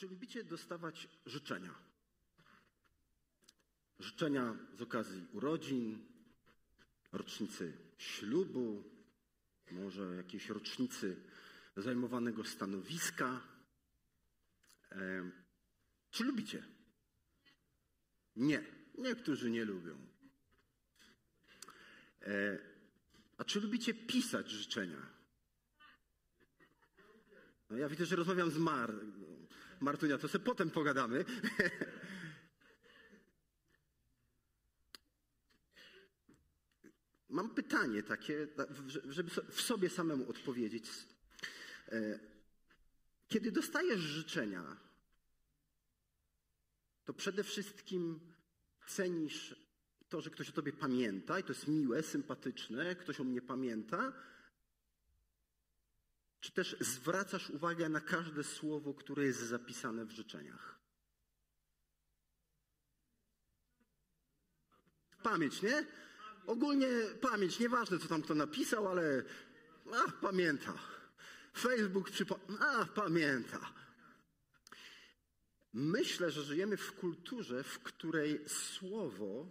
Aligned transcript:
Czy 0.00 0.08
lubicie 0.08 0.44
dostawać 0.44 1.08
życzenia? 1.26 1.74
Życzenia 3.98 4.56
z 4.78 4.82
okazji 4.82 5.26
urodzin, 5.32 6.06
rocznicy 7.12 7.72
ślubu, 7.98 8.84
może 9.70 10.16
jakiejś 10.16 10.48
rocznicy 10.48 11.16
zajmowanego 11.76 12.44
stanowiska. 12.44 13.40
E, 14.92 15.30
czy 16.10 16.24
lubicie? 16.24 16.64
Nie. 18.36 18.64
Niektórzy 18.98 19.50
nie 19.50 19.64
lubią. 19.64 20.06
E, 22.22 22.58
a 23.38 23.44
czy 23.44 23.60
lubicie 23.60 23.94
pisać 23.94 24.50
życzenia? 24.50 25.06
No 27.70 27.76
ja 27.76 27.88
widzę, 27.88 28.06
że 28.06 28.16
rozmawiam 28.16 28.50
z 28.50 28.58
Mar. 28.58 28.94
Martunia, 29.80 30.18
to 30.18 30.28
sobie 30.28 30.44
potem 30.44 30.70
pogadamy. 30.70 31.24
Mam 37.28 37.54
pytanie 37.54 38.02
takie, 38.02 38.48
żeby 39.08 39.30
w 39.50 39.60
sobie 39.60 39.90
samemu 39.90 40.30
odpowiedzieć. 40.30 40.90
E, 41.88 42.18
kiedy 43.28 43.52
dostajesz 43.52 44.00
życzenia, 44.00 44.76
to 47.04 47.14
przede 47.14 47.44
wszystkim 47.44 48.20
cenisz 48.86 49.54
to, 50.08 50.20
że 50.20 50.30
ktoś 50.30 50.48
o 50.48 50.52
tobie 50.52 50.72
pamięta 50.72 51.38
i 51.38 51.42
to 51.42 51.52
jest 51.52 51.68
miłe, 51.68 52.02
sympatyczne, 52.02 52.96
ktoś 52.96 53.20
o 53.20 53.24
mnie 53.24 53.42
pamięta, 53.42 54.12
czy 56.40 56.52
też 56.52 56.76
zwracasz 56.80 57.50
uwagę 57.50 57.88
na 57.88 58.00
każde 58.00 58.44
słowo, 58.44 58.94
które 58.94 59.24
jest 59.24 59.40
zapisane 59.40 60.04
w 60.04 60.10
życzeniach? 60.10 60.80
Pamięć, 65.22 65.62
nie? 65.62 65.86
Ogólnie 66.46 66.88
pamięć, 67.20 67.58
nieważne 67.58 67.98
co 67.98 68.08
tam 68.08 68.22
kto 68.22 68.34
napisał, 68.34 68.88
ale 68.88 69.22
a, 69.92 70.10
pamięta. 70.10 70.74
Facebook 71.58 72.10
przypomina, 72.10 72.68
a, 72.68 72.84
pamięta. 72.84 73.72
Myślę, 75.72 76.30
że 76.30 76.42
żyjemy 76.42 76.76
w 76.76 76.92
kulturze, 76.92 77.62
w 77.62 77.78
której 77.78 78.48
słowo 78.48 79.46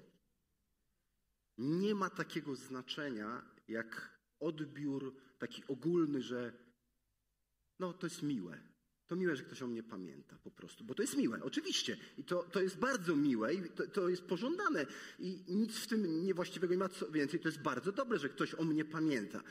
nie 1.58 1.96
ma 1.96 2.10
takiego 2.10 2.56
znaczenia 2.56 3.42
jak 3.68 4.20
odbiór 4.40 5.16
taki 5.38 5.64
ogólny, 5.68 6.22
że 6.22 6.54
no 7.80 7.94
to 7.94 8.06
jest 8.06 8.24
miłe. 8.24 8.58
To 9.08 9.16
miłe, 9.16 9.36
że 9.36 9.44
ktoś 9.44 9.62
o 9.62 9.68
mnie 9.68 9.84
pamięta 9.84 10.38
po 10.44 10.52
prostu, 10.52 10.84
bo 10.84 10.96
to 10.96 11.02
jest 11.02 11.18
miłe, 11.18 11.44
oczywiście. 11.44 11.98
I 12.18 12.24
to, 12.24 12.44
to 12.44 12.62
jest 12.62 12.78
bardzo 12.78 13.16
miłe 13.16 13.54
i 13.54 13.70
to, 13.70 13.88
to 13.88 14.10
jest 14.10 14.24
pożądane. 14.24 14.86
I 15.20 15.44
nic 15.48 15.78
w 15.78 15.88
tym 15.88 16.26
niewłaściwego 16.26 16.74
nie 16.74 16.80
ma 16.80 16.90
co 16.90 17.12
więcej. 17.12 17.40
To 17.40 17.48
jest 17.48 17.62
bardzo 17.62 17.92
dobre, 17.92 18.20
że 18.20 18.30
ktoś 18.30 18.56
o 18.56 18.64
mnie 18.64 18.86
pamięta. 18.86 19.44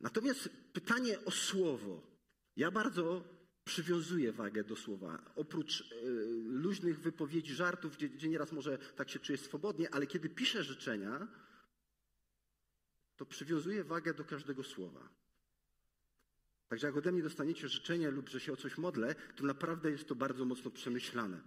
Natomiast 0.00 0.48
pytanie 0.72 1.24
o 1.24 1.30
słowo. 1.30 2.02
Ja 2.56 2.70
bardzo 2.70 3.24
przywiązuję 3.64 4.32
wagę 4.32 4.64
do 4.64 4.76
słowa. 4.76 5.32
Oprócz 5.36 5.80
y, 5.80 5.86
luźnych 6.44 7.00
wypowiedzi, 7.00 7.54
żartów, 7.54 7.96
gdzie, 7.96 8.08
gdzie 8.08 8.28
nieraz 8.28 8.52
może 8.52 8.78
tak 8.78 9.10
się 9.10 9.18
czuję 9.18 9.38
swobodnie, 9.38 9.94
ale 9.94 10.06
kiedy 10.06 10.28
piszę 10.28 10.64
życzenia, 10.64 11.28
to 13.16 13.26
przywiązuję 13.26 13.84
wagę 13.84 14.14
do 14.14 14.24
każdego 14.24 14.64
słowa. 14.64 15.08
Także 16.68 16.86
jak 16.86 16.96
ode 16.96 17.12
mnie 17.12 17.22
dostaniecie 17.22 17.68
życzenie 17.68 18.10
lub 18.10 18.28
że 18.28 18.40
się 18.40 18.52
o 18.52 18.56
coś 18.56 18.78
modlę, 18.78 19.14
to 19.14 19.44
naprawdę 19.44 19.90
jest 19.90 20.08
to 20.08 20.14
bardzo 20.14 20.44
mocno 20.44 20.70
przemyślane. 20.70 21.40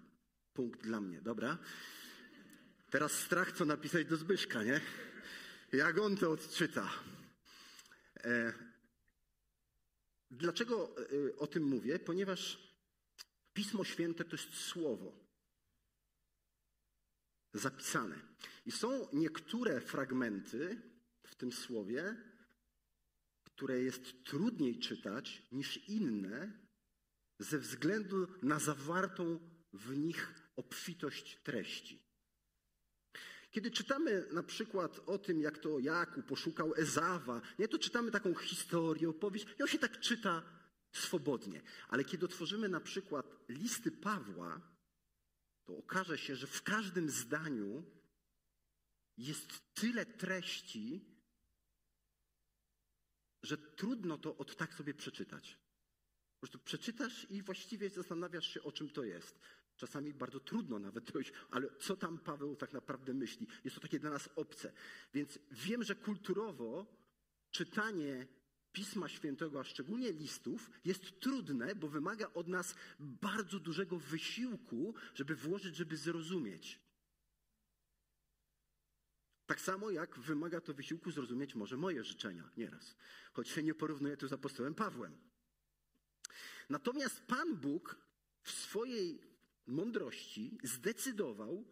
Punkt 0.54 0.84
dla 0.84 1.02
mnie, 1.02 1.22
dobra? 1.22 1.58
Teraz 2.90 3.12
strach, 3.12 3.52
co 3.52 3.66
napisać 3.66 4.08
do 4.08 4.18
Zbyszka, 4.18 4.64
nie? 4.64 4.82
Jak 5.74 6.00
on 6.00 6.18
to 6.18 6.32
odczyta. 6.32 6.90
E, 8.24 8.54
dlaczego 10.32 10.96
e, 10.98 11.36
o 11.38 11.48
tym 11.48 11.64
mówię? 11.64 12.00
Ponieważ 12.00 12.72
Pismo 13.54 13.84
Święte 13.84 14.26
to 14.26 14.36
jest 14.36 14.54
słowo 14.54 15.22
zapisane. 17.54 18.16
I 18.66 18.72
są 18.72 19.08
niektóre 19.14 19.82
fragmenty 19.82 20.82
w 21.24 21.36
tym 21.36 21.52
słowie, 21.52 22.16
które 23.62 23.82
jest 23.82 24.24
trudniej 24.24 24.80
czytać 24.80 25.44
niż 25.52 25.90
inne 25.90 26.52
ze 27.40 27.60
względu 27.60 28.28
na 28.42 28.60
zawartą 28.60 29.40
w 29.74 29.98
nich 29.98 30.34
obfitość 30.56 31.40
treści. 31.44 32.04
Kiedy 33.52 33.72
czytamy 33.72 34.28
na 34.32 34.44
przykład 34.44 35.00
o 35.06 35.18
tym, 35.18 35.42
jak 35.42 35.58
to 35.58 35.80
Jakub 35.80 36.26
poszukał 36.26 36.74
Ezawa, 36.76 37.42
nie, 37.60 37.68
to 37.68 37.80
czytamy 37.80 38.12
taką 38.12 38.36
historię, 38.36 39.10
opowieść 39.10 39.48
on 39.62 39.68
się 39.68 39.80
tak 39.80 40.00
czyta 40.00 40.44
swobodnie. 40.92 41.62
Ale 41.88 42.04
kiedy 42.04 42.26
otworzymy 42.26 42.70
na 42.70 42.80
przykład 42.80 43.26
listy 43.50 43.92
Pawła, 43.92 44.62
to 45.66 45.78
okaże 45.78 46.18
się, 46.18 46.36
że 46.36 46.48
w 46.48 46.64
każdym 46.64 47.10
zdaniu 47.10 47.84
jest 49.18 49.74
tyle 49.74 50.06
treści, 50.06 51.11
że 53.44 53.58
trudno 53.58 54.18
to 54.18 54.38
od 54.38 54.56
tak 54.56 54.74
sobie 54.74 54.94
przeczytać. 54.94 55.58
Po 56.34 56.40
prostu 56.40 56.60
przeczytasz 56.60 57.28
i 57.30 57.42
właściwie 57.42 57.90
zastanawiasz 57.90 58.54
się, 58.54 58.64
o 58.64 58.72
czym 58.72 58.90
to 58.90 59.04
jest. 59.04 59.40
Czasami 59.76 60.14
bardzo 60.14 60.40
trudno 60.40 60.80
nawet 60.80 61.12
dojść, 61.12 61.32
ale 61.50 61.68
co 61.80 61.96
tam 61.96 62.18
Paweł 62.18 62.56
tak 62.56 62.74
naprawdę 62.74 63.14
myśli? 63.14 63.48
Jest 63.64 63.76
to 63.76 63.82
takie 63.82 64.00
dla 64.00 64.10
nas 64.10 64.30
obce. 64.36 64.74
Więc 65.14 65.40
wiem, 65.52 65.84
że 65.84 65.96
kulturowo 65.96 66.86
czytanie 67.52 68.28
Pisma 68.72 69.10
Świętego, 69.10 69.60
a 69.60 69.64
szczególnie 69.64 70.12
listów, 70.12 70.72
jest 70.86 71.20
trudne, 71.20 71.76
bo 71.76 71.88
wymaga 71.88 72.34
od 72.34 72.48
nas 72.48 72.76
bardzo 73.00 73.60
dużego 73.60 74.00
wysiłku, 74.00 74.96
żeby 75.14 75.36
włożyć, 75.36 75.76
żeby 75.76 75.98
zrozumieć. 75.98 76.80
Tak 79.52 79.62
samo 79.62 79.92
jak 79.92 80.20
wymaga 80.20 80.62
to 80.62 80.74
wysiłku 80.74 81.12
zrozumieć 81.12 81.56
może 81.56 81.78
moje 81.78 82.04
życzenia 82.04 82.50
nieraz, 82.58 82.96
choć 83.34 83.50
się 83.50 83.64
nie 83.64 83.74
porównuję 83.74 84.18
tu 84.18 84.28
z 84.28 84.34
apostołem 84.34 84.76
Pawłem. 84.76 85.18
Natomiast 86.70 87.22
Pan 87.22 87.56
Bóg 87.56 87.96
w 88.42 88.52
swojej 88.52 89.22
mądrości 89.68 90.58
zdecydował, 90.64 91.66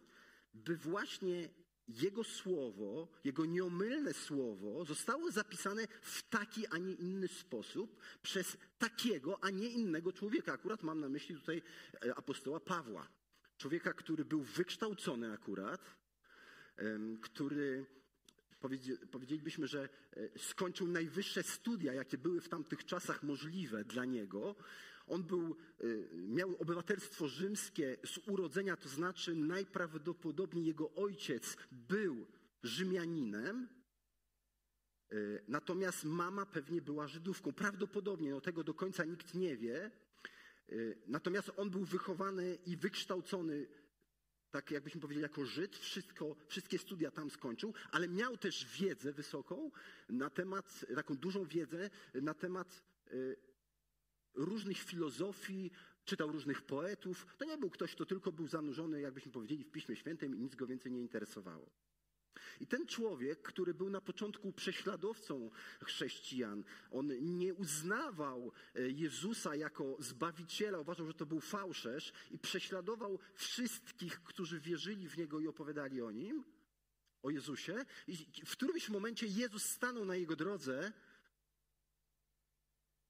by 0.54 0.76
właśnie 0.76 1.48
Jego 1.88 2.24
słowo, 2.24 3.08
Jego 3.24 3.44
nieomylne 3.44 4.14
słowo 4.14 4.84
zostało 4.84 5.30
zapisane 5.30 5.86
w 6.02 6.28
taki, 6.28 6.66
a 6.66 6.78
nie 6.78 6.92
inny 6.92 7.28
sposób 7.28 8.00
przez 8.22 8.56
takiego, 8.78 9.44
a 9.44 9.50
nie 9.50 9.68
innego 9.68 10.12
człowieka. 10.12 10.52
Akurat 10.52 10.82
mam 10.82 11.00
na 11.00 11.08
myśli 11.08 11.36
tutaj 11.36 11.62
e, 12.04 12.14
apostoła 12.14 12.60
Pawła. 12.60 13.08
Człowieka, 13.58 13.92
który 13.92 14.24
był 14.24 14.42
wykształcony 14.42 15.32
akurat, 15.32 15.99
który 17.20 17.86
powiedzielibyśmy, 19.10 19.66
że 19.66 19.88
e, 20.16 20.38
skończył 20.38 20.86
najwyższe 20.86 21.42
studia, 21.42 21.94
jakie 21.94 22.18
były 22.18 22.40
w 22.40 22.48
tamtych 22.48 22.84
czasach 22.84 23.22
możliwe 23.22 23.84
dla 23.84 24.04
niego. 24.04 24.56
On 25.06 25.22
był, 25.22 25.56
e, 25.80 25.84
miał 26.14 26.56
obywatelstwo 26.56 27.28
rzymskie 27.28 27.96
z 28.04 28.18
urodzenia, 28.28 28.76
to 28.76 28.88
znaczy 28.88 29.34
najprawdopodobniej 29.34 30.64
jego 30.64 30.94
ojciec 30.94 31.56
był 31.72 32.26
Rzymianinem, 32.62 33.68
e, 35.10 35.16
natomiast 35.48 36.04
mama 36.04 36.46
pewnie 36.46 36.82
była 36.82 37.08
Żydówką. 37.08 37.52
Prawdopodobnie, 37.52 38.30
no 38.30 38.40
tego 38.40 38.64
do 38.64 38.74
końca 38.74 39.04
nikt 39.04 39.34
nie 39.34 39.56
wie. 39.56 39.90
Natomiast 41.06 41.50
on 41.56 41.70
był 41.70 41.84
wychowany 41.84 42.58
i 42.66 42.76
wykształcony 42.76 43.66
tak 44.50 44.70
jakbyśmy 44.70 45.00
powiedzieli, 45.00 45.22
jako 45.22 45.44
Żyd, 45.44 45.76
wszystko, 45.76 46.36
wszystkie 46.48 46.78
studia 46.78 47.10
tam 47.10 47.30
skończył, 47.30 47.74
ale 47.90 48.08
miał 48.08 48.36
też 48.36 48.66
wiedzę 48.80 49.12
wysoką 49.12 49.70
na 50.08 50.30
temat, 50.30 50.86
taką 50.94 51.16
dużą 51.16 51.44
wiedzę 51.44 51.90
na 52.14 52.34
temat 52.34 52.82
y, 53.12 53.36
różnych 54.34 54.78
filozofii, 54.78 55.70
czytał 56.04 56.32
różnych 56.32 56.62
poetów. 56.62 57.26
To 57.38 57.44
nie 57.44 57.58
był 57.58 57.70
ktoś, 57.70 57.94
kto 57.94 58.06
tylko 58.06 58.32
był 58.32 58.46
zanurzony, 58.46 59.00
jakbyśmy 59.00 59.32
powiedzieli, 59.32 59.64
w 59.64 59.70
Piśmie 59.70 59.96
Świętym 59.96 60.36
i 60.36 60.40
nic 60.40 60.54
go 60.54 60.66
więcej 60.66 60.92
nie 60.92 61.00
interesowało. 61.00 61.70
I 62.60 62.66
ten 62.66 62.86
człowiek, 62.86 63.42
który 63.42 63.74
był 63.74 63.90
na 63.90 64.00
początku 64.00 64.52
prześladowcą 64.52 65.50
chrześcijan, 65.84 66.64
on 66.90 67.36
nie 67.38 67.54
uznawał 67.54 68.52
e, 68.74 68.90
Jezusa 68.90 69.56
jako 69.56 69.96
zbawiciela, 69.98 70.78
uważał, 70.78 71.06
że 71.06 71.14
to 71.14 71.26
był 71.26 71.40
fałszerz 71.40 72.12
i 72.30 72.38
prześladował 72.38 73.18
wszystkich, 73.34 74.22
którzy 74.22 74.60
wierzyli 74.60 75.08
w 75.08 75.16
niego 75.16 75.40
i 75.40 75.46
opowiadali 75.46 76.02
o 76.02 76.10
nim, 76.10 76.44
o 77.22 77.30
Jezusie. 77.30 77.84
I 78.06 78.16
w 78.46 78.52
którymś 78.52 78.88
momencie 78.88 79.26
Jezus 79.26 79.64
stanął 79.64 80.04
na 80.04 80.16
jego 80.16 80.36
drodze 80.36 80.92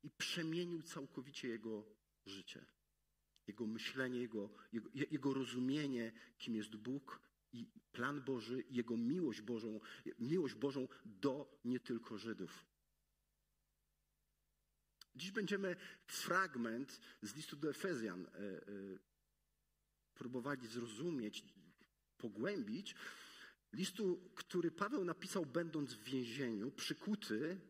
i 0.02 0.10
przemienił 0.10 0.82
całkowicie 0.82 1.48
jego 1.48 1.84
życie. 2.26 2.64
Jego 3.46 3.66
myślenie, 3.66 4.20
jego, 4.20 4.50
jego, 4.72 4.90
jego 4.94 5.34
rozumienie, 5.34 6.12
kim 6.38 6.56
jest 6.56 6.76
Bóg 6.76 7.29
i 7.52 7.66
plan 7.92 8.20
Boży, 8.20 8.64
Jego 8.70 8.96
miłość 8.96 9.40
Bożą, 9.40 9.80
miłość 10.18 10.54
Bożą 10.54 10.88
do 11.04 11.60
nie 11.64 11.80
tylko 11.80 12.18
Żydów. 12.18 12.64
Dziś 15.14 15.30
będziemy 15.30 15.76
fragment 16.06 17.00
z 17.22 17.34
listu 17.34 17.56
do 17.56 17.70
Efezjan 17.70 18.26
e, 18.26 18.28
e, 18.28 18.62
próbowali 20.14 20.66
zrozumieć, 20.66 21.44
pogłębić. 22.18 22.94
Listu, 23.72 24.30
który 24.34 24.70
Paweł 24.70 25.04
napisał, 25.04 25.46
będąc 25.46 25.94
w 25.94 26.02
więzieniu, 26.02 26.70
przykuty 26.70 27.60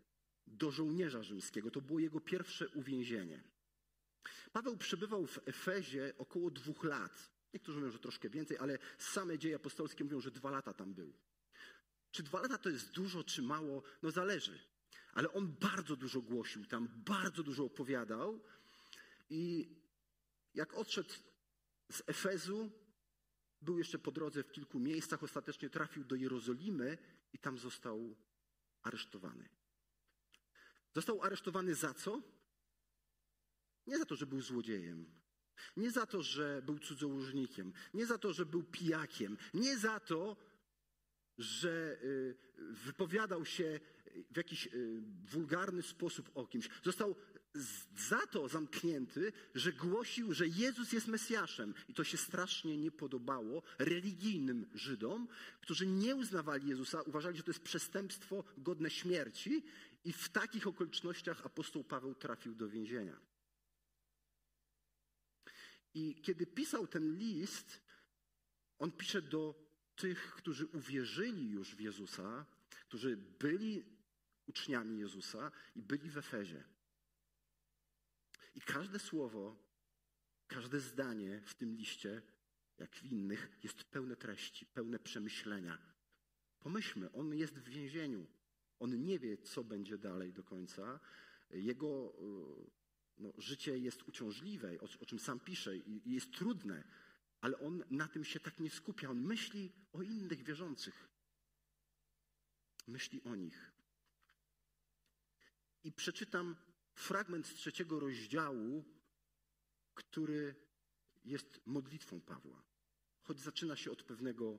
do 0.46 0.70
żołnierza 0.70 1.22
rzymskiego. 1.22 1.70
To 1.70 1.80
było 1.80 1.98
jego 1.98 2.20
pierwsze 2.20 2.68
uwięzienie. 2.68 3.42
Paweł 4.52 4.76
przebywał 4.76 5.26
w 5.26 5.48
Efezie 5.48 6.14
około 6.18 6.50
dwóch 6.50 6.84
lat. 6.84 7.30
Niektórzy 7.54 7.78
mówią, 7.78 7.92
że 7.92 7.98
troszkę 7.98 8.30
więcej, 8.30 8.58
ale 8.58 8.78
same 8.98 9.38
dzieje 9.38 9.56
apostolskie 9.56 10.04
mówią, 10.04 10.20
że 10.20 10.30
dwa 10.30 10.50
lata 10.50 10.74
tam 10.74 10.94
był. 10.94 11.12
Czy 12.10 12.22
dwa 12.22 12.40
lata 12.40 12.58
to 12.58 12.68
jest 12.68 12.90
dużo, 12.90 13.24
czy 13.24 13.42
mało? 13.42 13.82
No 14.02 14.10
zależy. 14.10 14.58
Ale 15.12 15.32
on 15.32 15.56
bardzo 15.60 15.96
dużo 15.96 16.20
głosił 16.20 16.66
tam, 16.66 16.88
bardzo 17.06 17.42
dużo 17.42 17.64
opowiadał. 17.64 18.44
I 19.30 19.74
jak 20.54 20.74
odszedł 20.74 21.10
z 21.92 22.02
Efezu, 22.06 22.70
był 23.62 23.78
jeszcze 23.78 23.98
po 23.98 24.10
drodze 24.10 24.42
w 24.42 24.52
kilku 24.52 24.78
miejscach, 24.78 25.22
ostatecznie 25.22 25.70
trafił 25.70 26.04
do 26.04 26.16
Jerozolimy 26.16 26.98
i 27.32 27.38
tam 27.38 27.58
został 27.58 28.16
aresztowany. 28.82 29.48
Został 30.94 31.22
aresztowany 31.22 31.74
za 31.74 31.94
co? 31.94 32.22
Nie 33.86 33.98
za 33.98 34.04
to, 34.04 34.16
że 34.16 34.26
był 34.26 34.40
złodziejem. 34.40 35.19
Nie 35.76 35.90
za 35.90 36.06
to, 36.06 36.22
że 36.22 36.62
był 36.62 36.78
cudzołożnikiem. 36.78 37.72
Nie 37.94 38.06
za 38.06 38.18
to, 38.18 38.32
że 38.32 38.46
był 38.46 38.62
pijakiem. 38.62 39.36
Nie 39.54 39.78
za 39.78 40.00
to, 40.00 40.36
że 41.38 41.98
y, 42.02 42.36
wypowiadał 42.58 43.44
się 43.44 43.80
w 44.30 44.36
jakiś 44.36 44.66
y, 44.66 45.02
wulgarny 45.24 45.82
sposób 45.82 46.30
o 46.34 46.46
kimś. 46.46 46.68
Został 46.84 47.14
za 47.96 48.26
to 48.26 48.48
zamknięty, 48.48 49.32
że 49.54 49.72
głosił, 49.72 50.32
że 50.32 50.48
Jezus 50.48 50.92
jest 50.92 51.08
Mesjaszem. 51.08 51.74
I 51.88 51.94
to 51.94 52.04
się 52.04 52.16
strasznie 52.16 52.76
nie 52.76 52.90
podobało 52.90 53.62
religijnym 53.78 54.66
Żydom, 54.74 55.28
którzy 55.60 55.86
nie 55.86 56.16
uznawali 56.16 56.68
Jezusa, 56.68 57.02
uważali, 57.02 57.36
że 57.36 57.42
to 57.42 57.50
jest 57.50 57.62
przestępstwo 57.62 58.44
godne 58.58 58.90
śmierci. 58.90 59.62
I 60.04 60.12
w 60.12 60.28
takich 60.28 60.66
okolicznościach 60.66 61.46
apostoł 61.46 61.84
Paweł 61.84 62.14
trafił 62.14 62.54
do 62.54 62.68
więzienia. 62.68 63.29
I 65.94 66.14
kiedy 66.22 66.46
pisał 66.46 66.86
ten 66.86 67.16
list, 67.18 67.80
on 68.78 68.92
pisze 68.92 69.22
do 69.22 69.70
tych, 69.96 70.34
którzy 70.34 70.66
uwierzyli 70.66 71.50
już 71.50 71.74
w 71.74 71.80
Jezusa, 71.80 72.46
którzy 72.88 73.16
byli 73.16 73.84
uczniami 74.46 74.98
Jezusa 74.98 75.52
i 75.74 75.82
byli 75.82 76.10
w 76.10 76.18
Efezie. 76.18 76.64
I 78.54 78.60
każde 78.60 78.98
słowo, 78.98 79.56
każde 80.46 80.80
zdanie 80.80 81.42
w 81.44 81.54
tym 81.54 81.76
liście, 81.76 82.22
jak 82.78 82.96
w 82.96 83.02
innych, 83.02 83.50
jest 83.62 83.84
pełne 83.84 84.16
treści, 84.16 84.66
pełne 84.66 84.98
przemyślenia. 84.98 85.78
Pomyślmy, 86.60 87.12
on 87.12 87.34
jest 87.34 87.54
w 87.58 87.68
więzieniu. 87.68 88.26
On 88.78 89.04
nie 89.04 89.18
wie, 89.18 89.38
co 89.38 89.64
będzie 89.64 89.98
dalej 89.98 90.32
do 90.32 90.44
końca. 90.44 91.00
Jego 91.50 92.12
no, 93.20 93.32
życie 93.38 93.78
jest 93.78 94.02
uciążliwe, 94.08 94.80
o, 94.80 94.88
o 95.00 95.06
czym 95.06 95.18
sam 95.18 95.40
pisze, 95.40 95.76
i, 95.76 96.08
i 96.08 96.14
jest 96.14 96.32
trudne, 96.32 96.84
ale 97.40 97.58
on 97.58 97.84
na 97.90 98.08
tym 98.08 98.24
się 98.24 98.40
tak 98.40 98.60
nie 98.60 98.70
skupia. 98.70 99.10
On 99.10 99.20
myśli 99.20 99.72
o 99.92 100.02
innych 100.02 100.44
wierzących. 100.44 101.08
Myśli 102.86 103.22
o 103.22 103.36
nich. 103.36 103.72
I 105.84 105.92
przeczytam 105.92 106.56
fragment 106.94 107.46
z 107.46 107.54
trzeciego 107.54 108.00
rozdziału, 108.00 108.84
który 109.94 110.54
jest 111.24 111.60
modlitwą 111.66 112.20
Pawła. 112.20 112.62
Choć 113.22 113.40
zaczyna 113.40 113.76
się 113.76 113.90
od 113.90 114.02
pewnego 114.02 114.58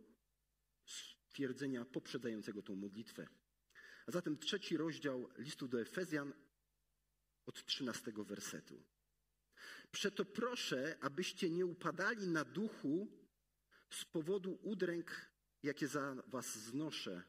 stwierdzenia 0.86 1.86
poprzedzającego 1.86 2.62
tą 2.62 2.76
modlitwę. 2.76 3.28
A 4.08 4.12
zatem 4.12 4.38
trzeci 4.38 4.78
rozdział 4.78 5.30
listu 5.38 5.68
do 5.68 5.82
Efezjan 5.82 6.34
od 7.52 7.66
trzynastego 7.66 8.24
wersetu. 8.24 8.84
Przeto 9.92 10.26
proszę, 10.26 10.98
abyście 11.02 11.50
nie 11.50 11.66
upadali 11.66 12.28
na 12.28 12.46
duchu 12.46 13.08
z 13.90 14.06
powodu 14.06 14.60
udręk, 14.62 15.32
jakie 15.64 15.88
za 15.88 16.16
was 16.28 16.58
znoszę. 16.58 17.24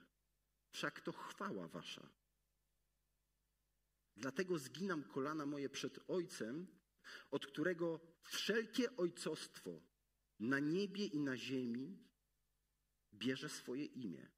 Wszak 0.71 1.01
to 1.01 1.13
chwała 1.13 1.69
wasza. 1.69 2.09
Dlatego 4.17 4.59
zginam 4.59 5.05
kolana 5.05 5.47
moje 5.47 5.69
przed 5.69 5.99
Ojcem, 6.09 6.67
od 7.31 7.47
którego 7.47 8.01
wszelkie 8.23 8.97
ojcostwo 8.97 9.83
na 10.41 10.59
niebie 10.59 11.07
i 11.07 11.21
na 11.21 11.37
ziemi 11.37 11.99
bierze 13.13 13.49
swoje 13.49 13.85
imię, 13.85 14.31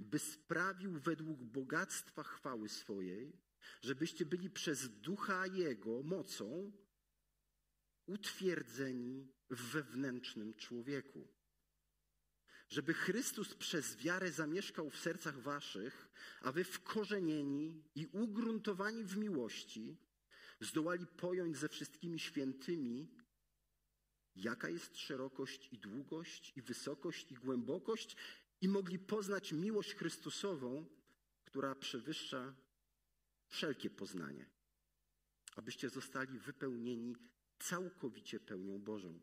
by 0.00 0.18
sprawił 0.18 1.00
według 1.00 1.38
bogactwa 1.42 2.22
chwały 2.22 2.68
swojej, 2.68 3.49
żebyście 3.82 4.26
byli 4.26 4.50
przez 4.50 4.88
ducha 4.88 5.46
Jego 5.46 6.02
mocą 6.02 6.72
utwierdzeni 8.06 9.32
w 9.50 9.62
wewnętrznym 9.72 10.54
człowieku. 10.54 11.28
Żeby 12.68 12.94
Chrystus 12.94 13.54
przez 13.54 13.96
wiarę 13.96 14.32
zamieszkał 14.32 14.90
w 14.90 14.98
sercach 14.98 15.40
waszych, 15.40 16.08
a 16.42 16.52
wy 16.52 16.64
wkorzenieni 16.64 17.84
i 17.94 18.06
ugruntowani 18.06 19.04
w 19.04 19.16
miłości, 19.16 19.96
zdołali 20.60 21.06
pojąć 21.06 21.56
ze 21.56 21.68
wszystkimi 21.68 22.18
świętymi, 22.18 23.08
jaka 24.36 24.68
jest 24.68 24.98
szerokość 24.98 25.68
i 25.72 25.78
długość, 25.78 26.52
i 26.56 26.62
wysokość, 26.62 27.32
i 27.32 27.34
głębokość, 27.34 28.16
i 28.60 28.68
mogli 28.68 28.98
poznać 28.98 29.52
miłość 29.52 29.94
Chrystusową, 29.94 30.86
która 31.44 31.74
przewyższa 31.74 32.54
wszelkie 33.50 33.90
poznanie, 33.90 34.46
abyście 35.56 35.90
zostali 35.90 36.38
wypełnieni 36.38 37.16
całkowicie 37.58 38.40
pełnią 38.40 38.78
Bożą. 38.78 39.20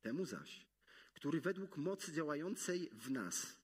Temu 0.00 0.26
zaś, 0.26 0.66
który 1.14 1.40
według 1.40 1.76
mocy 1.76 2.12
działającej 2.12 2.90
w 2.90 3.10
nas 3.10 3.56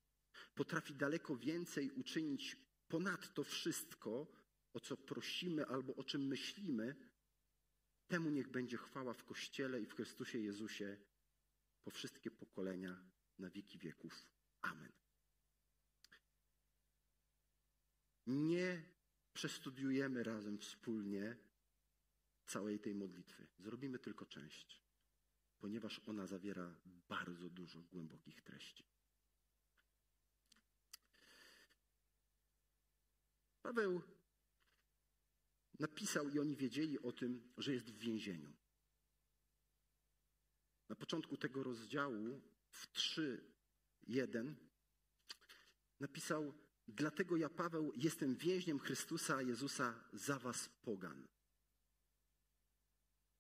potrafi 0.55 0.95
daleko 0.95 1.37
więcej 1.37 1.91
uczynić 1.91 2.57
ponad 2.89 3.35
to 3.35 3.45
wszystko, 3.45 4.33
o 4.73 4.81
co 4.81 4.97
prosimy 4.97 5.67
albo 5.67 5.95
o 5.95 6.05
czym 6.05 6.27
myślimy, 6.27 7.11
temu 8.09 8.31
niech 8.31 8.49
będzie 8.49 8.77
chwała 8.77 9.15
w 9.15 9.25
Kościele 9.25 9.81
i 9.81 9.87
w 9.87 9.95
Chrystusie 9.95 10.39
Jezusie 10.39 10.97
po 11.85 11.91
wszystkie 11.91 12.31
pokolenia 12.31 13.11
na 13.39 13.51
wieki 13.51 13.79
wieków. 13.79 14.27
Amen. 14.61 14.93
Nie 18.27 18.90
przestudiujemy 19.41 20.23
razem 20.23 20.59
wspólnie 20.59 21.37
całej 22.47 22.81
tej 22.81 22.95
modlitwy. 22.95 23.47
Zrobimy 23.59 23.99
tylko 23.99 24.27
część, 24.27 24.83
ponieważ 25.59 26.01
ona 26.07 26.27
zawiera 26.27 26.75
bardzo 27.09 27.51
dużo 27.51 27.83
głębokich 27.83 28.43
treści. 28.43 28.85
Paweł 33.63 34.03
napisał 35.79 36.29
i 36.29 36.39
oni 36.39 36.57
wiedzieli 36.57 37.03
o 37.03 37.13
tym, 37.13 37.53
że 37.57 37.73
jest 37.73 37.91
w 37.91 37.99
więzieniu. 37.99 38.53
Na 40.89 40.97
początku 40.97 41.37
tego 41.37 41.63
rozdziału 41.63 42.41
w 42.71 42.93
3:1 42.93 44.55
napisał 46.01 46.55
Dlatego 46.89 47.37
ja, 47.37 47.49
Paweł, 47.49 47.93
jestem 47.97 48.37
więźniem 48.37 48.79
Chrystusa 48.79 49.43
Jezusa 49.43 50.05
za 50.13 50.39
was 50.39 50.69
pogan. 50.83 51.27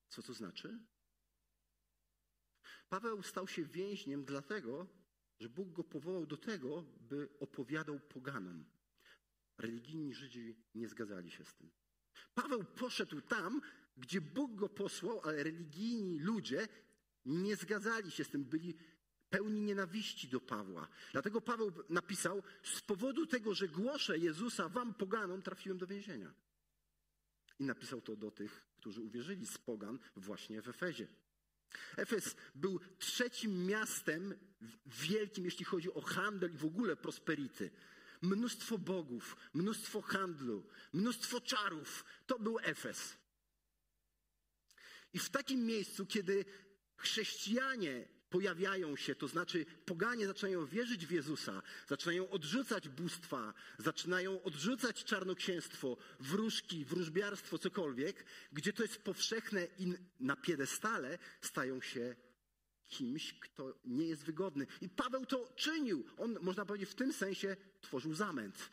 Co 0.08 0.22
to 0.22 0.34
znaczy? 0.34 0.78
Paweł 2.88 3.22
stał 3.22 3.48
się 3.48 3.64
więźniem 3.64 4.24
dlatego, 4.24 4.86
że 5.40 5.48
Bóg 5.48 5.72
go 5.72 5.84
powołał 5.84 6.26
do 6.26 6.36
tego, 6.36 6.82
by 6.82 7.28
opowiadał 7.40 8.00
poganom. 8.00 8.64
Religijni 9.58 10.14
Żydzi 10.14 10.56
nie 10.74 10.88
zgadzali 10.88 11.30
się 11.30 11.44
z 11.44 11.54
tym. 11.54 11.70
Paweł 12.34 12.64
poszedł 12.64 13.20
tam, 13.20 13.60
gdzie 13.96 14.20
Bóg 14.20 14.54
go 14.54 14.68
posłał, 14.68 15.20
ale 15.24 15.42
religijni 15.42 16.18
ludzie 16.18 16.68
nie 17.24 17.56
zgadzali 17.56 18.10
się 18.10 18.24
z 18.24 18.28
tym, 18.28 18.44
byli 18.44 18.74
pełni 19.30 19.60
nienawiści 19.60 20.28
do 20.28 20.40
Pawła. 20.40 20.88
Dlatego 21.12 21.40
Paweł 21.40 21.72
napisał: 21.88 22.42
Z 22.62 22.80
powodu 22.80 23.26
tego, 23.26 23.54
że 23.54 23.68
głoszę 23.68 24.18
Jezusa 24.18 24.68
wam 24.68 24.94
poganom, 24.94 25.42
trafiłem 25.42 25.78
do 25.78 25.86
więzienia. 25.86 26.34
I 27.58 27.64
napisał 27.64 28.00
to 28.00 28.16
do 28.16 28.30
tych, 28.30 28.66
którzy 28.76 29.00
uwierzyli 29.00 29.46
z 29.46 29.58
pogan 29.58 29.98
właśnie 30.16 30.62
w 30.62 30.68
Efezie. 30.68 31.08
Efes 31.96 32.36
był 32.54 32.80
trzecim 32.98 33.66
miastem 33.66 34.34
wielkim, 34.86 35.44
jeśli 35.44 35.64
chodzi 35.64 35.92
o 35.92 36.00
handel 36.00 36.54
i 36.54 36.56
w 36.56 36.64
ogóle 36.64 36.96
prosperity. 36.96 37.70
Mnóstwo 38.22 38.78
bogów, 38.78 39.36
mnóstwo 39.54 40.02
handlu, 40.02 40.66
mnóstwo 40.92 41.40
czarów. 41.40 42.04
To 42.26 42.38
był 42.38 42.58
Efes. 42.62 43.16
I 45.12 45.18
w 45.18 45.30
takim 45.30 45.66
miejscu, 45.66 46.06
kiedy 46.06 46.44
chrześcijanie 46.96 48.08
pojawiają 48.30 48.96
się, 48.96 49.14
to 49.14 49.28
znaczy 49.28 49.66
poganie 49.84 50.26
zaczynają 50.26 50.66
wierzyć 50.66 51.06
w 51.06 51.10
Jezusa, 51.10 51.62
zaczynają 51.88 52.30
odrzucać 52.30 52.88
bóstwa, 52.88 53.54
zaczynają 53.78 54.42
odrzucać 54.42 55.04
czarnoksięstwo, 55.04 55.96
wróżki, 56.20 56.84
wróżbiarstwo, 56.84 57.58
cokolwiek, 57.58 58.24
gdzie 58.52 58.72
to 58.72 58.82
jest 58.82 59.02
powszechne 59.02 59.66
i 59.78 59.94
na 60.20 60.36
piedestale 60.36 61.18
stają 61.40 61.80
się 61.80 62.16
kimś, 62.88 63.34
kto 63.40 63.74
nie 63.84 64.06
jest 64.06 64.24
wygodny. 64.24 64.66
I 64.80 64.88
Paweł 64.88 65.26
to 65.26 65.52
czynił. 65.56 66.04
On, 66.16 66.38
można 66.40 66.64
powiedzieć, 66.64 66.90
w 66.90 66.94
tym 66.94 67.12
sensie 67.12 67.56
tworzył 67.80 68.14
zamęt. 68.14 68.70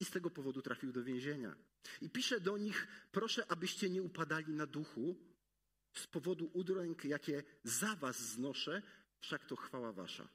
I 0.00 0.04
z 0.04 0.10
tego 0.10 0.30
powodu 0.30 0.62
trafił 0.62 0.92
do 0.92 1.04
więzienia. 1.04 1.54
I 2.00 2.10
pisze 2.10 2.40
do 2.40 2.58
nich: 2.58 2.86
Proszę, 3.12 3.46
abyście 3.48 3.90
nie 3.90 4.02
upadali 4.02 4.52
na 4.52 4.66
duchu, 4.66 5.16
z 5.94 6.06
powodu 6.06 6.50
udręk, 6.52 7.04
jakie 7.04 7.42
za 7.64 7.96
was 7.96 8.18
znoszę, 8.18 8.82
wszak 9.18 9.46
to 9.46 9.56
chwała 9.56 9.92
wasza. 9.92 10.28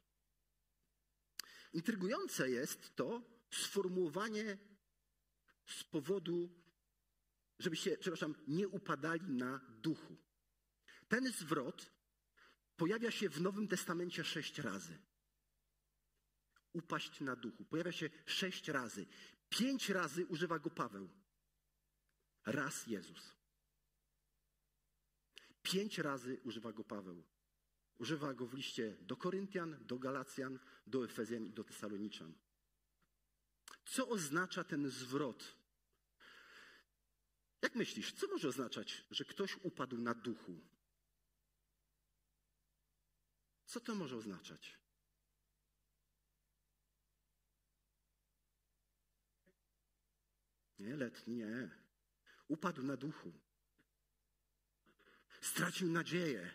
Intrygujące 1.74 2.50
jest 2.50 2.96
to 2.96 3.22
sformułowanie 3.52 4.58
z 5.66 5.84
powodu, 5.84 6.50
żebyście, 7.60 7.98
przepraszam, 7.98 8.36
nie 8.48 8.68
upadali 8.68 9.32
na 9.32 9.60
duchu. 9.82 10.18
Ten 11.08 11.32
zwrot 11.32 11.92
pojawia 12.78 13.12
się 13.12 13.30
w 13.30 13.42
Nowym 13.42 13.68
Testamencie 13.68 14.24
sześć 14.24 14.60
razy. 14.60 14.98
Upaść 16.74 17.22
na 17.22 17.36
duchu. 17.36 17.66
Pojawia 17.66 17.92
się 17.92 18.10
sześć 18.26 18.68
razy. 18.68 19.06
Pięć 19.50 19.90
razy 19.90 20.26
używa 20.26 20.60
go 20.60 20.70
Paweł. 20.70 21.10
Raz 22.46 22.88
Jezus. 22.88 23.39
Pięć 25.64 25.98
razy 25.98 26.40
używa 26.44 26.74
go 26.74 26.84
Paweł. 26.84 27.24
Używa 27.98 28.34
go 28.34 28.48
w 28.48 28.54
liście 28.54 28.98
do 29.02 29.18
Koryntian, 29.18 29.78
do 29.86 30.00
Galacjan, 30.00 30.60
do 30.88 31.06
Efezjan 31.06 31.46
i 31.46 31.54
do 31.54 31.64
Tesaloniczan. 31.64 32.34
Co 33.86 34.10
oznacza 34.10 34.64
ten 34.64 34.90
zwrot? 34.90 35.56
Jak 37.62 37.76
myślisz, 37.76 38.14
co 38.14 38.28
może 38.28 38.48
oznaczać, 38.48 39.06
że 39.12 39.26
ktoś 39.26 39.58
upadł 39.64 39.98
na 39.98 40.14
duchu? 40.14 40.62
Co 43.66 43.80
to 43.80 43.96
może 43.96 44.18
oznaczać? 44.18 44.80
Nie, 50.80 50.96
letni, 50.96 51.36
nie. 51.36 51.70
Upadł 52.48 52.84
na 52.84 52.98
duchu. 52.98 53.34
Stracił 55.42 55.92
nadzieję. 55.92 56.54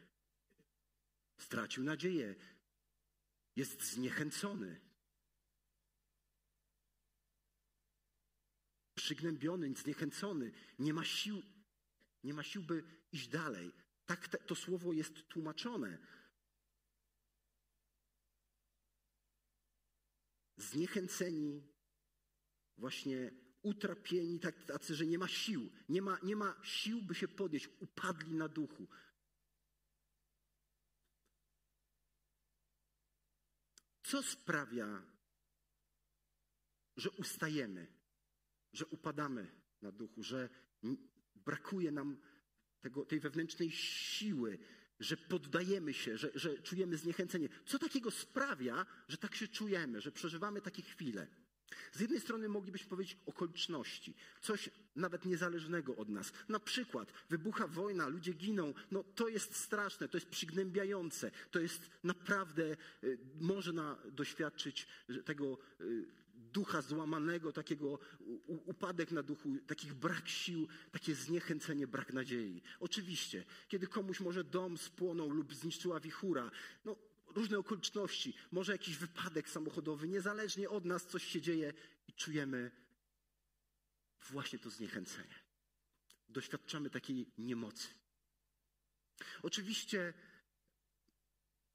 Stracił 1.39 1.85
nadzieję. 1.85 2.35
Jest 3.57 3.83
zniechęcony. 3.83 4.81
Przygnębiony, 8.95 9.75
zniechęcony. 9.75 10.53
Nie 10.79 10.95
ma 10.95 11.05
sił, 11.05 11.43
nie 12.25 12.35
ma 12.35 12.43
sił, 12.43 12.63
by 12.63 12.85
iść 13.13 13.29
dalej. 13.29 13.73
Tak 14.07 14.29
te, 14.29 14.39
to 14.39 14.55
słowo 14.55 14.93
jest 14.93 15.29
tłumaczone. 15.29 15.99
Zniechęceni, 20.57 21.63
właśnie 22.77 23.31
utrapieni, 23.65 24.41
tak, 24.41 24.65
tacy, 24.65 24.95
że 24.95 25.07
nie 25.07 25.19
ma 25.19 25.29
sił, 25.29 25.71
nie 25.89 26.03
ma, 26.03 26.19
nie 26.23 26.37
ma 26.37 26.57
sił, 26.63 27.03
by 27.03 27.15
się 27.15 27.29
podnieść, 27.29 27.69
upadli 27.81 28.35
na 28.35 28.49
duchu. 28.49 28.87
Co 34.03 34.23
sprawia, 34.23 35.03
że 36.97 37.11
ustajemy, 37.11 37.87
że 38.73 38.87
upadamy 38.87 39.51
na 39.83 39.93
duchu, 39.93 40.23
że 40.23 40.49
brakuje 41.35 41.93
nam 41.93 42.17
tego, 42.81 43.05
tej 43.05 43.21
wewnętrznej 43.21 43.71
siły, 43.71 44.59
że 45.01 45.17
poddajemy 45.17 45.95
się, 45.95 46.19
że, 46.19 46.31
że 46.35 46.59
czujemy 46.59 46.97
zniechęcenie? 46.97 47.49
Co 47.67 47.79
takiego 47.79 48.11
sprawia, 48.11 48.87
że 49.09 49.17
tak 49.17 49.35
się 49.35 49.49
czujemy, 49.49 50.01
że 50.01 50.13
przeżywamy 50.13 50.61
takie 50.61 50.83
chwile? 50.83 51.44
Z 51.93 52.01
jednej 52.01 52.21
strony 52.21 52.49
moglibyśmy 52.49 52.89
powiedzieć 52.89 53.19
okoliczności, 53.27 54.15
coś 54.41 54.71
nawet 54.97 55.25
niezależnego 55.25 55.97
od 55.97 56.09
nas. 56.09 56.33
Na 56.49 56.61
przykład 56.61 57.13
wybucha 57.31 57.67
wojna, 57.67 58.09
ludzie 58.09 58.33
giną. 58.33 58.75
No 58.91 59.05
to 59.15 59.29
jest 59.29 59.57
straszne, 59.57 60.09
to 60.09 60.17
jest 60.17 60.29
przygnębiające, 60.29 61.31
to 61.51 61.61
jest 61.61 61.91
naprawdę, 62.05 62.77
y, 63.05 63.19
można 63.41 63.97
doświadczyć 64.13 64.87
tego 65.25 65.59
y, 65.81 66.05
ducha 66.55 66.83
złamanego, 66.83 67.53
takiego 67.53 67.99
upadek 68.47 69.11
na 69.11 69.23
duchu, 69.23 69.49
takich 69.67 69.95
brak 69.95 70.29
sił, 70.29 70.69
takie 70.93 71.15
zniechęcenie, 71.15 71.87
brak 71.87 72.13
nadziei. 72.13 72.63
Oczywiście, 72.81 73.45
kiedy 73.69 73.87
komuś 73.87 74.21
może 74.21 74.45
dom 74.45 74.79
spłonął 74.79 75.31
lub 75.31 75.55
zniszczyła 75.55 76.01
wichura, 76.01 76.51
no 76.85 76.97
różne 77.35 77.59
okoliczności, 77.59 78.35
może 78.53 78.73
jakiś 78.73 78.97
wypadek 78.97 79.49
samochodowy, 79.49 80.09
niezależnie 80.09 80.71
od 80.71 80.85
nas 80.85 81.07
coś 81.07 81.25
się 81.25 81.41
dzieje 81.41 81.73
i 82.09 82.13
czujemy 82.13 82.71
właśnie 84.31 84.59
to 84.59 84.71
zniechęcenie. 84.71 85.35
Doświadczamy 86.29 86.91
takiej 86.91 87.33
niemocy. 87.39 87.89
Oczywiście 89.43 90.15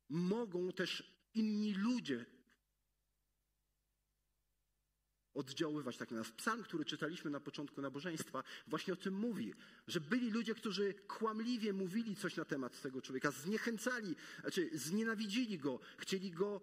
mogą 0.10 0.72
też 0.72 1.04
inni 1.34 1.74
ludzie 1.74 2.26
oddziaływać 5.34 5.98
tak 5.98 6.12
na 6.12 6.18
nas. 6.18 6.32
Psalm, 6.32 6.64
który 6.64 6.86
czytaliśmy 6.86 7.32
na 7.32 7.40
początku 7.40 7.82
nabożeństwa, 7.82 8.44
właśnie 8.68 8.94
o 8.94 8.98
tym 8.98 9.14
mówi, 9.14 9.54
że 9.88 10.02
byli 10.02 10.32
ludzie, 10.32 10.56
którzy 10.56 10.94
kłamliwie 10.94 11.74
mówili 11.74 12.16
coś 12.16 12.36
na 12.36 12.46
temat 12.46 12.82
tego 12.82 13.02
człowieka, 13.02 13.32
zniechęcali, 13.32 14.16
znaczy 14.42 14.70
znienawidzili 14.74 15.58
go, 15.58 15.80
chcieli 15.98 16.32
go 16.32 16.62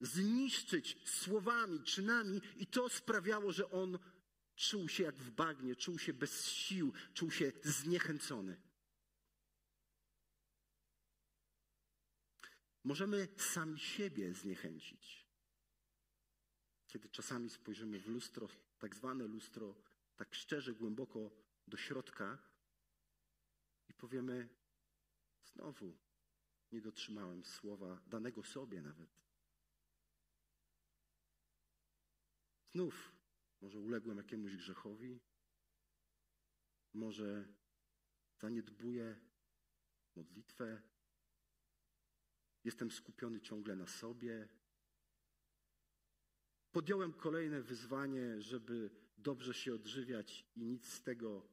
zniszczyć 0.00 0.98
słowami, 1.04 1.82
czynami 1.82 2.40
i 2.56 2.66
to 2.66 2.88
sprawiało, 2.88 3.52
że 3.52 3.70
on 3.70 3.98
czuł 4.56 4.88
się 4.88 5.02
jak 5.02 5.16
w 5.16 5.30
bagnie, 5.30 5.76
czuł 5.76 5.98
się 5.98 6.12
bez 6.12 6.46
sił, 6.46 6.92
czuł 7.14 7.30
się 7.30 7.52
zniechęcony. 7.62 8.56
Możemy 12.84 13.28
sami 13.36 13.78
siebie 13.78 14.34
zniechęcić. 14.34 15.19
Kiedy 16.90 17.08
czasami 17.08 17.50
spojrzymy 17.50 18.00
w 18.00 18.08
lustro, 18.08 18.48
tak 18.78 18.94
zwane 18.94 19.26
lustro, 19.26 19.74
tak 20.16 20.34
szczerze, 20.34 20.74
głęboko 20.74 21.30
do 21.68 21.76
środka 21.76 22.38
i 23.88 23.94
powiemy: 23.94 24.48
Znowu 25.44 25.98
nie 26.72 26.80
dotrzymałem 26.80 27.44
słowa 27.44 28.00
danego 28.06 28.44
sobie 28.44 28.82
nawet. 28.82 29.10
Znów 32.72 33.12
może 33.60 33.78
uległem 33.78 34.18
jakiemuś 34.18 34.56
grzechowi, 34.56 35.20
może 36.92 37.48
zaniedbuję 38.40 39.20
modlitwę, 40.16 40.82
jestem 42.64 42.90
skupiony 42.90 43.40
ciągle 43.40 43.76
na 43.76 43.86
sobie, 43.86 44.59
Podjąłem 46.72 47.12
kolejne 47.12 47.62
wyzwanie, 47.62 48.40
żeby 48.40 48.90
dobrze 49.18 49.54
się 49.54 49.74
odżywiać 49.74 50.46
i 50.56 50.64
nic 50.64 50.92
z 50.92 51.02
tego 51.02 51.48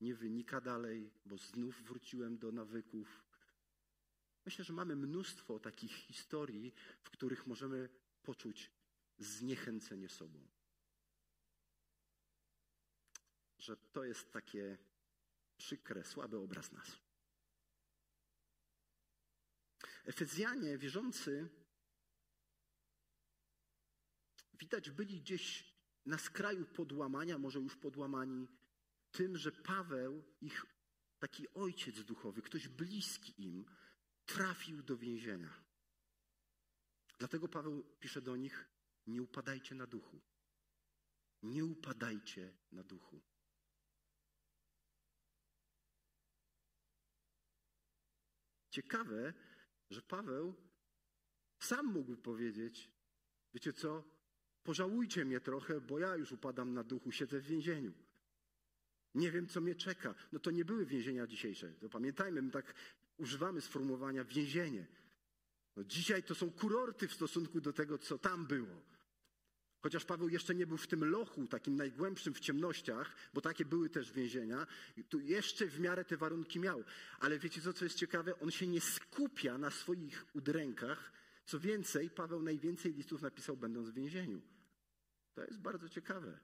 nie 0.00 0.14
wynika 0.14 0.60
dalej, 0.60 1.10
bo 1.24 1.38
znów 1.38 1.82
wróciłem 1.82 2.38
do 2.38 2.52
nawyków. 2.52 3.24
Myślę, 4.44 4.64
że 4.64 4.72
mamy 4.72 4.96
mnóstwo 4.96 5.58
takich 5.58 5.92
historii, 5.92 6.74
w 7.02 7.10
których 7.10 7.46
możemy 7.46 7.88
poczuć 8.22 8.70
zniechęcenie 9.18 10.08
sobą. 10.08 10.48
Że 13.58 13.76
to 13.76 14.04
jest 14.04 14.32
takie 14.32 14.78
przykre, 15.56 16.04
słaby 16.04 16.38
obraz 16.38 16.72
nas. 16.72 16.98
Efezjanie, 20.04 20.78
wierzący, 20.78 21.48
widać 24.58 24.90
byli 24.90 25.20
gdzieś 25.20 25.74
na 26.06 26.18
skraju 26.18 26.66
podłamania, 26.66 27.38
może 27.38 27.58
już 27.58 27.76
podłamani 27.76 28.48
tym, 29.10 29.36
że 29.36 29.52
Paweł 29.52 30.24
ich 30.40 30.66
taki 31.18 31.54
ojciec 31.54 32.04
duchowy, 32.04 32.42
ktoś 32.42 32.68
bliski 32.68 33.42
im, 33.42 33.64
trafił 34.24 34.82
do 34.82 34.96
więzienia. 34.96 35.64
Dlatego 37.18 37.48
Paweł 37.48 37.96
pisze 38.00 38.22
do 38.22 38.36
nich: 38.36 38.68
Nie 39.06 39.22
upadajcie 39.22 39.74
na 39.74 39.86
duchu. 39.86 40.20
Nie 41.42 41.64
upadajcie 41.64 42.58
na 42.72 42.84
duchu. 42.84 43.22
Ciekawe, 48.70 49.34
że 49.90 50.02
Paweł 50.02 50.54
sam 51.58 51.86
mógł 51.86 52.16
powiedzieć: 52.16 52.90
Wiecie 53.54 53.72
co? 53.72 54.17
Pożałujcie 54.68 55.24
mnie 55.24 55.40
trochę, 55.40 55.80
bo 55.80 55.98
ja 55.98 56.16
już 56.16 56.32
upadam 56.32 56.74
na 56.74 56.84
duchu, 56.84 57.12
siedzę 57.12 57.40
w 57.40 57.46
więzieniu. 57.46 57.92
Nie 59.14 59.30
wiem, 59.30 59.46
co 59.46 59.60
mnie 59.60 59.74
czeka. 59.74 60.14
No 60.32 60.38
to 60.38 60.50
nie 60.50 60.64
były 60.64 60.86
więzienia 60.86 61.26
dzisiejsze. 61.26 61.72
To 61.72 61.88
pamiętajmy, 61.88 62.42
my 62.42 62.50
tak 62.50 62.74
używamy 63.16 63.60
sformułowania 63.60 64.24
więzienie. 64.24 64.86
No 65.76 65.84
dzisiaj 65.84 66.22
to 66.22 66.34
są 66.34 66.50
kurorty 66.50 67.08
w 67.08 67.12
stosunku 67.12 67.60
do 67.60 67.72
tego, 67.72 67.98
co 67.98 68.18
tam 68.18 68.46
było. 68.46 68.82
Chociaż 69.80 70.04
Paweł 70.04 70.28
jeszcze 70.28 70.54
nie 70.54 70.66
był 70.66 70.76
w 70.76 70.86
tym 70.86 71.04
lochu, 71.04 71.46
takim 71.46 71.76
najgłębszym 71.76 72.34
w 72.34 72.40
ciemnościach, 72.40 73.16
bo 73.34 73.40
takie 73.40 73.64
były 73.64 73.90
też 73.90 74.12
więzienia, 74.12 74.66
tu 75.08 75.20
jeszcze 75.20 75.66
w 75.66 75.80
miarę 75.80 76.04
te 76.04 76.16
warunki 76.16 76.60
miał. 76.60 76.84
Ale 77.20 77.38
wiecie 77.38 77.60
co, 77.60 77.72
co 77.72 77.84
jest 77.84 77.96
ciekawe? 77.96 78.40
On 78.40 78.50
się 78.50 78.66
nie 78.66 78.80
skupia 78.80 79.58
na 79.58 79.70
swoich 79.70 80.26
udrękach. 80.34 81.12
Co 81.44 81.60
więcej, 81.60 82.10
Paweł 82.10 82.42
najwięcej 82.42 82.94
listów 82.94 83.22
napisał 83.22 83.56
będąc 83.56 83.90
w 83.90 83.94
więzieniu. 83.94 84.57
To 85.34 85.44
jest 85.44 85.58
bardzo 85.58 85.88
ciekawe. 85.88 86.40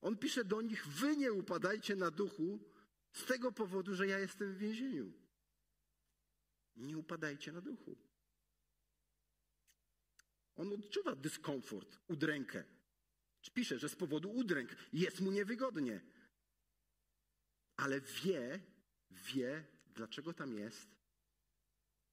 On 0.00 0.18
pisze 0.18 0.44
do 0.44 0.62
nich: 0.62 0.86
Wy 0.86 1.16
nie 1.16 1.32
upadajcie 1.32 1.96
na 1.96 2.10
duchu 2.10 2.58
z 3.12 3.24
tego 3.24 3.52
powodu, 3.52 3.94
że 3.94 4.06
ja 4.06 4.18
jestem 4.18 4.54
w 4.54 4.58
więzieniu. 4.58 5.12
Nie 6.76 6.98
upadajcie 6.98 7.52
na 7.52 7.60
duchu. 7.60 7.96
On 10.56 10.72
odczuwa 10.72 11.16
dyskomfort, 11.16 11.98
udrękę. 12.08 12.64
Pisze, 13.54 13.78
że 13.78 13.88
z 13.88 13.96
powodu 13.96 14.30
udręk 14.30 14.70
jest 14.92 15.20
mu 15.20 15.30
niewygodnie. 15.30 16.00
Ale 17.76 18.00
wie, 18.00 18.60
wie, 19.10 19.66
dlaczego 19.86 20.32
tam 20.32 20.54
jest. 20.54 20.88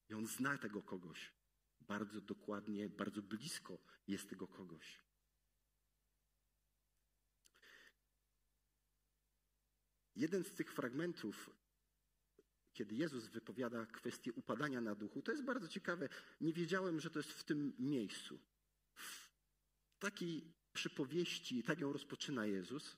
I 0.09 0.13
on 0.13 0.27
zna 0.27 0.57
tego 0.57 0.83
kogoś. 0.83 1.34
Bardzo 1.87 2.21
dokładnie, 2.21 2.89
bardzo 2.89 3.21
blisko 3.21 3.77
jest 4.07 4.29
tego 4.29 4.47
kogoś. 4.47 5.05
Jeden 10.15 10.43
z 10.43 10.53
tych 10.53 10.73
fragmentów, 10.73 11.49
kiedy 12.73 12.95
Jezus 12.95 13.27
wypowiada 13.27 13.85
kwestię 13.85 14.33
upadania 14.33 14.81
na 14.81 14.95
duchu, 14.95 15.21
to 15.21 15.31
jest 15.31 15.43
bardzo 15.43 15.67
ciekawe. 15.67 16.09
Nie 16.41 16.53
wiedziałem, 16.53 16.99
że 16.99 17.09
to 17.09 17.19
jest 17.19 17.31
w 17.31 17.43
tym 17.43 17.73
miejscu. 17.79 18.39
W 18.95 19.29
takiej 19.99 20.53
przypowieści, 20.73 21.63
tak 21.63 21.79
ją 21.79 21.93
rozpoczyna 21.93 22.45
Jezus, 22.45 22.97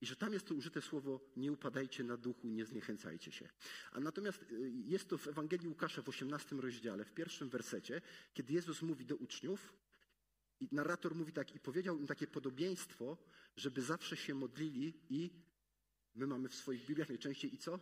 i 0.00 0.06
że 0.06 0.16
tam 0.16 0.32
jest 0.32 0.46
to 0.46 0.54
użyte 0.54 0.82
słowo 0.82 1.20
nie 1.36 1.52
upadajcie 1.52 2.04
na 2.04 2.16
duchu, 2.16 2.48
nie 2.48 2.66
zniechęcajcie 2.66 3.32
się. 3.32 3.48
A 3.92 4.00
natomiast 4.00 4.42
y, 4.42 4.72
jest 4.84 5.08
to 5.08 5.18
w 5.18 5.28
Ewangelii 5.28 5.68
Łukasza 5.68 6.02
w 6.02 6.08
18 6.08 6.56
rozdziale, 6.56 7.04
w 7.04 7.12
pierwszym 7.12 7.48
wersecie, 7.48 8.02
kiedy 8.34 8.52
Jezus 8.52 8.82
mówi 8.82 9.06
do 9.06 9.16
uczniów, 9.16 9.72
i 10.60 10.68
narrator 10.72 11.14
mówi 11.14 11.32
tak, 11.32 11.54
i 11.54 11.60
powiedział 11.60 11.98
im 11.98 12.06
takie 12.06 12.26
podobieństwo, 12.26 13.18
żeby 13.56 13.82
zawsze 13.82 14.16
się 14.16 14.34
modlili 14.34 15.00
i 15.08 15.30
My 16.14 16.26
mamy 16.26 16.48
w 16.48 16.54
swoich 16.54 16.86
Bibliach 16.86 17.08
najczęściej 17.08 17.54
i 17.54 17.58
co? 17.58 17.80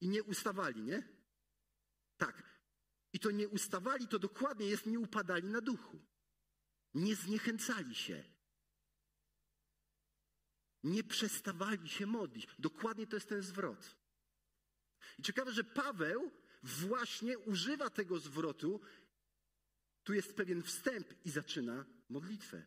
I 0.00 0.08
nie 0.08 0.22
ustawali, 0.22 0.82
nie? 0.82 1.08
Tak. 2.16 2.60
I 3.12 3.20
to 3.20 3.30
nie 3.30 3.48
ustawali, 3.48 4.08
to 4.08 4.18
dokładnie 4.18 4.66
jest 4.66 4.86
nie 4.86 4.98
upadali 4.98 5.48
na 5.48 5.60
duchu. 5.60 5.98
Nie 6.94 7.16
zniechęcali 7.16 7.94
się. 7.94 8.24
Nie 10.84 11.04
przestawali 11.04 11.88
się 11.88 12.06
modlić. 12.06 12.48
Dokładnie 12.58 13.06
to 13.06 13.16
jest 13.16 13.28
ten 13.28 13.42
zwrot. 13.42 13.96
I 15.18 15.22
ciekawe, 15.22 15.52
że 15.52 15.64
Paweł 15.64 16.30
właśnie 16.62 17.38
używa 17.38 17.90
tego 17.90 18.18
zwrotu. 18.18 18.80
Tu 20.02 20.14
jest 20.14 20.36
pewien 20.36 20.62
wstęp 20.62 21.14
i 21.24 21.30
zaczyna 21.30 21.84
modlitwę. 22.08 22.62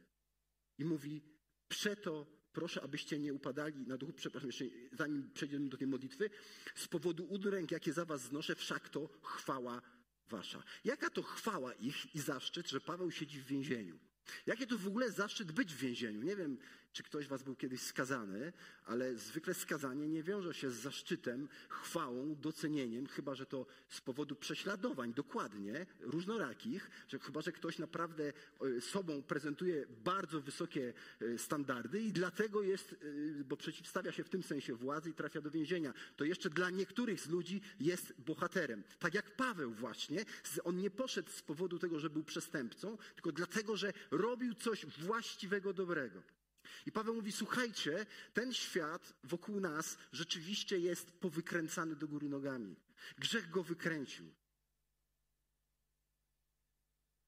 I 0.78 0.86
mówi: 0.86 1.21
Przeto 1.67 2.43
proszę, 2.54 2.82
abyście 2.84 3.19
nie 3.19 3.34
upadali 3.34 3.88
na 3.88 3.97
duchu, 3.97 4.13
przepraszam, 4.13 4.49
jeszcze 4.49 4.65
zanim 4.91 5.32
przejdziemy 5.34 5.69
do 5.69 5.78
tej 5.78 5.88
modlitwy, 5.88 6.30
z 6.76 6.88
powodu 6.88 7.26
udręk, 7.26 7.71
jakie 7.71 7.93
za 7.93 8.06
was 8.06 8.21
znoszę, 8.21 8.56
wszak 8.56 8.89
to 8.89 9.10
chwała 9.21 9.82
wasza. 10.30 10.63
Jaka 10.84 11.10
to 11.10 11.23
chwała 11.23 11.73
ich 11.73 12.15
i 12.15 12.19
zaszczyt, 12.19 12.69
że 12.69 12.82
Paweł 12.82 13.12
siedzi 13.12 13.39
w 13.39 13.45
więzieniu? 13.45 13.99
Jakie 14.45 14.67
to 14.67 14.78
w 14.78 14.88
ogóle 14.88 15.12
zaszczyt 15.12 15.52
być 15.52 15.73
w 15.73 15.78
więzieniu? 15.78 16.21
Nie 16.21 16.36
wiem, 16.36 16.58
czy 16.93 17.03
ktoś 17.03 17.27
Was 17.27 17.43
był 17.43 17.56
kiedyś 17.56 17.82
skazany, 17.82 18.53
ale 18.86 19.15
zwykle 19.15 19.53
skazanie 19.53 20.08
nie 20.08 20.23
wiąże 20.23 20.53
się 20.53 20.69
z 20.69 20.75
zaszczytem, 20.75 21.47
chwałą, 21.69 22.36
docenieniem, 22.36 23.08
chyba 23.08 23.36
że 23.36 23.45
to 23.45 23.65
z 23.89 24.01
powodu 24.01 24.36
prześladowań, 24.36 25.13
dokładnie, 25.13 25.86
różnorakich, 25.99 26.89
że 27.08 27.19
chyba 27.19 27.41
że 27.41 27.51
ktoś 27.51 27.79
naprawdę 27.79 28.34
e, 28.77 28.82
sobą 28.82 29.23
prezentuje 29.23 29.86
bardzo 30.03 30.41
wysokie 30.41 30.93
e, 31.21 31.38
standardy 31.38 32.01
i 32.01 32.12
dlatego 32.12 32.63
jest, 32.63 32.93
e, 32.93 33.43
bo 33.43 33.58
przeciwstawia 33.58 34.12
się 34.12 34.23
w 34.23 34.29
tym 34.29 34.43
sensie 34.43 34.75
władzy 34.75 35.10
i 35.10 35.13
trafia 35.13 35.41
do 35.41 35.51
więzienia. 35.51 35.93
To 36.15 36.23
jeszcze 36.23 36.49
dla 36.49 36.69
niektórych 36.69 37.21
z 37.21 37.29
ludzi 37.29 37.62
jest 37.79 38.13
bohaterem. 38.17 38.84
Tak 38.99 39.13
jak 39.13 39.36
Paweł 39.36 39.71
właśnie, 39.71 40.25
on 40.63 40.77
nie 40.77 40.91
poszedł 40.91 41.32
z 41.32 41.41
powodu 41.41 41.79
tego, 41.79 41.99
że 41.99 42.10
był 42.10 42.23
przestępcą, 42.23 42.97
tylko 43.15 43.32
dlatego, 43.32 43.77
że 43.77 43.93
robił 44.12 44.53
coś 44.53 44.86
właściwego, 44.86 45.73
dobrego. 45.73 46.42
I 46.86 46.92
Paweł 46.92 47.16
mówi: 47.16 47.32
Słuchajcie, 47.32 48.06
ten 48.34 48.54
świat 48.54 49.14
wokół 49.24 49.60
nas 49.60 49.98
rzeczywiście 50.12 50.80
jest 50.80 51.12
powykręcany 51.12 51.96
do 51.96 52.08
góry 52.08 52.30
nogami. 52.30 52.76
Grzech 53.18 53.50
go 53.50 53.64
wykręcił. 53.64 54.34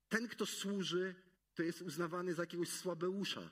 Ten, 0.09 0.27
kto 0.27 0.45
służy, 0.45 1.15
to 1.55 1.63
jest 1.63 1.81
uznawany 1.81 2.33
za 2.33 2.43
jakiegoś 2.43 2.69
słabeusza. 2.69 3.49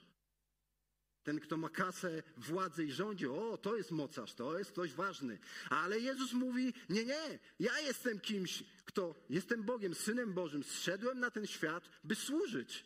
Ten, 1.22 1.40
kto 1.40 1.56
ma 1.56 1.68
kasę, 1.68 2.22
władzę 2.36 2.84
i 2.84 2.92
rządzi, 2.92 3.26
o, 3.26 3.58
to 3.62 3.76
jest 3.76 3.90
mocarz, 3.90 4.34
to 4.34 4.58
jest 4.58 4.70
ktoś 4.70 4.92
ważny. 4.92 5.38
Ale 5.70 6.00
Jezus 6.00 6.32
mówi, 6.32 6.74
nie, 6.88 7.04
nie, 7.04 7.38
ja 7.60 7.80
jestem 7.80 8.20
kimś, 8.20 8.64
kto, 8.84 9.14
jestem 9.30 9.62
Bogiem, 9.62 9.94
Synem 9.94 10.34
Bożym, 10.34 10.64
zszedłem 10.64 11.20
na 11.20 11.30
ten 11.30 11.46
świat, 11.46 11.90
by 12.04 12.14
służyć. 12.14 12.84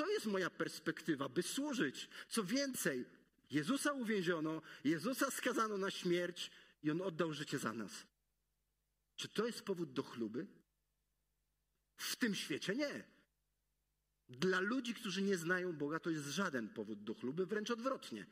To 0.00 0.08
jest 0.08 0.26
moja 0.26 0.50
perspektywa, 0.50 1.28
by 1.28 1.42
służyć. 1.42 2.08
Co 2.28 2.44
więcej, 2.44 3.06
Jezusa 3.50 3.92
uwięziono, 3.92 4.62
Jezusa 4.84 5.30
skazano 5.30 5.78
na 5.78 5.90
śmierć 5.90 6.50
i 6.82 6.90
On 6.90 7.02
oddał 7.02 7.32
życie 7.32 7.58
za 7.58 7.72
nas. 7.72 8.06
Czy 9.16 9.28
to 9.28 9.46
jest 9.46 9.62
powód 9.62 9.92
do 9.92 10.02
chluby? 10.02 10.46
W 11.96 12.16
tym 12.16 12.34
świecie 12.34 12.74
nie. 12.74 13.04
Dla 14.28 14.60
ludzi, 14.60 14.94
którzy 14.94 15.22
nie 15.22 15.36
znają 15.36 15.72
Boga, 15.72 15.98
to 15.98 16.10
jest 16.10 16.26
żaden 16.26 16.68
powód 16.68 17.04
do 17.04 17.14
chluby, 17.14 17.46
wręcz 17.46 17.70
odwrotnie. 17.70 18.26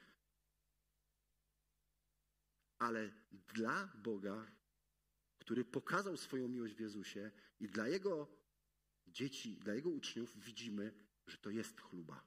Ale 2.79 3.11
dla 3.55 3.93
Boga, 3.95 4.53
który 5.39 5.65
pokazał 5.65 6.17
swoją 6.17 6.49
miłość 6.49 6.75
w 6.75 6.81
Jezusie 6.81 7.31
i 7.61 7.69
dla 7.69 7.89
Jego 7.89 8.29
dzieci, 9.07 9.57
dla 9.57 9.75
Jego 9.75 9.91
uczniów 9.91 10.39
widzimy, 10.39 11.08
że 11.29 11.38
to 11.38 11.51
jest 11.51 11.81
chluba. 11.81 12.25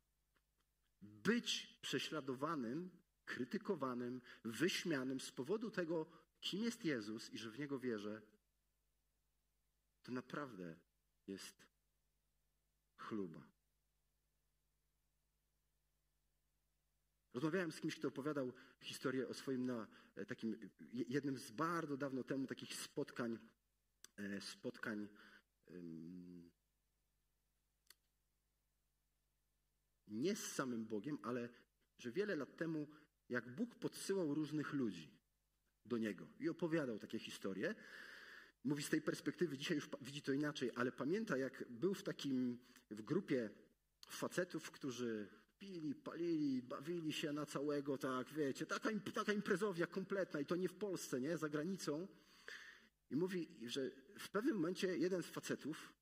Być 1.01 1.79
prześladowanym, 1.81 2.89
krytykowanym, 3.25 4.21
wyśmianym 4.43 5.19
z 5.19 5.31
powodu 5.31 5.71
tego, 5.71 6.05
kim 6.41 6.63
jest 6.63 6.85
Jezus 6.85 7.29
i 7.29 7.37
że 7.37 7.51
w 7.51 7.59
Niego 7.59 7.79
wierzę, 7.79 8.21
to 10.03 10.11
naprawdę 10.11 10.75
jest 11.27 11.65
chluba. 12.97 13.51
Rozmawiałem 17.33 17.71
z 17.71 17.81
kimś, 17.81 17.95
kto 17.95 18.07
opowiadał 18.07 18.53
historię 18.81 19.27
o 19.27 19.33
swoim 19.33 19.65
na 19.65 19.87
e, 20.15 20.25
takim 20.25 20.69
jednym 20.91 21.37
z 21.37 21.51
bardzo 21.51 21.97
dawno 21.97 22.23
temu 22.23 22.47
takich 22.47 22.75
spotkań, 22.75 23.39
e, 24.17 24.41
spotkań 24.41 25.07
nie 30.11 30.35
z 30.35 30.51
samym 30.51 30.85
Bogiem, 30.85 31.17
ale 31.23 31.49
że 31.97 32.11
wiele 32.11 32.35
lat 32.35 32.57
temu, 32.57 32.87
jak 33.29 33.55
Bóg 33.55 33.75
podsyłał 33.75 34.33
różnych 34.33 34.73
ludzi 34.73 35.11
do 35.85 35.97
Niego 35.97 36.27
i 36.39 36.49
opowiadał 36.49 36.99
takie 36.99 37.19
historie, 37.19 37.75
mówi 38.63 38.83
z 38.83 38.89
tej 38.89 39.01
perspektywy, 39.01 39.57
dzisiaj 39.57 39.77
już 39.77 39.89
widzi 40.01 40.21
to 40.21 40.31
inaczej, 40.31 40.71
ale 40.75 40.91
pamięta, 40.91 41.37
jak 41.37 41.63
był 41.69 41.93
w 41.93 42.03
takim, 42.03 42.59
w 42.91 43.01
grupie 43.01 43.49
facetów, 44.09 44.71
którzy 44.71 45.27
pili, 45.59 45.95
palili, 45.95 46.61
bawili 46.61 47.13
się 47.13 47.33
na 47.33 47.45
całego, 47.45 47.97
tak, 47.97 48.33
wiecie, 48.33 48.65
taka, 48.65 48.89
taka 49.13 49.33
imprezowia 49.33 49.87
kompletna 49.87 50.39
i 50.39 50.45
to 50.45 50.55
nie 50.55 50.69
w 50.69 50.75
Polsce, 50.75 51.21
nie, 51.21 51.37
za 51.37 51.49
granicą. 51.49 52.07
I 53.09 53.15
mówi, 53.15 53.47
że 53.65 53.91
w 54.19 54.29
pewnym 54.29 54.55
momencie 54.55 54.97
jeden 54.97 55.23
z 55.23 55.25
facetów, 55.25 55.93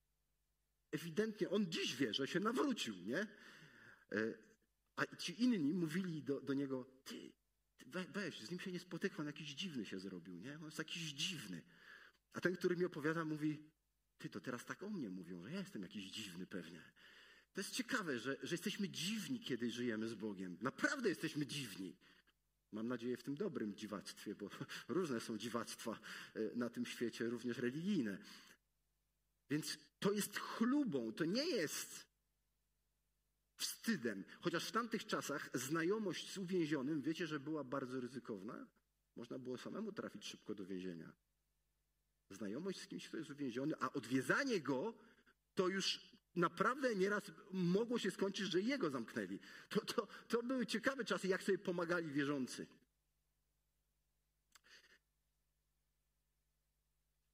ewidentnie, 0.91 1.49
on 1.49 1.71
dziś 1.71 1.95
wie, 1.95 2.13
że 2.13 2.27
się 2.27 2.39
nawrócił, 2.39 2.95
nie? 2.95 3.27
E, 4.11 4.33
A 4.95 5.15
ci 5.15 5.43
inni 5.43 5.73
mówili 5.73 6.23
do, 6.23 6.41
do 6.41 6.53
niego, 6.53 6.85
ty, 7.05 7.31
ty 7.77 7.85
we- 7.85 8.05
weź, 8.05 8.41
z 8.41 8.51
nim 8.51 8.59
się 8.59 8.71
nie 8.71 8.79
spotykam, 8.79 9.25
jakiś 9.25 9.53
dziwny 9.53 9.85
się 9.85 9.99
zrobił, 9.99 10.39
nie? 10.39 10.57
On 10.57 10.65
jest 10.65 10.77
jakiś 10.77 11.13
dziwny. 11.13 11.61
A 12.33 12.41
ten, 12.41 12.55
który 12.55 12.77
mi 12.77 12.85
opowiada, 12.85 13.25
mówi, 13.25 13.59
ty, 14.17 14.29
to 14.29 14.39
teraz 14.39 14.65
tak 14.65 14.83
o 14.83 14.89
mnie 14.89 15.09
mówią, 15.09 15.43
że 15.43 15.51
ja 15.51 15.59
jestem 15.59 15.81
jakiś 15.81 16.11
dziwny 16.11 16.47
pewnie. 16.47 16.83
To 17.53 17.61
jest 17.61 17.71
ciekawe, 17.71 18.19
że, 18.19 18.37
że 18.43 18.53
jesteśmy 18.53 18.89
dziwni, 18.89 19.39
kiedy 19.39 19.71
żyjemy 19.71 20.07
z 20.07 20.13
Bogiem. 20.15 20.57
Naprawdę 20.61 21.09
jesteśmy 21.09 21.45
dziwni. 21.45 21.97
Mam 22.71 22.87
nadzieję 22.87 23.17
w 23.17 23.23
tym 23.23 23.35
dobrym 23.35 23.75
dziwactwie, 23.75 24.35
bo 24.35 24.49
różne 24.87 25.21
są 25.21 25.37
dziwactwa 25.37 25.99
e, 26.33 26.55
na 26.55 26.69
tym 26.69 26.85
świecie, 26.85 27.29
również 27.29 27.57
religijne. 27.57 28.17
Więc 29.49 29.77
to 29.99 30.11
jest 30.11 30.39
chlubą, 30.39 31.13
to 31.13 31.25
nie 31.25 31.45
jest 31.45 32.08
wstydem. 33.59 34.23
Chociaż 34.41 34.67
w 34.67 34.71
tamtych 34.71 35.05
czasach 35.05 35.49
znajomość 35.53 36.31
z 36.31 36.37
uwięzionym, 36.37 37.01
wiecie, 37.01 37.27
że 37.27 37.39
była 37.39 37.63
bardzo 37.63 37.99
ryzykowna. 37.99 38.67
Można 39.15 39.39
było 39.39 39.57
samemu 39.57 39.91
trafić 39.91 40.25
szybko 40.25 40.55
do 40.55 40.65
więzienia. 40.65 41.13
Znajomość 42.29 42.81
z 42.81 42.87
kimś, 42.87 43.07
kto 43.07 43.17
jest 43.17 43.29
uwięziony, 43.29 43.73
a 43.79 43.93
odwiedzanie 43.93 44.61
go, 44.61 44.93
to 45.55 45.67
już 45.67 46.11
naprawdę 46.35 46.95
nieraz 46.95 47.23
mogło 47.51 47.99
się 47.99 48.11
skończyć, 48.11 48.51
że 48.51 48.61
jego 48.61 48.89
zamknęli. 48.89 49.39
To, 49.69 49.81
to, 49.81 50.07
to 50.27 50.43
były 50.43 50.65
ciekawe 50.65 51.05
czasy, 51.05 51.27
jak 51.27 51.43
sobie 51.43 51.57
pomagali 51.57 52.11
wierzący. 52.11 52.67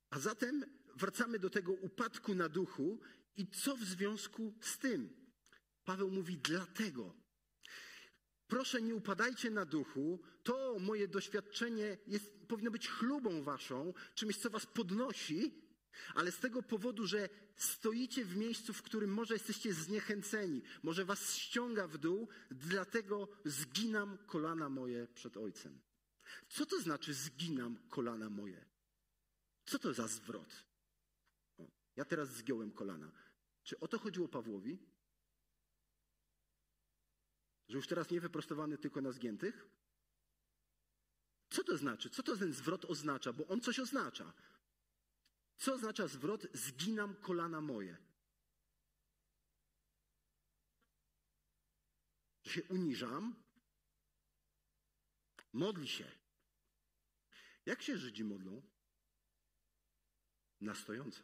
A 0.09 0.19
zatem 0.19 0.65
wracamy 0.95 1.39
do 1.39 1.49
tego 1.49 1.73
upadku 1.73 2.35
na 2.35 2.49
duchu 2.49 2.99
i 3.37 3.47
co 3.47 3.77
w 3.77 3.83
związku 3.83 4.53
z 4.61 4.77
tym? 4.77 5.24
Paweł 5.85 6.11
mówi 6.11 6.37
dlatego. 6.37 7.15
Proszę 8.47 8.81
nie 8.81 8.95
upadajcie 8.95 9.51
na 9.51 9.65
duchu, 9.65 10.19
to 10.43 10.79
moje 10.79 11.07
doświadczenie 11.07 11.97
jest, 12.07 12.47
powinno 12.47 12.71
być 12.71 12.89
chlubą 12.89 13.43
waszą, 13.43 13.93
czymś, 14.15 14.37
co 14.37 14.49
was 14.49 14.65
podnosi, 14.65 15.65
ale 16.15 16.31
z 16.31 16.39
tego 16.39 16.63
powodu, 16.63 17.07
że 17.07 17.29
stoicie 17.55 18.25
w 18.25 18.35
miejscu, 18.35 18.73
w 18.73 18.81
którym 18.81 19.13
może 19.13 19.33
jesteście 19.33 19.73
zniechęceni, 19.73 20.61
może 20.83 21.05
was 21.05 21.35
ściąga 21.35 21.87
w 21.87 21.97
dół, 21.97 22.27
dlatego 22.51 23.27
zginam 23.45 24.17
kolana 24.17 24.69
moje 24.69 25.07
przed 25.07 25.37
Ojcem. 25.37 25.81
Co 26.49 26.65
to 26.65 26.81
znaczy 26.81 27.13
zginam 27.13 27.77
kolana 27.89 28.29
moje? 28.29 28.65
Co 29.65 29.79
to 29.79 29.93
za 29.93 30.07
zwrot? 30.07 30.65
O, 31.57 31.71
ja 31.95 32.05
teraz 32.05 32.29
zgiąłem 32.29 32.71
kolana. 32.71 33.11
Czy 33.63 33.79
o 33.79 33.87
to 33.87 33.99
chodziło 33.99 34.27
Pawłowi? 34.27 34.79
Że 37.67 37.77
już 37.77 37.87
teraz 37.87 38.11
nie 38.11 38.21
wyprostowany 38.21 38.77
tylko 38.77 39.01
na 39.01 39.11
zgiętych? 39.11 39.67
Co 41.49 41.63
to 41.63 41.77
znaczy? 41.77 42.09
Co 42.09 42.23
to 42.23 42.37
ten 42.37 42.53
zwrot 42.53 42.85
oznacza? 42.85 43.33
Bo 43.33 43.47
on 43.47 43.61
coś 43.61 43.79
oznacza. 43.79 44.33
Co 45.57 45.73
oznacza 45.73 46.07
zwrot 46.07 46.47
zginam 46.53 47.15
kolana 47.15 47.61
moje? 47.61 47.97
Że 52.43 52.51
się 52.51 52.63
uniżam? 52.63 53.43
Modli 55.53 55.87
się. 55.87 56.11
Jak 57.65 57.81
się 57.81 57.97
Żydzi 57.97 58.23
modlą? 58.23 58.61
Na 60.61 60.75
stojąco. 60.75 61.21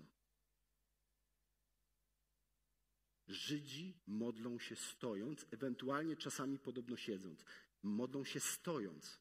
Żydzi 3.32 3.94
modlą 4.08 4.60
się 4.60 4.76
stojąc, 4.76 5.46
ewentualnie 5.52 6.16
czasami 6.16 6.60
podobno 6.60 6.98
siedząc. 6.98 7.46
Modlą 7.84 8.24
się 8.24 8.40
stojąc. 8.40 9.20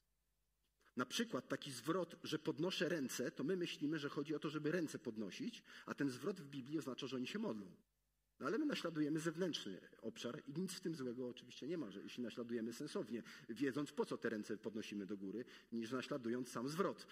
Na 0.97 1.05
przykład 1.05 1.47
taki 1.47 1.71
zwrot, 1.71 2.15
że 2.23 2.39
podnoszę 2.39 2.89
ręce, 2.89 3.31
to 3.31 3.43
my 3.43 3.55
myślimy, 3.57 3.99
że 3.99 4.09
chodzi 4.09 4.35
o 4.35 4.39
to, 4.39 4.49
żeby 4.49 4.71
ręce 4.71 4.99
podnosić, 4.99 5.63
a 5.85 5.93
ten 5.93 6.09
zwrot 6.09 6.41
w 6.41 6.47
Biblii 6.47 6.79
oznacza, 6.79 7.07
że 7.07 7.15
oni 7.15 7.27
się 7.27 7.39
modlą. 7.39 7.71
No 8.39 8.47
ale 8.47 8.57
my 8.57 8.65
naśladujemy 8.65 9.19
zewnętrzny 9.19 9.81
obszar 10.01 10.43
i 10.47 10.53
nic 10.59 10.73
w 10.73 10.79
tym 10.79 10.95
złego 10.95 11.29
oczywiście 11.29 11.67
nie 11.67 11.77
ma, 11.77 11.91
że 11.91 12.01
jeśli 12.01 12.23
naśladujemy 12.23 12.73
sensownie, 12.73 13.23
wiedząc 13.49 13.91
po 13.91 14.05
co 14.05 14.17
te 14.17 14.29
ręce 14.29 14.57
podnosimy 14.57 15.05
do 15.05 15.17
góry, 15.17 15.45
niż 15.71 15.91
naśladując 15.91 16.51
sam 16.51 16.69
zwrot. 16.69 17.07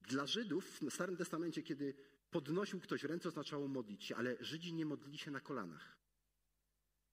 Dla 0.00 0.26
Żydów 0.26 0.80
w 0.80 0.90
Starym 0.94 1.16
Testamencie, 1.16 1.62
kiedy 1.62 1.94
podnosił 2.30 2.80
ktoś 2.80 3.04
ręce, 3.04 3.28
oznaczało 3.28 3.68
modlić 3.68 4.04
się, 4.04 4.16
ale 4.16 4.36
Żydzi 4.40 4.72
nie 4.74 4.86
modlili 4.86 5.18
się 5.18 5.30
na 5.30 5.40
kolanach. 5.40 6.01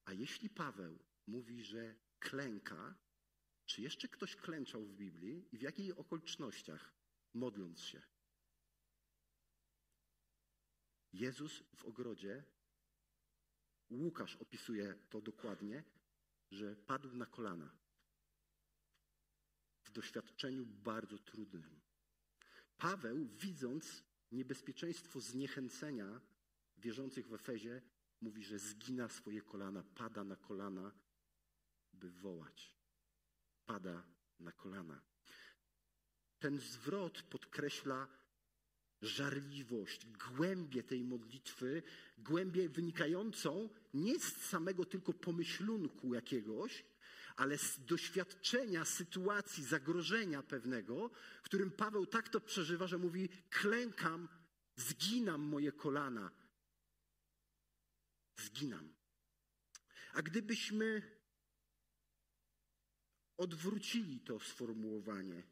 A 0.10 0.13
jeśli 0.13 0.50
Paweł 0.50 1.00
mówi, 1.28 1.63
że 1.63 1.95
klęka, 2.19 2.95
czy 3.65 3.82
jeszcze 3.82 4.08
ktoś 4.08 4.36
klęczał 4.36 4.86
w 4.86 4.93
Biblii 4.93 5.50
i 5.52 5.58
w 5.58 5.62
jakich 5.62 6.00
okolicznościach, 6.00 6.93
modląc 7.34 7.82
się? 7.82 8.02
Jezus 11.13 11.63
w 11.76 11.86
ogrodzie, 11.86 12.43
Łukasz 13.89 14.36
opisuje 14.36 14.95
to 15.10 15.22
dokładnie, 15.22 15.84
że 16.52 16.76
padł 16.76 17.15
na 17.15 17.26
kolana 17.26 17.78
w 19.84 19.91
doświadczeniu 19.91 20.65
bardzo 20.65 21.19
trudnym. 21.19 21.82
Paweł, 22.78 23.28
widząc 23.28 24.04
niebezpieczeństwo 24.32 25.19
zniechęcenia 25.19 26.22
wierzących 26.78 27.28
w 27.28 27.34
Efezie, 27.34 27.82
mówi, 28.21 28.43
że 28.43 28.60
zgina 28.60 29.10
swoje 29.10 29.41
kolana, 29.41 29.84
pada 29.84 30.23
na 30.23 30.36
kolana, 30.36 30.91
by 31.93 32.12
wołać. 32.12 32.75
Pada 33.65 34.03
na 34.39 34.51
kolana. 34.51 35.01
Ten 36.39 36.60
zwrot 36.60 37.21
podkreśla 37.21 38.08
żarliwość, 39.01 40.05
głębię 40.05 40.84
tej 40.84 41.03
modlitwy, 41.03 41.84
głębię 42.17 42.69
wynikającą 42.69 43.69
nie 43.93 44.19
z 44.19 44.36
samego 44.38 44.86
tylko 44.86 45.13
pomyślunku 45.13 46.13
jakiegoś, 46.13 46.86
ale 47.36 47.58
z 47.58 47.86
doświadczenia 47.86 48.86
sytuacji, 48.86 49.63
zagrożenia 49.63 50.43
pewnego, 50.43 51.10
w 51.41 51.45
którym 51.45 51.71
Paweł 51.71 52.05
tak 52.05 52.29
to 52.29 52.41
przeżywa, 52.41 52.88
że 52.88 52.97
mówi: 52.97 53.29
klękam, 53.49 54.27
zginam 54.75 55.41
moje 55.41 55.71
kolana. 55.71 56.32
Zginam. 58.39 58.95
A 60.13 60.21
gdybyśmy 60.21 61.19
odwrócili 63.38 64.19
to 64.19 64.39
sformułowanie, 64.39 65.43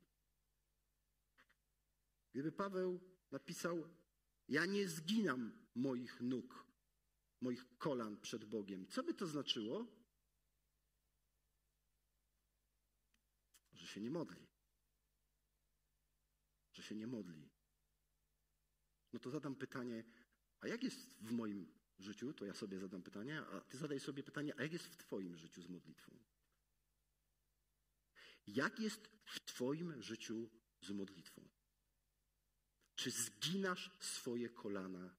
gdyby 2.34 2.52
Paweł 2.52 3.00
napisał: 3.32 3.90
Ja 4.48 4.66
nie 4.66 4.88
zginam 4.88 5.68
moich 5.76 6.22
nóg, 6.22 6.66
moich 7.42 7.78
kolan 7.78 8.22
przed 8.22 8.46
Bogiem, 8.46 8.88
co 8.88 9.04
by 9.04 9.14
to 9.14 9.28
znaczyło? 9.28 9.88
Że 13.72 13.88
się 13.88 14.02
nie 14.02 14.12
modli. 14.12 14.48
Że 16.74 16.84
się 16.84 16.96
nie 16.96 17.08
modli. 17.08 17.50
No 19.14 19.20
to 19.20 19.30
zadam 19.30 19.56
pytanie, 19.56 20.04
a 20.60 20.68
jak 20.68 20.84
jest 20.84 21.10
w 21.22 21.32
moim 21.32 21.77
życiu, 22.00 22.34
to 22.34 22.46
ja 22.46 22.54
sobie 22.54 22.80
zadam 22.80 23.04
pytanie, 23.04 23.42
a 23.42 23.62
ty 23.62 23.78
zadaj 23.78 24.00
sobie 24.00 24.24
pytanie, 24.24 24.54
a 24.58 24.62
jak 24.62 24.74
jest 24.74 24.86
w 24.86 24.98
Twoim 24.98 25.38
życiu 25.38 25.62
z 25.62 25.68
modlitwą? 25.68 26.20
Jak 28.48 28.80
jest 28.80 29.08
w 29.26 29.40
Twoim 29.40 30.02
życiu 30.02 30.50
z 30.82 30.90
modlitwą? 30.90 31.50
Czy 32.96 33.12
zginasz 33.12 33.92
swoje 34.00 34.50
kolana 34.50 35.16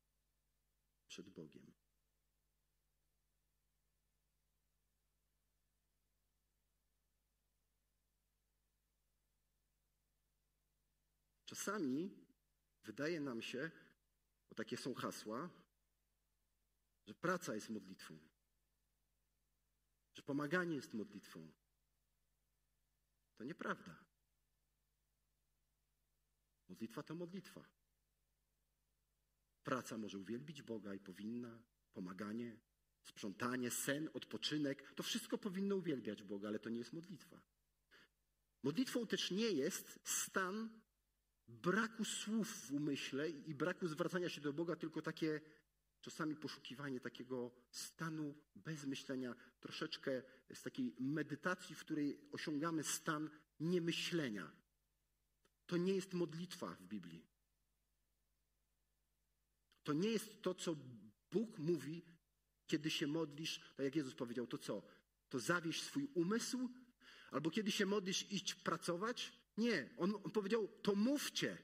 przed 1.08 1.30
Bogiem? 1.30 1.72
Czasami 11.44 12.10
wydaje 12.84 13.20
nam 13.20 13.42
się, 13.42 13.70
bo 14.48 14.54
takie 14.54 14.76
są 14.76 14.94
hasła, 14.94 15.50
że 17.08 17.14
praca 17.14 17.54
jest 17.54 17.70
modlitwą, 17.70 18.18
że 20.14 20.22
pomaganie 20.22 20.74
jest 20.74 20.94
modlitwą. 20.94 21.52
To 23.36 23.44
nieprawda. 23.44 24.04
Modlitwa 26.68 27.02
to 27.02 27.14
modlitwa. 27.14 27.64
Praca 29.64 29.98
może 29.98 30.18
uwielbić 30.18 30.62
Boga 30.62 30.94
i 30.94 31.00
powinna, 31.00 31.62
pomaganie 31.92 32.56
sprzątanie, 33.02 33.70
sen, 33.70 34.10
odpoczynek, 34.14 34.92
to 34.94 35.02
wszystko 35.02 35.38
powinno 35.38 35.76
uwielbiać 35.76 36.22
Boga, 36.22 36.48
ale 36.48 36.58
to 36.58 36.70
nie 36.70 36.78
jest 36.78 36.92
modlitwa. 36.92 37.40
Modlitwą 38.62 39.06
też 39.06 39.30
nie 39.30 39.50
jest 39.50 40.00
stan 40.04 40.80
braku 41.46 42.04
słów 42.04 42.48
w 42.48 42.72
umyśle 42.72 43.30
i 43.30 43.54
braku 43.54 43.88
zwracania 43.88 44.28
się 44.28 44.40
do 44.40 44.52
Boga, 44.52 44.76
tylko 44.76 45.02
takie 45.02 45.40
czasami 46.00 46.36
poszukiwanie 46.36 47.00
takiego 47.00 47.50
stanu 47.70 48.34
bez 48.54 48.84
myślenia, 48.86 49.34
troszeczkę 49.60 50.22
z 50.54 50.62
takiej 50.62 50.94
medytacji, 50.98 51.74
w 51.74 51.80
której 51.80 52.20
osiągamy 52.32 52.84
stan 52.84 53.30
niemyślenia. 53.60 54.52
To 55.66 55.76
nie 55.76 55.94
jest 55.94 56.14
modlitwa 56.14 56.74
w 56.74 56.82
Biblii. 56.82 57.26
To 59.82 59.92
nie 59.92 60.08
jest 60.08 60.42
to, 60.42 60.54
co 60.54 60.76
Bóg 61.32 61.58
mówi, 61.58 62.04
kiedy 62.66 62.90
się 62.90 63.06
modlisz, 63.06 63.60
tak 63.76 63.84
jak 63.84 63.96
Jezus 63.96 64.14
powiedział, 64.14 64.46
to 64.46 64.58
co? 64.58 64.82
To 65.28 65.38
zawieść 65.38 65.82
swój 65.82 66.08
umysł? 66.14 66.68
Albo 67.30 67.50
kiedy 67.50 67.72
się 67.72 67.86
modlisz, 67.86 68.32
iść 68.32 68.54
pracować? 68.54 69.32
Nie. 69.56 69.90
On 69.98 70.12
powiedział, 70.22 70.68
to 70.82 70.94
mówcie. 70.94 71.58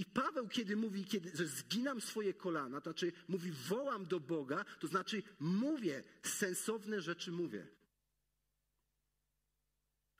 I 0.00 0.04
Paweł, 0.04 0.48
kiedy 0.48 0.76
mówi, 0.76 1.04
kiedy, 1.04 1.36
że 1.36 1.46
zginam 1.46 2.00
swoje 2.00 2.34
kolana, 2.34 2.80
to 2.80 2.90
znaczy 2.90 3.12
mówi, 3.28 3.50
wołam 3.52 4.06
do 4.06 4.20
Boga, 4.20 4.64
to 4.64 4.86
znaczy 4.86 5.22
mówię, 5.40 6.04
sensowne 6.22 7.00
rzeczy 7.00 7.32
mówię. 7.32 7.66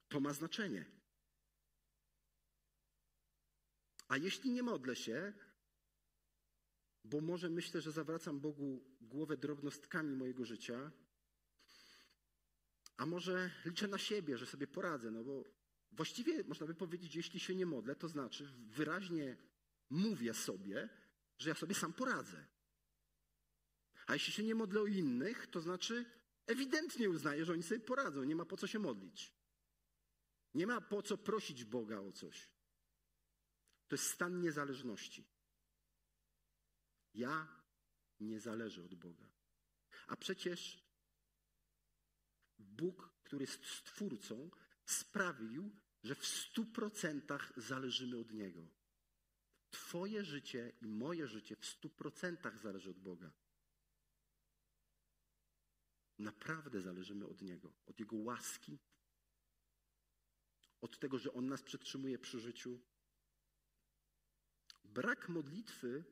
To 0.08 0.20
ma 0.20 0.32
znaczenie. 0.32 0.84
A 4.08 4.16
jeśli 4.16 4.50
nie 4.50 4.62
modlę 4.62 4.96
się, 4.96 5.32
bo 7.04 7.20
może 7.20 7.50
myślę, 7.50 7.80
że 7.80 7.92
zawracam 7.92 8.40
Bogu 8.40 8.84
głowę 9.00 9.36
drobnostkami 9.36 10.16
mojego 10.16 10.44
życia, 10.44 10.90
a 12.96 13.06
może 13.06 13.50
liczę 13.64 13.88
na 13.88 13.98
siebie, 13.98 14.38
że 14.38 14.46
sobie 14.46 14.66
poradzę, 14.66 15.10
no 15.10 15.24
bo 15.24 15.44
właściwie 15.92 16.44
można 16.44 16.66
by 16.66 16.74
powiedzieć, 16.74 17.14
jeśli 17.16 17.40
się 17.40 17.54
nie 17.54 17.66
modlę, 17.66 17.96
to 17.96 18.08
znaczy 18.08 18.52
wyraźnie 18.56 19.49
mówię 19.90 20.34
sobie, 20.34 20.88
że 21.38 21.48
ja 21.48 21.54
sobie 21.54 21.74
sam 21.74 21.92
poradzę. 21.92 22.46
A 24.06 24.12
jeśli 24.12 24.32
się 24.32 24.42
nie 24.42 24.54
modlę 24.54 24.80
o 24.80 24.86
innych, 24.86 25.46
to 25.46 25.60
znaczy 25.60 26.04
ewidentnie 26.46 27.10
uznaję, 27.10 27.44
że 27.44 27.52
oni 27.52 27.62
sobie 27.62 27.80
poradzą, 27.80 28.24
nie 28.24 28.36
ma 28.36 28.44
po 28.44 28.56
co 28.56 28.66
się 28.66 28.78
modlić. 28.78 29.34
Nie 30.54 30.66
ma 30.66 30.80
po 30.80 31.02
co 31.02 31.18
prosić 31.18 31.64
Boga 31.64 32.00
o 32.00 32.12
coś. 32.12 32.50
To 33.88 33.94
jest 33.94 34.10
stan 34.10 34.40
niezależności. 34.40 35.28
Ja 37.14 37.62
nie 38.20 38.40
zależę 38.40 38.84
od 38.84 38.94
Boga. 38.94 39.26
A 40.06 40.16
przecież 40.16 40.84
Bóg, 42.58 43.14
który 43.22 43.42
jest 43.42 43.66
stwórcą, 43.66 44.50
sprawił, 44.84 45.80
że 46.02 46.14
w 46.14 46.26
stu 46.26 46.66
procentach 46.66 47.52
zależymy 47.56 48.18
od 48.18 48.32
Niego. 48.32 48.79
Twoje 49.70 50.24
życie 50.24 50.72
i 50.80 50.86
moje 50.86 51.26
życie 51.26 51.56
w 51.56 51.66
stu 51.66 51.90
procentach 51.90 52.58
zależy 52.58 52.90
od 52.90 52.98
Boga. 52.98 53.32
Naprawdę 56.18 56.80
zależymy 56.80 57.26
od 57.26 57.42
Niego, 57.42 57.72
od 57.86 58.00
Jego 58.00 58.16
łaski, 58.16 58.78
od 60.80 60.98
tego, 60.98 61.18
że 61.18 61.32
On 61.32 61.46
nas 61.46 61.62
przetrzymuje 61.62 62.18
przy 62.18 62.40
życiu. 62.40 62.80
Brak 64.84 65.28
modlitwy 65.28 66.04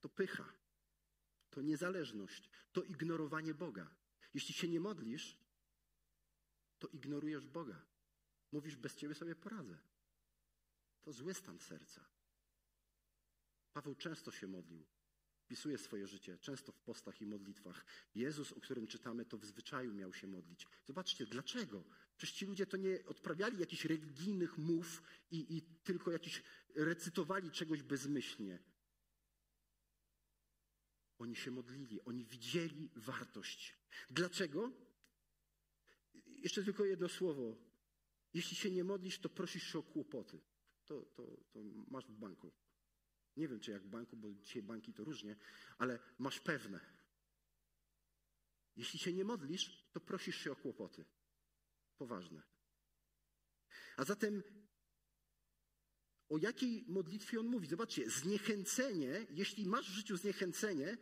to 0.00 0.08
pycha, 0.08 0.52
to 1.50 1.62
niezależność, 1.62 2.50
to 2.72 2.82
ignorowanie 2.82 3.54
Boga. 3.54 3.94
Jeśli 4.34 4.54
się 4.54 4.68
nie 4.68 4.80
modlisz, 4.80 5.38
to 6.78 6.88
ignorujesz 6.88 7.46
Boga. 7.46 7.86
Mówisz, 8.52 8.76
bez 8.76 8.96
Ciebie 8.96 9.14
sobie 9.14 9.34
poradzę. 9.36 9.78
To 11.02 11.12
zły 11.12 11.34
stan 11.34 11.58
serca. 11.58 12.17
Paweł 13.72 13.94
często 13.94 14.30
się 14.30 14.46
modlił. 14.46 14.86
Pisuje 15.48 15.78
swoje 15.78 16.06
życie, 16.06 16.38
często 16.38 16.72
w 16.72 16.80
postach 16.80 17.20
i 17.20 17.26
modlitwach. 17.26 17.84
Jezus, 18.14 18.52
o 18.52 18.60
którym 18.60 18.86
czytamy, 18.86 19.24
to 19.24 19.38
w 19.38 19.44
zwyczaju 19.44 19.94
miał 19.94 20.12
się 20.12 20.26
modlić. 20.26 20.66
Zobaczcie, 20.84 21.26
dlaczego? 21.26 21.84
Przecież 22.16 22.36
ci 22.36 22.46
ludzie 22.46 22.66
to 22.66 22.76
nie 22.76 23.06
odprawiali 23.06 23.58
jakichś 23.58 23.84
religijnych 23.84 24.58
mów 24.58 25.02
i, 25.30 25.56
i 25.56 25.62
tylko 25.62 26.10
jakiś 26.10 26.42
recytowali 26.74 27.50
czegoś 27.50 27.82
bezmyślnie. 27.82 28.58
Oni 31.18 31.36
się 31.36 31.50
modlili, 31.50 32.04
oni 32.04 32.24
widzieli 32.24 32.90
wartość. 32.96 33.76
Dlaczego? 34.10 34.72
Jeszcze 36.26 36.64
tylko 36.64 36.84
jedno 36.84 37.08
słowo. 37.08 37.56
Jeśli 38.34 38.56
się 38.56 38.70
nie 38.70 38.84
modlisz, 38.84 39.18
to 39.18 39.28
prosisz 39.28 39.72
się 39.72 39.78
o 39.78 39.82
kłopoty. 39.82 40.40
To, 40.84 41.02
to, 41.02 41.36
to 41.50 41.60
masz 41.90 42.06
w 42.06 42.18
banku. 42.18 42.52
Nie 43.38 43.48
wiem, 43.48 43.60
czy 43.60 43.70
jak 43.70 43.82
w 43.82 43.88
banku, 43.88 44.16
bo 44.16 44.32
dzisiaj 44.32 44.62
banki 44.62 44.92
to 44.92 45.04
różnie, 45.04 45.36
ale 45.78 45.98
masz 46.18 46.40
pewne. 46.40 46.80
Jeśli 48.76 48.98
się 48.98 49.12
nie 49.12 49.24
modlisz, 49.24 49.88
to 49.92 50.00
prosisz 50.00 50.36
się 50.36 50.52
o 50.52 50.56
kłopoty. 50.56 51.04
Poważne. 51.98 52.42
A 53.96 54.04
zatem 54.04 54.42
o 56.28 56.38
jakiej 56.38 56.84
modlitwie 56.88 57.40
on 57.40 57.46
mówi? 57.46 57.68
Zobaczcie, 57.68 58.10
zniechęcenie, 58.10 59.26
jeśli 59.30 59.66
masz 59.66 59.90
w 59.90 59.94
życiu 59.94 60.16
zniechęcenie, 60.16 60.98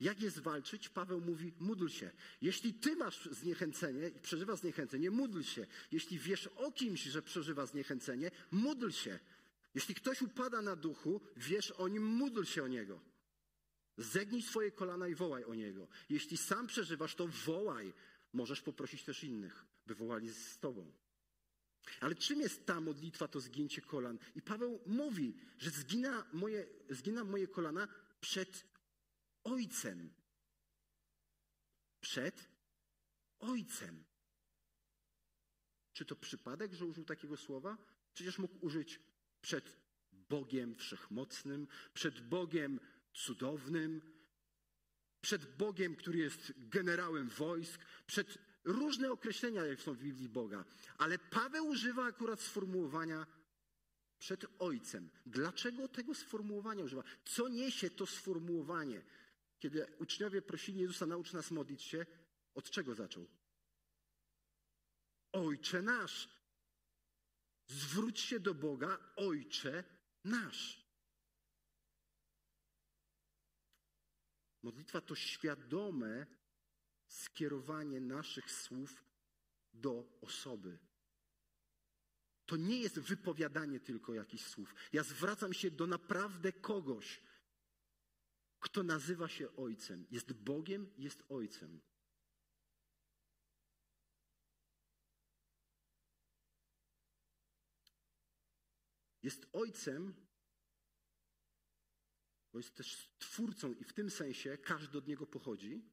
jak 0.00 0.20
je 0.20 0.30
zwalczyć? 0.30 0.88
Paweł 0.88 1.20
mówi, 1.20 1.54
módl 1.58 1.88
się. 1.88 2.10
Jeśli 2.40 2.74
ty 2.74 2.96
masz 2.96 3.28
zniechęcenie 3.30 4.08
i 4.08 4.20
przeżywasz 4.20 4.58
zniechęcenie, 4.58 5.10
módl 5.10 5.42
się. 5.42 5.66
Jeśli 5.92 6.18
wiesz 6.18 6.46
o 6.46 6.72
kimś, 6.72 7.02
że 7.02 7.22
przeżywa 7.22 7.66
zniechęcenie, 7.66 8.30
módl 8.50 8.90
się. 8.90 9.18
Jeśli 9.74 9.94
ktoś 9.94 10.22
upada 10.22 10.62
na 10.62 10.76
duchu, 10.76 11.20
wiesz 11.36 11.70
o 11.70 11.88
nim, 11.88 12.06
módl 12.06 12.44
się 12.44 12.64
o 12.64 12.68
niego. 12.68 13.00
Zegnij 13.96 14.42
swoje 14.42 14.70
kolana 14.70 15.08
i 15.08 15.14
wołaj 15.14 15.44
o 15.44 15.54
niego. 15.54 15.88
Jeśli 16.08 16.36
sam 16.36 16.66
przeżywasz, 16.66 17.14
to 17.14 17.26
wołaj. 17.26 17.94
Możesz 18.32 18.62
poprosić 18.62 19.04
też 19.04 19.24
innych, 19.24 19.64
by 19.86 19.94
wołali 19.94 20.30
z 20.30 20.58
tobą. 20.58 20.92
Ale 22.00 22.14
czym 22.14 22.40
jest 22.40 22.66
ta 22.66 22.80
modlitwa, 22.80 23.28
to 23.28 23.40
zgięcie 23.40 23.82
kolan? 23.82 24.18
I 24.34 24.42
Paweł 24.42 24.80
mówi, 24.86 25.36
że 25.58 25.70
zgina 25.70 26.26
moje, 26.32 26.66
zgina 26.90 27.24
moje 27.24 27.48
kolana 27.48 27.88
przed 28.20 28.64
Ojcem. 29.44 30.14
Przed 32.00 32.48
Ojcem. 33.38 34.04
Czy 35.92 36.04
to 36.04 36.16
przypadek, 36.16 36.72
że 36.72 36.86
użył 36.86 37.04
takiego 37.04 37.36
słowa? 37.36 37.78
Przecież 38.14 38.38
mógł 38.38 38.66
użyć 38.66 39.00
przed 39.40 39.76
Bogiem 40.12 40.74
Wszechmocnym, 40.74 41.66
przed 41.94 42.20
Bogiem 42.20 42.80
Cudownym, 43.12 44.00
przed 45.20 45.56
Bogiem, 45.56 45.96
który 45.96 46.18
jest 46.18 46.52
generałem 46.56 47.28
wojsk, 47.28 47.80
przed 48.06 48.38
różne 48.64 49.12
określenia 49.12 49.64
jak 49.64 49.80
są 49.80 49.94
w 49.94 49.98
Biblii 49.98 50.28
Boga. 50.28 50.64
Ale 50.98 51.18
Paweł 51.18 51.66
używa 51.66 52.04
akurat 52.04 52.40
sformułowania 52.40 53.26
przed 54.18 54.46
Ojcem. 54.58 55.10
Dlaczego 55.26 55.88
tego 55.88 56.14
sformułowania 56.14 56.84
używa? 56.84 57.02
Co 57.24 57.48
niesie 57.48 57.90
to 57.90 58.06
sformułowanie? 58.06 59.02
Kiedy 59.58 59.86
uczniowie 59.98 60.42
prosili 60.42 60.80
Jezusa, 60.80 61.06
naucz 61.06 61.32
nas 61.32 61.50
modlić 61.50 61.82
się, 61.82 62.06
od 62.54 62.70
czego 62.70 62.94
zaczął? 62.94 63.26
Ojcze 65.32 65.82
nasz. 65.82 66.28
Zwróć 67.68 68.20
się 68.20 68.40
do 68.40 68.54
Boga, 68.54 68.98
Ojcze 69.16 69.84
nasz. 70.24 70.88
Modlitwa 74.62 75.00
to 75.00 75.14
świadome 75.14 76.26
skierowanie 77.06 78.00
naszych 78.00 78.52
słów 78.52 79.04
do 79.72 80.18
osoby. 80.20 80.78
To 82.46 82.56
nie 82.56 82.80
jest 82.80 82.98
wypowiadanie 82.98 83.80
tylko 83.80 84.14
jakichś 84.14 84.44
słów. 84.44 84.74
Ja 84.92 85.02
zwracam 85.02 85.52
się 85.52 85.70
do 85.70 85.86
naprawdę 85.86 86.52
kogoś, 86.52 87.22
kto 88.60 88.82
nazywa 88.82 89.28
się 89.28 89.56
Ojcem. 89.56 90.06
Jest 90.10 90.32
Bogiem, 90.32 90.92
jest 90.96 91.22
Ojcem. 91.28 91.80
Jest 99.22 99.46
Ojcem, 99.52 100.14
bo 102.52 102.58
jest 102.58 102.74
też 102.74 103.10
Twórcą 103.18 103.74
i 103.74 103.84
w 103.84 103.92
tym 103.92 104.10
sensie 104.10 104.58
każdy 104.58 104.98
od 104.98 105.06
Niego 105.06 105.26
pochodzi, 105.26 105.90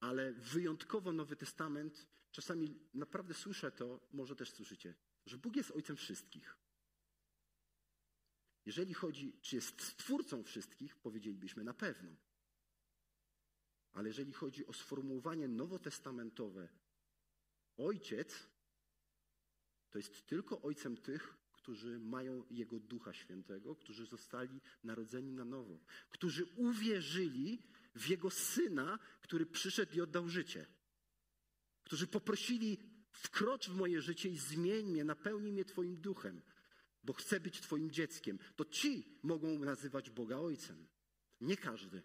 ale 0.00 0.32
wyjątkowo 0.32 1.12
Nowy 1.12 1.36
Testament, 1.36 2.06
czasami 2.30 2.80
naprawdę 2.94 3.34
słyszę 3.34 3.72
to, 3.72 4.08
może 4.12 4.36
też 4.36 4.50
słyszycie, 4.50 4.94
że 5.26 5.38
Bóg 5.38 5.56
jest 5.56 5.70
Ojcem 5.70 5.96
wszystkich. 5.96 6.56
Jeżeli 8.66 8.94
chodzi, 8.94 9.40
czy 9.40 9.56
jest 9.56 9.82
Stwórcą 9.82 10.42
wszystkich, 10.42 10.96
powiedzielibyśmy 10.96 11.64
na 11.64 11.74
pewno. 11.74 12.16
Ale 13.92 14.08
jeżeli 14.08 14.32
chodzi 14.32 14.66
o 14.66 14.72
sformułowanie 14.72 15.48
nowotestamentowe, 15.48 16.68
ojciec 17.76 18.48
to 19.90 19.98
jest 19.98 20.26
tylko 20.26 20.62
ojcem 20.62 20.96
tych, 20.96 21.39
którzy 21.62 21.98
mają 21.98 22.44
Jego 22.50 22.80
Ducha 22.80 23.12
Świętego, 23.12 23.76
którzy 23.76 24.06
zostali 24.06 24.60
narodzeni 24.84 25.32
na 25.32 25.44
nowo, 25.44 25.78
którzy 26.10 26.44
uwierzyli 26.44 27.62
w 27.94 28.08
Jego 28.08 28.30
Syna, 28.30 28.98
który 29.22 29.46
przyszedł 29.46 29.96
i 29.96 30.00
oddał 30.00 30.28
życie, 30.28 30.66
którzy 31.84 32.06
poprosili, 32.06 32.78
wkrocz 33.12 33.68
w 33.68 33.74
moje 33.74 34.00
życie 34.00 34.28
i 34.28 34.38
zmień 34.38 34.86
mnie, 34.86 35.04
napełnij 35.04 35.52
mnie 35.52 35.64
Twoim 35.64 36.00
Duchem, 36.00 36.42
bo 37.04 37.12
chcę 37.12 37.40
być 37.40 37.60
Twoim 37.60 37.90
dzieckiem. 37.90 38.38
To 38.56 38.64
ci 38.64 39.18
mogą 39.22 39.58
nazywać 39.58 40.10
Boga 40.10 40.36
Ojcem. 40.36 40.86
Nie 41.40 41.56
każdy. 41.56 42.02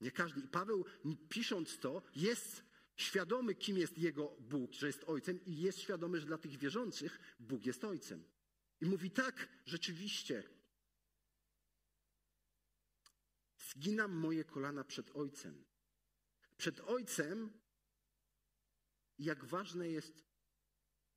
Nie 0.00 0.10
każdy. 0.10 0.40
I 0.40 0.48
Paweł, 0.48 0.84
pisząc 1.28 1.78
to, 1.78 2.02
jest 2.16 2.64
świadomy, 2.96 3.54
kim 3.54 3.78
jest 3.78 3.98
jego 3.98 4.36
Bóg, 4.40 4.72
że 4.72 4.86
jest 4.86 5.04
Ojcem, 5.04 5.44
i 5.44 5.56
jest 5.56 5.78
świadomy, 5.78 6.20
że 6.20 6.26
dla 6.26 6.38
tych 6.38 6.58
wierzących 6.58 7.36
Bóg 7.40 7.66
jest 7.66 7.84
Ojcem. 7.84 8.24
I 8.80 8.86
mówi 8.86 9.10
tak, 9.10 9.48
rzeczywiście. 9.66 10.42
Zginam 13.58 14.12
moje 14.12 14.44
kolana 14.44 14.84
przed 14.84 15.16
Ojcem. 15.16 15.64
Przed 16.56 16.80
Ojcem, 16.80 17.60
jak 19.18 19.44
ważne 19.44 19.88
jest 19.88 20.24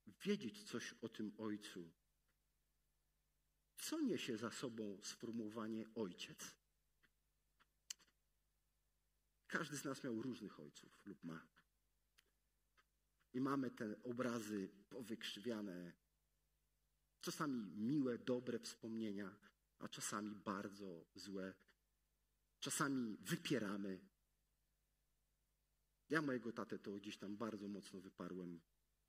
wiedzieć 0.07 0.63
coś 0.63 0.93
o 1.01 1.09
tym 1.09 1.33
Ojcu. 1.37 1.91
Co 3.77 4.01
niesie 4.01 4.37
za 4.37 4.51
sobą 4.51 4.99
sformułowanie 5.03 5.85
Ojciec? 5.95 6.55
Każdy 9.47 9.77
z 9.77 9.83
nas 9.83 10.03
miał 10.03 10.21
różnych 10.21 10.59
ojców 10.59 11.05
lub 11.05 11.23
ma. 11.23 11.47
I 13.33 13.41
mamy 13.41 13.71
te 13.71 14.03
obrazy 14.03 14.69
powykrzywiane, 14.89 15.93
czasami 17.21 17.71
miłe, 17.75 18.17
dobre 18.17 18.60
wspomnienia, 18.60 19.36
a 19.79 19.88
czasami 19.88 20.36
bardzo 20.36 21.05
złe. 21.15 21.53
Czasami 22.60 23.17
wypieramy. 23.21 23.99
Ja 26.10 26.21
mojego 26.21 26.51
tatę 26.51 26.79
to 26.79 26.91
gdzieś 26.91 27.17
tam 27.17 27.38
bardzo 27.38 27.67
mocno 27.67 28.01
wyparłem 28.01 28.60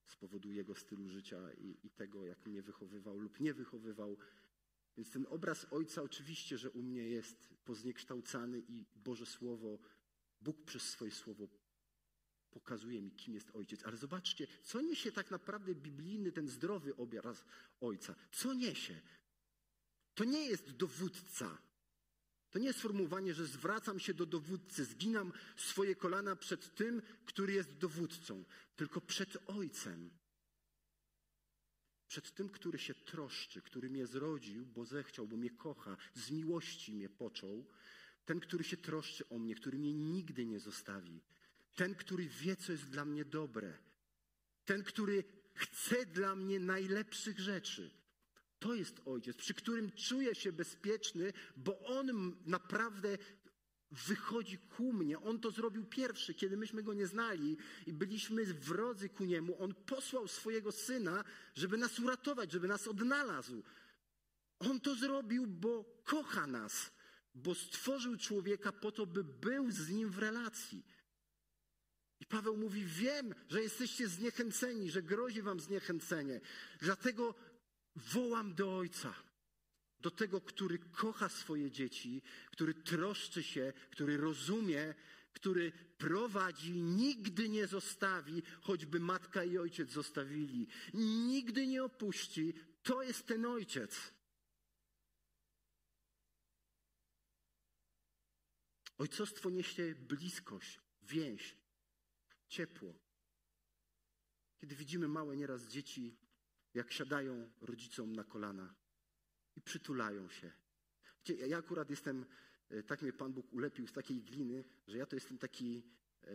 z 0.07 0.17
powodu 0.17 0.53
jego 0.53 0.75
stylu 0.75 1.09
życia 1.09 1.53
i, 1.53 1.87
i 1.87 1.91
tego, 1.91 2.27
jak 2.27 2.47
mnie 2.47 2.63
wychowywał 2.63 3.19
lub 3.19 3.41
nie 3.41 3.55
wychowywał. 3.55 4.19
Więc 4.97 5.11
ten 5.11 5.27
obraz 5.29 5.67
ojca 5.71 6.03
oczywiście, 6.03 6.59
że 6.59 6.71
u 6.71 6.83
mnie 6.83 7.09
jest 7.09 7.55
pozniekształcany 7.65 8.63
i 8.69 8.87
Boże 8.95 9.27
Słowo, 9.27 9.79
Bóg 10.41 10.65
przez 10.65 10.83
swoje 10.83 11.11
Słowo 11.11 11.49
pokazuje 12.51 13.03
mi, 13.03 13.11
kim 13.11 13.35
jest 13.35 13.51
ojciec. 13.55 13.85
Ale 13.85 13.97
zobaczcie, 13.97 14.47
co 14.63 14.81
niesie 14.81 15.13
tak 15.13 15.31
naprawdę 15.31 15.75
biblijny, 15.75 16.33
ten 16.33 16.49
zdrowy 16.49 16.97
obraz 16.97 17.45
ojca. 17.81 18.15
Co 18.33 18.55
niesie? 18.55 19.01
To 20.15 20.25
nie 20.25 20.47
jest 20.47 20.71
dowódca. 20.71 21.59
To 22.51 22.59
nie 22.59 22.67
jest 22.67 22.79
sformułowanie, 22.79 23.35
że 23.35 23.47
zwracam 23.47 24.01
się 24.01 24.15
do 24.15 24.27
dowódcy, 24.27 24.85
zginam 24.85 25.33
swoje 25.57 25.95
kolana 25.95 26.37
przed 26.37 26.75
tym, 26.75 27.03
który 27.27 27.53
jest 27.53 27.73
dowódcą, 27.73 28.45
tylko 28.77 29.01
przed 29.01 29.37
ojcem. 29.47 30.11
Przed 32.09 32.35
tym, 32.35 32.49
który 32.49 32.79
się 32.79 32.95
troszczy, 32.95 33.63
który 33.63 33.91
mnie 33.91 34.07
zrodził, 34.07 34.67
bo 34.67 34.85
zechciał, 34.85 35.27
bo 35.27 35.37
mnie 35.37 35.51
kocha, 35.51 35.97
z 36.15 36.31
miłości 36.31 36.93
mnie 36.93 37.09
począł. 37.09 37.67
Ten, 38.25 38.41
który 38.41 38.65
się 38.65 38.77
troszczy 38.77 39.29
o 39.29 39.39
mnie, 39.39 39.55
który 39.55 39.79
mnie 39.79 39.93
nigdy 39.93 40.47
nie 40.47 40.61
zostawi. 40.61 41.21
Ten, 41.75 41.95
który 41.95 42.29
wie, 42.29 42.57
co 42.57 42.73
jest 42.73 42.85
dla 42.85 43.05
mnie 43.05 43.25
dobre. 43.25 43.79
Ten, 44.65 44.83
który 44.83 45.25
chce 45.55 46.07
dla 46.07 46.37
mnie 46.37 46.61
najlepszych 46.61 47.41
rzeczy. 47.41 47.91
To 48.59 48.75
jest 48.75 49.01
ojciec, 49.05 49.37
przy 49.37 49.55
którym 49.55 49.93
czuję 49.93 50.35
się 50.35 50.53
bezpieczny, 50.53 51.33
bo 51.57 51.81
on 51.81 52.37
naprawdę 52.47 53.19
wychodzi 53.91 54.59
ku 54.59 54.93
mnie. 54.93 55.21
On 55.21 55.41
to 55.41 55.51
zrobił 55.51 55.85
pierwszy, 55.85 56.35
kiedy 56.35 56.57
myśmy 56.57 56.83
go 56.83 56.95
nie 56.95 57.07
znali 57.07 57.57
i 57.87 57.93
byliśmy 57.93 58.45
wrodzy 58.45 59.09
ku 59.09 59.25
niemu. 59.25 59.63
On 59.63 59.75
posłał 59.75 60.29
swojego 60.29 60.73
syna, 60.73 61.25
żeby 61.55 61.77
nas 61.77 61.99
uratować, 61.99 62.53
żeby 62.53 62.69
nas 62.69 62.89
odnalazł. 62.89 63.63
On 64.59 64.81
to 64.81 64.95
zrobił, 64.95 65.47
bo 65.47 66.03
kocha 66.05 66.47
nas, 66.47 66.91
bo 67.35 67.55
stworzył 67.55 68.17
człowieka 68.17 68.73
po 68.73 68.93
to, 68.93 69.07
by 69.07 69.25
był 69.25 69.71
z 69.71 69.89
nim 69.89 70.11
w 70.11 70.19
relacji. 70.19 70.85
I 72.21 72.27
Paweł 72.27 72.57
mówi: 72.57 72.85
Wiem, 72.85 73.35
że 73.49 73.63
jesteście 73.63 74.09
zniechęceni, 74.09 74.91
że 74.91 75.03
grozi 75.03 75.43
wam 75.43 75.61
zniechęcenie. 75.61 76.41
Dlatego 76.81 77.35
wołam 77.97 78.55
do 78.55 78.79
Ojca, 78.79 79.15
do 80.01 80.11
tego, 80.11 80.41
który 80.41 80.79
kocha 80.79 81.29
swoje 81.29 81.71
dzieci, 81.71 82.23
który 82.51 82.75
troszczy 82.75 83.43
się, 83.43 83.73
który 83.91 84.17
rozumie, 84.17 84.95
który 85.33 85.73
prowadzi, 85.99 86.73
nigdy 86.73 87.49
nie 87.49 87.67
zostawi, 87.67 88.43
choćby 88.61 89.01
matka 89.01 89.45
i 89.45 89.59
ojciec 89.59 89.91
zostawili. 89.91 90.67
Nigdy 90.95 91.67
nie 91.67 91.85
opuści. 91.85 92.55
To 92.83 93.03
jest 93.03 93.27
ten 93.27 93.47
ojciec. 93.47 94.13
Ojcostwo 98.99 99.51
niesie 99.51 99.95
bliskość, 99.95 100.81
więź, 101.03 101.57
ciepło. 102.51 102.95
Kiedy 104.59 104.75
widzimy 104.75 105.09
małe 105.09 105.37
nieraz 105.37 105.67
dzieci, 105.67 106.17
jak 106.75 106.93
siadają 106.93 107.51
rodzicom 107.61 108.17
na 108.17 108.25
kolana 108.25 108.75
i 109.57 109.61
przytulają 109.61 110.29
się. 110.29 110.53
Wiecie, 111.19 111.47
ja 111.47 111.59
akurat 111.59 111.91
jestem, 111.91 112.27
e, 112.71 112.83
tak 112.83 113.03
mnie 113.03 113.13
Pan 113.13 113.33
Bóg 113.33 113.53
ulepił 113.53 113.87
z 113.87 113.93
takiej 113.93 114.23
gliny, 114.23 114.65
że 114.87 114.99
ja 114.99 115.07
to 115.07 115.17
jestem 115.17 115.39
taki, 115.39 115.83
e, 116.25 116.29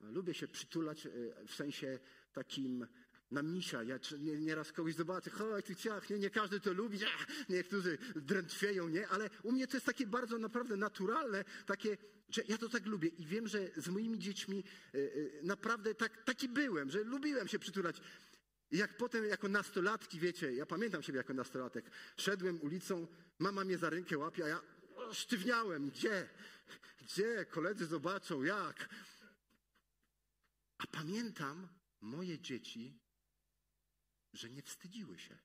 lubię 0.00 0.34
się 0.34 0.48
przytulać 0.48 1.06
e, 1.06 1.10
w 1.46 1.54
sensie 1.54 1.98
takim 2.32 2.86
na 3.32 3.42
misia. 3.42 3.82
Ja 3.82 3.98
nieraz 4.20 4.72
kogoś 4.72 4.94
zobaczę, 4.94 5.30
chodź 5.30 5.66
tu 5.66 5.74
ciach, 5.74 6.10
nie, 6.10 6.18
nie 6.18 6.30
każdy 6.30 6.60
to 6.60 6.72
lubi, 6.72 6.98
ach, 7.04 7.26
niektórzy 7.48 7.98
drętwieją, 8.16 8.88
nie, 8.88 9.08
ale 9.08 9.30
u 9.42 9.52
mnie 9.52 9.66
to 9.66 9.76
jest 9.76 9.86
takie 9.86 10.06
bardzo 10.06 10.38
naprawdę 10.38 10.76
naturalne, 10.76 11.44
takie, 11.66 11.96
że 12.28 12.42
ja 12.48 12.58
to 12.58 12.68
tak 12.68 12.86
lubię 12.86 13.08
i 13.08 13.26
wiem, 13.26 13.48
że 13.48 13.68
z 13.76 13.88
moimi 13.88 14.18
dziećmi 14.18 14.64
y, 14.94 14.98
y, 14.98 15.40
naprawdę 15.42 15.94
tak, 15.94 16.24
taki 16.24 16.48
byłem, 16.48 16.90
że 16.90 17.04
lubiłem 17.04 17.48
się 17.48 17.58
przytulać. 17.58 18.00
Jak 18.70 18.96
potem 18.96 19.24
jako 19.24 19.48
nastolatki, 19.48 20.18
wiecie, 20.18 20.54
ja 20.54 20.66
pamiętam 20.66 21.02
siebie 21.02 21.16
jako 21.16 21.34
nastolatek, 21.34 21.84
szedłem 22.16 22.60
ulicą, 22.62 23.06
mama 23.38 23.64
mnie 23.64 23.78
za 23.78 23.90
rękę 23.90 24.18
łapie, 24.18 24.44
a 24.44 24.48
ja 24.48 24.60
sztywniałem. 25.12 25.90
Gdzie? 25.90 26.28
Gdzie? 27.00 27.46
Koledzy 27.50 27.86
zobaczą, 27.86 28.42
jak? 28.42 28.88
A 30.78 30.86
pamiętam 30.86 31.68
moje 32.00 32.38
dzieci, 32.38 33.01
że 34.32 34.50
nie 34.50 34.62
wstydziły 34.62 35.18
się. 35.18 35.38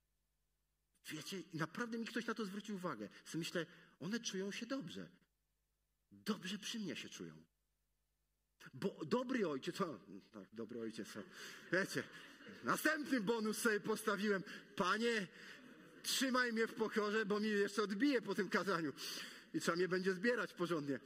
Wiecie, 1.07 1.43
naprawdę 1.53 1.97
mi 1.97 2.05
ktoś 2.05 2.25
na 2.25 2.33
to 2.33 2.45
zwrócił 2.45 2.75
uwagę. 2.75 3.09
Myślę, 3.33 3.65
one 3.99 4.19
czują 4.19 4.51
się 4.51 4.65
dobrze. 4.65 5.09
Dobrze 6.11 6.57
przy 6.57 6.79
mnie 6.79 6.95
się 6.95 7.09
czują. 7.09 7.43
Bo 8.73 9.05
dobry 9.05 9.47
ojciec, 9.47 9.81
o, 9.81 9.99
tak, 10.31 10.47
dobry 10.53 10.79
ojciec, 10.79 11.17
o, 11.17 11.23
wiecie, 11.71 12.03
następny 12.63 13.21
bonus 13.21 13.57
sobie 13.57 13.79
postawiłem. 13.79 14.43
Panie, 14.75 15.27
trzymaj 16.03 16.53
mnie 16.53 16.67
w 16.67 16.73
pokorze, 16.73 17.25
bo 17.25 17.39
mi 17.39 17.49
jeszcze 17.49 17.83
odbije 17.83 18.21
po 18.21 18.35
tym 18.35 18.49
kazaniu 18.49 18.93
i 19.53 19.61
trzeba 19.61 19.77
mnie 19.77 19.87
będzie 19.87 20.13
zbierać 20.13 20.53
porządnie. 20.53 20.99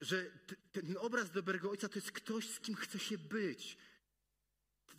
Że 0.00 0.30
ten 0.72 0.96
obraz 0.98 1.30
dobrego 1.30 1.70
ojca 1.70 1.88
to 1.88 1.94
jest 1.94 2.12
ktoś, 2.12 2.50
z 2.50 2.60
kim 2.60 2.74
chce 2.74 2.98
się 2.98 3.18
być 3.18 3.78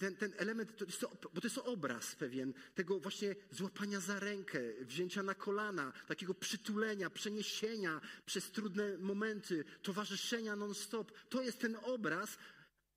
ten, 0.01 0.15
ten 0.15 0.33
element, 0.37 0.77
to 0.77 0.85
jest 0.85 1.05
bo 1.33 1.41
to 1.41 1.47
jest 1.47 1.57
obraz 1.57 2.15
pewien 2.15 2.53
tego 2.75 2.99
właśnie 2.99 3.35
złapania 3.51 3.99
za 3.99 4.19
rękę, 4.19 4.59
wzięcia 4.81 5.23
na 5.23 5.35
kolana, 5.35 5.93
takiego 6.07 6.33
przytulenia, 6.33 7.09
przeniesienia 7.09 8.01
przez 8.25 8.51
trudne 8.51 8.97
momenty, 8.97 9.65
towarzyszenia 9.81 10.55
non-stop. 10.55 11.11
To 11.29 11.41
jest 11.41 11.59
ten 11.59 11.77
obraz 11.81 12.37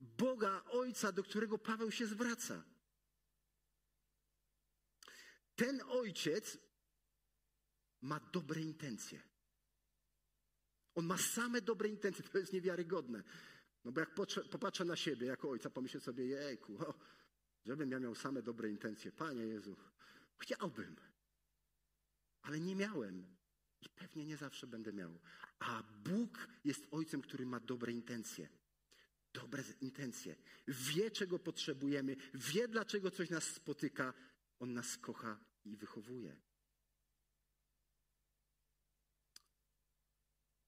Boga 0.00 0.64
Ojca, 0.70 1.12
do 1.12 1.22
którego 1.22 1.58
Paweł 1.58 1.90
się 1.90 2.06
zwraca. 2.06 2.64
Ten 5.56 5.80
ojciec 5.88 6.58
ma 8.00 8.20
dobre 8.32 8.60
intencje. 8.60 9.22
On 10.94 11.06
ma 11.06 11.18
same 11.18 11.60
dobre 11.60 11.88
intencje, 11.88 12.24
to 12.24 12.38
jest 12.38 12.52
niewiarygodne. 12.52 13.22
No 13.84 13.92
bo 13.92 14.00
jak 14.00 14.14
popatrzę 14.50 14.84
na 14.84 14.96
siebie 14.96 15.26
jako 15.26 15.50
ojca, 15.50 15.70
pomyślę 15.70 16.00
sobie, 16.00 16.26
jejku, 16.26 16.78
o, 16.88 16.94
żebym 17.64 17.90
ja 17.90 18.00
miał 18.00 18.14
same 18.14 18.42
dobre 18.42 18.70
intencje. 18.70 19.12
Panie 19.12 19.42
Jezu, 19.42 19.76
chciałbym, 20.38 20.96
ale 22.42 22.60
nie 22.60 22.76
miałem. 22.76 23.34
I 23.82 23.88
pewnie 23.88 24.24
nie 24.24 24.36
zawsze 24.36 24.66
będę 24.66 24.92
miał. 24.92 25.18
A 25.58 25.82
Bóg 26.04 26.48
jest 26.64 26.86
ojcem, 26.90 27.22
który 27.22 27.46
ma 27.46 27.60
dobre 27.60 27.92
intencje. 27.92 28.48
Dobre 29.32 29.64
intencje. 29.80 30.36
Wie, 30.68 31.10
czego 31.10 31.38
potrzebujemy, 31.38 32.16
wie, 32.34 32.68
dlaczego 32.68 33.10
coś 33.10 33.30
nas 33.30 33.44
spotyka. 33.44 34.14
On 34.58 34.72
nas 34.72 34.98
kocha 34.98 35.44
i 35.64 35.76
wychowuje. 35.76 36.36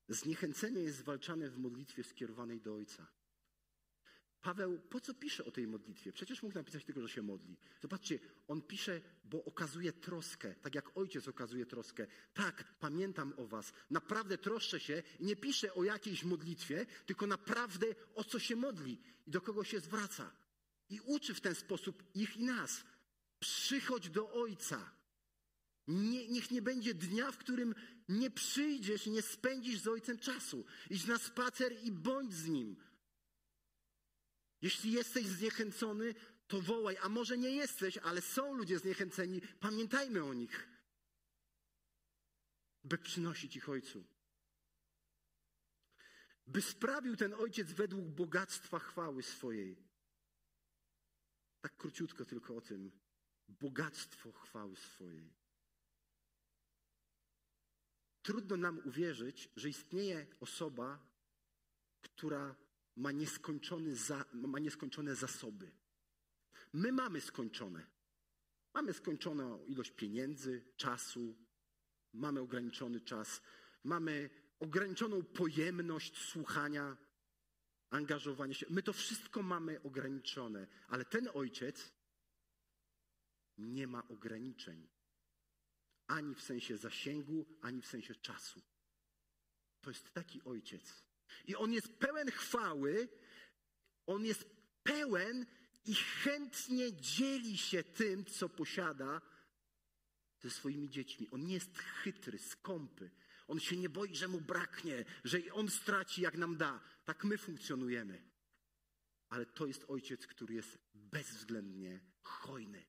Zniechęcenie 0.09 0.81
jest 0.81 0.99
zwalczane 0.99 1.51
w 1.51 1.59
modlitwie 1.59 2.05
skierowanej 2.05 2.61
do 2.61 2.75
Ojca. 2.75 3.07
Paweł 4.41 4.79
po 4.79 5.01
co 5.01 5.15
pisze 5.15 5.45
o 5.45 5.51
tej 5.51 5.67
modlitwie? 5.67 6.13
Przecież 6.13 6.43
mógł 6.43 6.55
napisać 6.55 6.85
tylko, 6.85 7.01
że 7.01 7.09
się 7.09 7.23
modli. 7.23 7.57
Zobaczcie, 7.81 8.19
on 8.49 8.63
pisze, 8.63 9.01
bo 9.25 9.45
okazuje 9.45 9.93
troskę, 9.93 10.55
tak 10.55 10.75
jak 10.75 10.97
ojciec 10.97 11.29
okazuje 11.29 11.67
troskę. 11.67 12.07
Tak, 12.35 12.75
pamiętam 12.81 13.33
o 13.37 13.47
was, 13.47 13.73
naprawdę 13.91 14.39
troszczę 14.39 14.81
się 14.81 15.03
i 15.19 15.25
nie 15.25 15.37
pisze 15.37 15.75
o 15.75 15.85
jakiejś 15.85 16.25
modlitwie, 16.25 16.87
tylko 17.07 17.27
naprawdę 17.27 17.87
o 18.15 18.25
co 18.25 18.39
się 18.39 18.57
modli 18.57 19.03
i 19.27 19.31
do 19.31 19.41
kogo 19.41 19.65
się 19.65 19.81
zwraca. 19.81 20.33
I 20.89 21.01
uczy 21.01 21.35
w 21.35 21.41
ten 21.41 21.55
sposób 21.55 22.03
ich 22.15 22.37
i 22.37 22.45
nas. 22.45 22.85
Przychodź 23.39 24.11
do 24.11 24.33
Ojca. 24.33 24.91
Nie, 25.89 26.29
niech 26.29 26.51
nie 26.51 26.63
będzie 26.63 26.95
dnia, 26.95 27.33
w 27.33 27.39
którym 27.39 27.75
nie 28.09 28.31
przyjdziesz 28.31 29.07
i 29.07 29.11
nie 29.11 29.23
spędzisz 29.23 29.81
z 29.81 29.89
Ojcem 29.89 30.19
czasu. 30.19 30.65
Idź 30.91 31.07
na 31.07 31.19
spacer 31.19 31.73
i 31.83 31.93
bądź 31.93 32.35
z 32.35 32.49
Nim. 32.49 32.77
Jeśli 34.63 34.93
jesteś 34.93 35.27
zniechęcony, 35.27 36.15
to 36.49 36.61
wołaj. 36.61 36.97
A 37.03 37.09
może 37.09 37.39
nie 37.39 37.51
jesteś, 37.51 37.99
ale 37.99 38.23
są 38.23 38.55
ludzie 38.55 38.79
zniechęceni. 38.79 39.41
Pamiętajmy 39.61 40.25
o 40.25 40.35
nich, 40.35 40.69
by 42.85 42.99
przynosić 42.99 43.57
ich 43.57 43.69
Ojcu. 43.69 44.05
By 46.47 46.63
sprawił 46.63 47.17
ten 47.17 47.35
Ojciec 47.35 47.73
według 47.73 48.05
bogactwa 48.05 48.79
chwały 48.79 49.23
swojej. 49.23 49.77
Tak 51.61 51.77
króciutko 51.77 52.25
tylko 52.25 52.57
o 52.57 52.61
tym. 52.61 52.91
Bogactwo 53.49 54.33
chwały 54.33 54.77
swojej. 54.77 55.46
Trudno 58.27 58.57
nam 58.57 58.81
uwierzyć, 58.85 59.49
że 59.57 59.69
istnieje 59.69 60.27
osoba, 60.41 60.99
która 62.03 62.55
ma, 62.97 63.13
nieskończony 63.13 63.97
za, 63.97 64.25
ma 64.33 64.59
nieskończone 64.59 65.15
zasoby. 65.15 65.71
My 66.73 66.93
mamy 66.93 67.21
skończone. 67.21 67.87
Mamy 68.75 68.93
skończoną 68.93 69.65
ilość 69.65 69.91
pieniędzy, 69.91 70.65
czasu, 70.77 71.37
mamy 72.13 72.41
ograniczony 72.41 73.01
czas, 73.01 73.43
mamy 73.85 74.31
ograniczoną 74.59 75.23
pojemność 75.23 76.19
słuchania, 76.19 76.97
angażowania 77.91 78.55
się. 78.55 78.67
My 78.71 78.83
to 78.83 78.93
wszystko 78.93 79.43
mamy 79.43 79.83
ograniczone, 79.83 80.67
ale 80.89 81.05
ten 81.05 81.29
ojciec 81.35 81.93
nie 83.59 83.87
ma 83.87 84.09
ograniczeń. 84.09 84.96
Ani 86.07 86.35
w 86.35 86.43
sensie 86.43 86.77
zasięgu, 86.77 87.47
ani 87.63 87.83
w 87.83 87.87
sensie 87.87 88.15
czasu. 88.15 88.63
To 89.81 89.91
jest 89.91 90.13
taki 90.13 90.43
ojciec. 90.43 91.05
I 91.45 91.57
on 91.57 91.73
jest 91.73 91.99
pełen 91.99 92.31
chwały, 92.31 93.09
on 94.07 94.25
jest 94.25 94.45
pełen 94.83 95.47
i 95.85 95.95
chętnie 95.95 96.93
dzieli 96.93 97.59
się 97.59 97.85
tym, 97.85 98.25
co 98.25 98.49
posiada 98.49 99.21
ze 100.41 100.51
swoimi 100.51 100.91
dziećmi. 100.91 101.29
On 101.31 101.47
nie 101.47 101.55
jest 101.55 101.79
chytry, 101.79 102.39
skąpy. 102.39 103.11
On 103.49 103.61
się 103.61 103.77
nie 103.77 103.89
boi, 103.89 104.17
że 104.17 104.29
mu 104.29 104.41
braknie, 104.41 105.05
że 105.25 105.39
on 105.53 105.69
straci, 105.69 106.23
jak 106.23 106.37
nam 106.37 106.57
da. 106.57 106.81
Tak 107.05 107.25
my 107.25 107.39
funkcjonujemy. 107.39 108.31
Ale 109.29 109.47
to 109.47 109.67
jest 109.67 109.85
ojciec, 109.89 110.27
który 110.27 110.55
jest 110.55 110.79
bezwzględnie 110.95 112.01
hojny. 112.23 112.87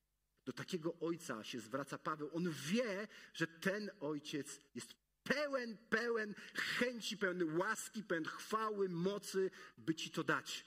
Do 0.48 0.54
takiego 0.54 1.00
ojca 1.00 1.44
się 1.44 1.60
zwraca 1.60 1.98
Paweł. 1.98 2.30
On 2.34 2.52
wie, 2.52 3.08
że 3.34 3.48
ten 3.48 3.92
ojciec 4.00 4.62
jest 4.76 4.94
pełen, 5.24 5.78
pełen 5.78 6.36
chęci, 6.54 7.18
pełen 7.18 7.58
łaski, 7.58 8.04
pełen 8.04 8.26
chwały, 8.26 8.90
mocy, 8.90 9.52
by 9.78 9.96
ci 9.96 10.12
to 10.12 10.24
dać. 10.24 10.66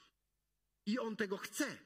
I 0.85 0.99
on 0.99 1.15
tego 1.15 1.37
chce. 1.37 1.77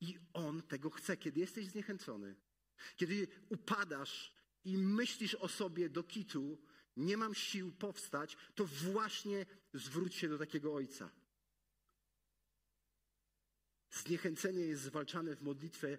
I 0.00 0.18
on 0.32 0.62
tego 0.62 0.90
chce. 0.90 1.16
Kiedy 1.16 1.40
jesteś 1.40 1.66
zniechęcony, 1.66 2.36
kiedy 2.96 3.28
upadasz 3.48 4.32
i 4.64 4.78
myślisz 4.78 5.34
o 5.34 5.48
sobie 5.48 5.88
do 5.88 6.02
kitu, 6.02 6.58
nie 6.96 7.16
mam 7.16 7.34
sił 7.34 7.72
powstać, 7.72 8.36
to 8.54 8.64
właśnie 8.64 9.46
zwróć 9.74 10.14
się 10.14 10.28
do 10.28 10.38
takiego 10.38 10.74
ojca. 10.74 11.10
Zniechęcenie 13.90 14.60
jest 14.60 14.82
zwalczane 14.82 15.36
w 15.36 15.42
modlitwie 15.42 15.98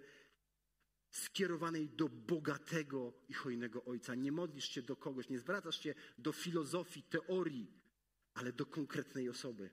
skierowanej 1.10 1.88
do 1.88 2.08
bogatego 2.08 3.12
i 3.28 3.34
hojnego 3.34 3.84
Ojca. 3.84 4.14
Nie 4.14 4.32
modlisz 4.32 4.68
się 4.68 4.82
do 4.82 4.96
kogoś, 4.96 5.28
nie 5.28 5.38
zwracasz 5.38 5.80
się 5.80 5.94
do 6.18 6.32
filozofii, 6.32 7.02
teorii, 7.02 7.72
ale 8.34 8.52
do 8.52 8.66
konkretnej 8.66 9.28
osoby. 9.28 9.70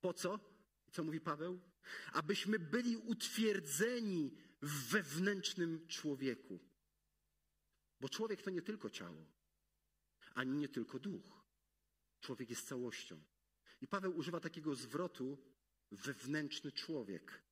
Po 0.00 0.12
co? 0.12 0.40
Co 0.92 1.04
mówi 1.04 1.20
Paweł? 1.20 1.60
Abyśmy 2.12 2.58
byli 2.58 2.96
utwierdzeni 2.96 4.36
w 4.62 4.90
wewnętrznym 4.90 5.86
człowieku. 5.88 6.60
Bo 8.00 8.08
człowiek 8.08 8.42
to 8.42 8.50
nie 8.50 8.62
tylko 8.62 8.90
ciało, 8.90 9.26
ani 10.34 10.52
nie 10.52 10.68
tylko 10.68 10.98
duch. 10.98 11.40
Człowiek 12.20 12.50
jest 12.50 12.68
całością. 12.68 13.22
I 13.80 13.88
Paweł 13.88 14.16
używa 14.16 14.40
takiego 14.40 14.74
zwrotu 14.74 15.38
wewnętrzny 15.90 16.72
człowiek 16.72 17.42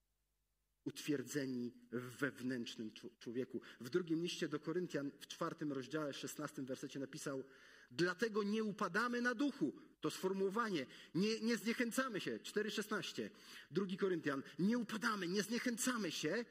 utwierdzeni 0.89 1.73
w 1.93 2.17
wewnętrznym 2.19 2.91
człowieku. 3.21 3.61
W 3.81 3.91
drugim 3.91 4.23
liście 4.23 4.49
do 4.49 4.61
Koryntian, 4.61 5.11
w 5.21 5.27
czwartym 5.27 5.73
rozdziale, 5.73 6.15
szesnastym 6.15 6.67
wersecie 6.67 6.99
napisał: 6.99 7.45
Dlatego 7.91 8.43
nie 8.43 8.65
upadamy 8.65 9.23
na 9.23 9.35
duchu. 9.35 9.73
To 10.01 10.11
sformułowanie. 10.11 10.87
Nie, 11.15 11.41
nie 11.41 11.57
zniechęcamy 11.57 12.21
się. 12.21 12.39
4,16. 12.39 13.31
Drugi 13.71 13.97
Koryntian. 13.97 14.43
Nie 14.59 14.79
upadamy, 14.79 15.29
nie 15.29 15.43
zniechęcamy 15.43 16.11
się, 16.11 16.45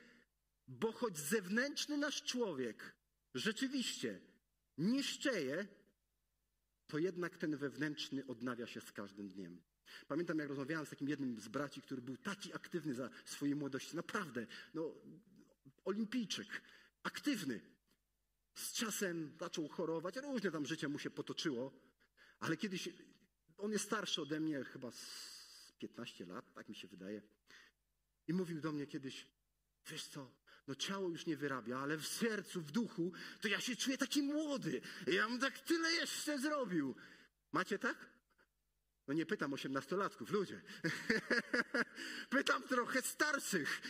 bo 0.67 0.91
choć 0.91 1.17
zewnętrzny 1.17 1.97
nasz 1.97 2.23
człowiek 2.23 2.95
rzeczywiście 3.33 4.21
niszczeje, 4.77 5.67
to 6.87 6.97
jednak 6.97 7.37
ten 7.37 7.57
wewnętrzny 7.57 8.27
odnawia 8.27 8.67
się 8.67 8.81
z 8.81 8.91
każdym 8.91 9.29
dniem. 9.29 9.61
Pamiętam, 10.07 10.39
jak 10.39 10.49
rozmawiałem 10.49 10.85
z 10.85 10.89
takim 10.89 11.09
jednym 11.09 11.39
z 11.39 11.47
braci, 11.47 11.81
który 11.81 12.01
był 12.01 12.17
taki 12.17 12.53
aktywny 12.53 12.93
za 12.93 13.09
swojej 13.25 13.55
młodości. 13.55 13.95
Naprawdę, 13.95 14.47
no, 14.73 14.93
olimpijczyk, 15.85 16.61
aktywny. 17.03 17.61
Z 18.55 18.73
czasem 18.73 19.37
zaczął 19.39 19.67
chorować, 19.67 20.15
różnie 20.15 20.51
tam 20.51 20.65
życie 20.65 20.87
mu 20.87 20.99
się 20.99 21.09
potoczyło, 21.09 21.73
ale 22.39 22.57
kiedyś, 22.57 22.89
on 23.57 23.71
jest 23.71 23.85
starszy 23.85 24.21
ode 24.21 24.39
mnie, 24.39 24.63
chyba 24.63 24.91
z 24.91 25.73
15 25.79 26.25
lat, 26.25 26.53
tak 26.53 26.69
mi 26.69 26.75
się 26.75 26.87
wydaje. 26.87 27.21
I 28.27 28.33
mówił 28.33 28.61
do 28.61 28.71
mnie 28.71 28.87
kiedyś, 28.87 29.27
wiesz 29.87 30.05
co, 30.05 30.31
no 30.67 30.75
ciało 30.75 31.09
już 31.09 31.25
nie 31.25 31.37
wyrabia, 31.37 31.77
ale 31.79 31.97
w 31.97 32.07
sercu, 32.07 32.61
w 32.61 32.71
duchu, 32.71 33.11
to 33.41 33.47
ja 33.47 33.61
się 33.61 33.75
czuję 33.75 33.97
taki 33.97 34.21
młody. 34.21 34.81
Ja 35.07 35.27
bym 35.27 35.39
tak 35.39 35.59
tyle 35.59 35.91
jeszcze 35.91 36.39
zrobił. 36.39 36.95
Macie 37.51 37.79
tak? 37.79 38.16
No 39.07 39.13
nie 39.13 39.25
pytam 39.25 39.53
osiemnastolatków, 39.53 40.29
ludzie. 40.31 40.61
pytam 42.29 42.63
trochę 42.63 43.01
starszych. 43.01 43.81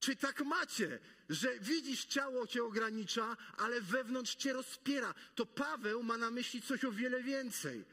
Czy 0.00 0.16
tak 0.16 0.44
macie, 0.44 0.98
że 1.28 1.60
widzisz 1.60 2.04
ciało 2.04 2.46
cię 2.46 2.64
ogranicza, 2.64 3.36
ale 3.56 3.80
wewnątrz 3.80 4.34
cię 4.34 4.52
rozpiera? 4.52 5.14
To 5.34 5.46
Paweł 5.46 6.02
ma 6.02 6.16
na 6.16 6.30
myśli 6.30 6.62
coś 6.62 6.84
o 6.84 6.92
wiele 6.92 7.22
więcej. 7.22 7.84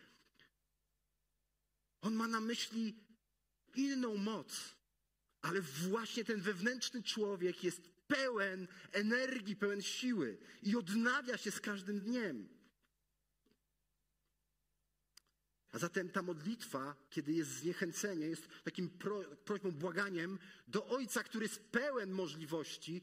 On 2.01 2.15
ma 2.15 2.27
na 2.27 2.39
myśli 2.39 2.95
inną 3.75 4.17
moc, 4.17 4.75
ale 5.41 5.61
właśnie 5.61 6.25
ten 6.25 6.41
wewnętrzny 6.41 7.03
człowiek 7.03 7.63
jest 7.63 7.81
pełen 8.07 8.67
energii, 8.91 9.55
pełen 9.55 9.81
siły 9.81 10.37
i 10.63 10.75
odnawia 10.75 11.37
się 11.37 11.51
z 11.51 11.59
każdym 11.59 11.99
dniem. 11.99 12.54
A 15.75 15.79
zatem 15.79 16.09
ta 16.09 16.21
modlitwa, 16.21 16.95
kiedy 17.09 17.33
jest 17.33 17.49
zniechęcenie, 17.49 18.25
jest 18.25 18.47
takim 18.63 18.89
pro, 18.89 19.23
prośbą, 19.45 19.71
błaganiem 19.71 20.39
do 20.67 20.87
Ojca, 20.87 21.23
który 21.23 21.45
jest 21.45 21.71
pełen 21.71 22.11
możliwości, 22.11 23.01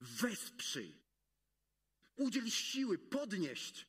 wesprzyj, 0.00 0.94
udziel 2.16 2.50
siły, 2.50 2.98
podnieść, 2.98 3.86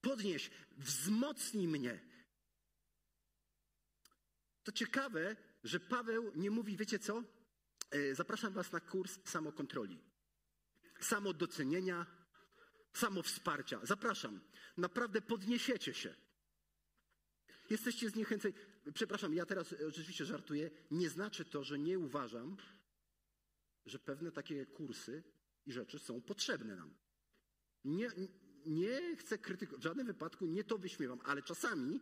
podnieś, 0.00 0.50
wzmocnij 0.76 1.68
mnie. 1.68 2.00
To 4.64 4.72
ciekawe, 4.72 5.36
że 5.64 5.80
Paweł 5.80 6.32
nie 6.34 6.50
mówi, 6.50 6.76
wiecie 6.76 6.98
co? 6.98 7.24
E, 7.90 8.14
zapraszam 8.14 8.52
Was 8.52 8.72
na 8.72 8.80
kurs 8.80 9.18
samokontroli, 9.24 10.00
samodocenienia, 11.00 12.06
samowsparcia. 12.92 13.80
Zapraszam. 13.82 14.40
Naprawdę 14.76 15.20
podniesiecie 15.22 15.94
się. 15.94 16.29
Jesteście 17.70 18.10
zniechęceni. 18.10 18.54
Przepraszam, 18.94 19.34
ja 19.34 19.46
teraz 19.46 19.74
rzeczywiście 19.86 20.24
żartuję. 20.24 20.70
Nie 20.90 21.08
znaczy 21.08 21.44
to, 21.44 21.64
że 21.64 21.78
nie 21.78 21.98
uważam, 21.98 22.56
że 23.86 23.98
pewne 23.98 24.32
takie 24.32 24.66
kursy 24.66 25.22
i 25.66 25.72
rzeczy 25.72 25.98
są 25.98 26.20
potrzebne 26.20 26.76
nam. 26.76 26.94
Nie, 27.84 28.10
nie 28.66 29.16
chcę 29.16 29.38
krytykować, 29.38 29.80
w 29.80 29.84
żadnym 29.84 30.06
wypadku 30.06 30.46
nie 30.46 30.64
to 30.64 30.78
wyśmiewam, 30.78 31.20
ale 31.24 31.42
czasami 31.42 32.00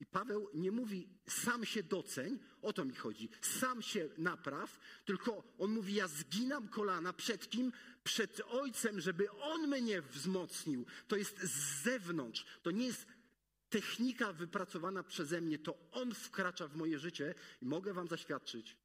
i 0.00 0.06
Paweł 0.06 0.48
nie 0.54 0.70
mówi 0.70 1.08
sam 1.28 1.64
się 1.64 1.82
doceń, 1.82 2.38
o 2.62 2.72
to 2.72 2.84
mi 2.84 2.94
chodzi, 2.94 3.28
sam 3.40 3.82
się 3.82 4.08
napraw, 4.18 4.80
tylko 5.04 5.54
on 5.58 5.70
mówi 5.70 5.94
ja 5.94 6.08
zginam 6.08 6.68
kolana 6.68 7.12
przed 7.12 7.50
kim? 7.50 7.72
Przed 8.04 8.40
Ojcem, 8.48 9.00
żeby 9.00 9.30
On 9.30 9.68
mnie 9.68 10.02
wzmocnił. 10.02 10.86
To 11.08 11.16
jest 11.16 11.40
z 11.40 11.82
zewnątrz, 11.82 12.46
to 12.62 12.70
nie 12.70 12.86
jest 12.86 13.06
technika 13.74 14.32
wypracowana 14.32 15.02
przeze 15.02 15.40
mnie, 15.40 15.58
to 15.58 15.90
On 15.90 16.14
wkracza 16.14 16.68
w 16.68 16.76
moje 16.76 16.98
życie 16.98 17.34
i 17.62 17.66
mogę 17.66 17.92
wam 17.92 18.08
zaświadczyć, 18.08 18.76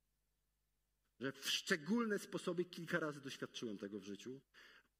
że 1.19 1.31
w 1.31 1.49
szczególne 1.49 2.19
sposoby 2.19 2.65
kilka 2.65 2.99
razy 2.99 3.21
doświadczyłem 3.21 3.77
tego 3.77 3.99
w 3.99 4.03
życiu. 4.03 4.41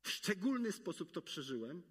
W 0.03 0.09
szczególny 0.09 0.71
sposób 0.71 1.11
to 1.11 1.21
przeżyłem, 1.21 1.83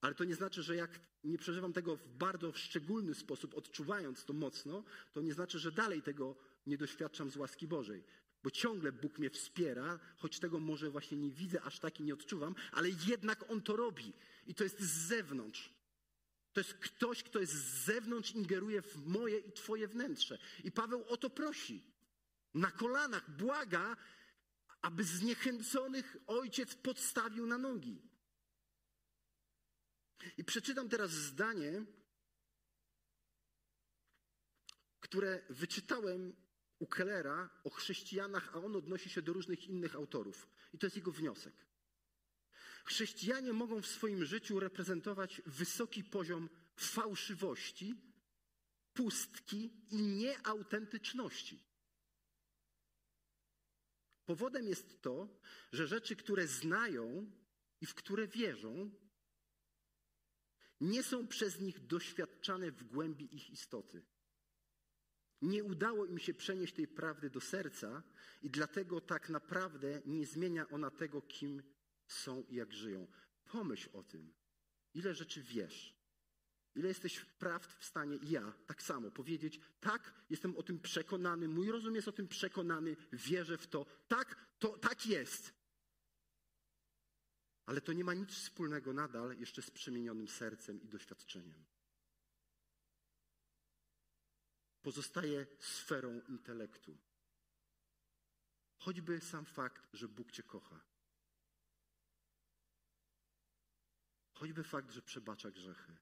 ale 0.00 0.14
to 0.14 0.24
nie 0.24 0.34
znaczy, 0.34 0.62
że 0.62 0.76
jak 0.76 1.00
nie 1.24 1.38
przeżywam 1.38 1.72
tego 1.72 1.96
w 1.96 2.08
bardzo 2.08 2.52
szczególny 2.52 3.14
sposób, 3.14 3.54
odczuwając 3.54 4.24
to 4.24 4.32
mocno, 4.32 4.84
to 5.12 5.20
nie 5.20 5.34
znaczy, 5.34 5.58
że 5.58 5.72
dalej 5.72 6.02
tego 6.02 6.36
nie 6.66 6.78
doświadczam 6.78 7.30
z 7.30 7.36
łaski 7.36 7.66
Bożej. 7.66 8.04
Bo 8.42 8.50
ciągle 8.50 8.92
Bóg 8.92 9.18
mnie 9.18 9.30
wspiera, 9.30 9.98
choć 10.16 10.38
tego 10.38 10.60
może 10.60 10.90
właśnie 10.90 11.18
nie 11.18 11.30
widzę, 11.30 11.62
aż 11.62 11.78
tak 11.78 12.00
i 12.00 12.02
nie 12.02 12.14
odczuwam, 12.14 12.54
ale 12.72 12.88
jednak 13.06 13.50
On 13.50 13.62
to 13.62 13.76
robi. 13.76 14.12
I 14.46 14.54
to 14.54 14.64
jest 14.64 14.80
z 14.80 15.08
zewnątrz. 15.08 15.73
To 16.54 16.60
jest 16.60 16.74
ktoś, 16.74 17.22
kto 17.22 17.40
jest 17.40 17.52
z 17.52 17.84
zewnątrz, 17.84 18.30
ingeruje 18.30 18.82
w 18.82 19.06
moje 19.06 19.38
i 19.38 19.52
Twoje 19.52 19.88
wnętrze. 19.88 20.38
I 20.64 20.72
Paweł 20.72 21.04
o 21.08 21.16
to 21.16 21.30
prosi. 21.30 21.82
Na 22.54 22.70
kolanach 22.70 23.30
błaga, 23.36 23.96
aby 24.82 25.04
zniechęconych 25.04 26.16
ojciec 26.26 26.74
podstawił 26.74 27.46
na 27.46 27.58
nogi. 27.58 28.02
I 30.38 30.44
przeczytam 30.44 30.88
teraz 30.88 31.10
zdanie, 31.10 31.84
które 35.00 35.42
wyczytałem 35.50 36.36
u 36.78 36.86
Kellera 36.86 37.50
o 37.64 37.70
chrześcijanach, 37.70 38.56
a 38.56 38.58
on 38.58 38.76
odnosi 38.76 39.10
się 39.10 39.22
do 39.22 39.32
różnych 39.32 39.66
innych 39.66 39.94
autorów. 39.94 40.48
I 40.72 40.78
to 40.78 40.86
jest 40.86 40.96
jego 40.96 41.12
wniosek. 41.12 41.54
Chrześcijanie 42.84 43.52
mogą 43.52 43.82
w 43.82 43.86
swoim 43.86 44.24
życiu 44.24 44.60
reprezentować 44.60 45.42
wysoki 45.46 46.04
poziom 46.04 46.48
fałszywości, 46.76 47.94
pustki 48.92 49.70
i 49.90 50.02
nieautentyczności. 50.02 51.64
Powodem 54.26 54.68
jest 54.68 55.02
to, 55.02 55.40
że 55.72 55.86
rzeczy, 55.86 56.16
które 56.16 56.46
znają 56.46 57.30
i 57.80 57.86
w 57.86 57.94
które 57.94 58.28
wierzą, 58.28 58.90
nie 60.80 61.02
są 61.02 61.26
przez 61.26 61.60
nich 61.60 61.86
doświadczane 61.86 62.70
w 62.70 62.84
głębi 62.84 63.36
ich 63.36 63.50
istoty. 63.50 64.04
Nie 65.42 65.64
udało 65.64 66.06
im 66.06 66.18
się 66.18 66.34
przenieść 66.34 66.74
tej 66.74 66.88
prawdy 66.88 67.30
do 67.30 67.40
serca 67.40 68.02
i 68.42 68.50
dlatego 68.50 69.00
tak 69.00 69.28
naprawdę 69.28 70.02
nie 70.06 70.26
zmienia 70.26 70.68
ona 70.68 70.90
tego, 70.90 71.22
kim 71.22 71.62
są 72.06 72.42
i 72.42 72.54
jak 72.54 72.72
żyją. 72.72 73.06
Pomyśl 73.44 73.90
o 73.92 74.02
tym, 74.02 74.34
ile 74.94 75.14
rzeczy 75.14 75.42
wiesz, 75.42 75.94
ile 76.74 76.88
jesteś 76.88 77.20
prawd 77.20 77.72
w 77.72 77.84
stanie, 77.84 78.18
ja 78.22 78.52
tak 78.66 78.82
samo, 78.82 79.10
powiedzieć, 79.10 79.60
tak, 79.80 80.14
jestem 80.30 80.56
o 80.56 80.62
tym 80.62 80.80
przekonany, 80.80 81.48
mój 81.48 81.70
rozum 81.70 81.94
jest 81.94 82.08
o 82.08 82.12
tym 82.12 82.28
przekonany, 82.28 82.96
wierzę 83.12 83.58
w 83.58 83.66
to, 83.66 83.86
tak, 84.08 84.46
to 84.58 84.78
tak 84.78 85.06
jest. 85.06 85.54
Ale 87.66 87.80
to 87.80 87.92
nie 87.92 88.04
ma 88.04 88.14
nic 88.14 88.30
wspólnego 88.30 88.92
nadal 88.92 89.36
jeszcze 89.38 89.62
z 89.62 89.70
przemienionym 89.70 90.28
sercem 90.28 90.82
i 90.82 90.88
doświadczeniem. 90.88 91.64
Pozostaje 94.82 95.46
sferą 95.58 96.20
intelektu. 96.28 96.98
Choćby 98.76 99.20
sam 99.20 99.44
fakt, 99.44 99.88
że 99.92 100.08
Bóg 100.08 100.32
Cię 100.32 100.42
kocha. 100.42 100.93
Choćby 104.34 104.64
fakt, 104.64 104.90
że 104.90 105.02
przebacza 105.02 105.50
grzechy. 105.50 105.96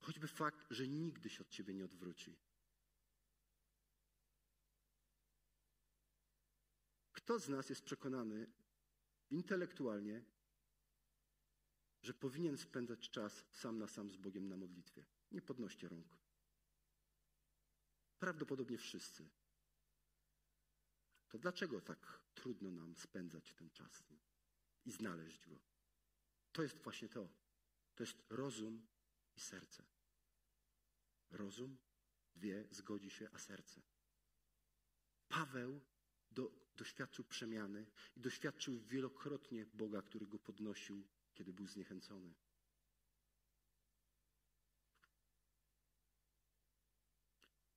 Choćby 0.00 0.28
fakt, 0.28 0.66
że 0.70 0.88
nigdy 0.88 1.30
się 1.30 1.40
od 1.40 1.48
Ciebie 1.48 1.74
nie 1.74 1.84
odwróci. 1.84 2.36
Kto 7.12 7.38
z 7.38 7.48
nas 7.48 7.68
jest 7.68 7.82
przekonany, 7.82 8.52
intelektualnie, 9.30 10.24
że 12.02 12.14
powinien 12.14 12.58
spędzać 12.58 13.10
czas 13.10 13.44
sam 13.50 13.78
na 13.78 13.88
sam 13.88 14.10
z 14.10 14.16
Bogiem 14.16 14.48
na 14.48 14.56
modlitwie. 14.56 15.04
Nie 15.32 15.42
podnoście 15.42 15.88
rąk. 15.88 16.18
Prawdopodobnie 18.18 18.78
wszyscy. 18.78 19.28
To 21.28 21.38
dlaczego 21.38 21.80
tak 21.80 22.22
trudno 22.34 22.70
nam 22.70 22.96
spędzać 22.96 23.54
ten 23.54 23.70
czas 23.70 24.04
i 24.84 24.90
znaleźć 24.90 25.48
go? 25.48 25.71
To 26.52 26.62
jest 26.62 26.78
właśnie 26.78 27.08
to. 27.08 27.28
To 27.94 28.02
jest 28.02 28.22
rozum 28.30 28.86
i 29.36 29.40
serce. 29.40 29.84
Rozum, 31.30 31.78
dwie, 32.34 32.64
zgodzi 32.70 33.10
się, 33.10 33.28
a 33.32 33.38
serce. 33.38 33.82
Paweł 35.28 35.80
do, 36.30 36.52
doświadczył 36.76 37.24
przemiany 37.24 37.86
i 38.16 38.20
doświadczył 38.20 38.80
wielokrotnie 38.80 39.66
Boga, 39.66 40.02
który 40.02 40.26
go 40.26 40.38
podnosił, 40.38 41.08
kiedy 41.34 41.52
był 41.52 41.66
zniechęcony. 41.66 42.34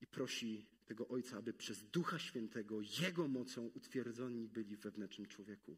I 0.01 0.07
prosi 0.07 0.65
tego 0.85 1.07
Ojca, 1.07 1.37
aby 1.37 1.53
przez 1.53 1.83
Ducha 1.83 2.19
Świętego, 2.19 2.81
Jego 2.81 3.27
mocą 3.27 3.65
utwierdzeni 3.67 4.47
byli 4.47 4.75
w 4.75 4.79
wewnętrznym 4.79 5.27
człowieku. 5.27 5.77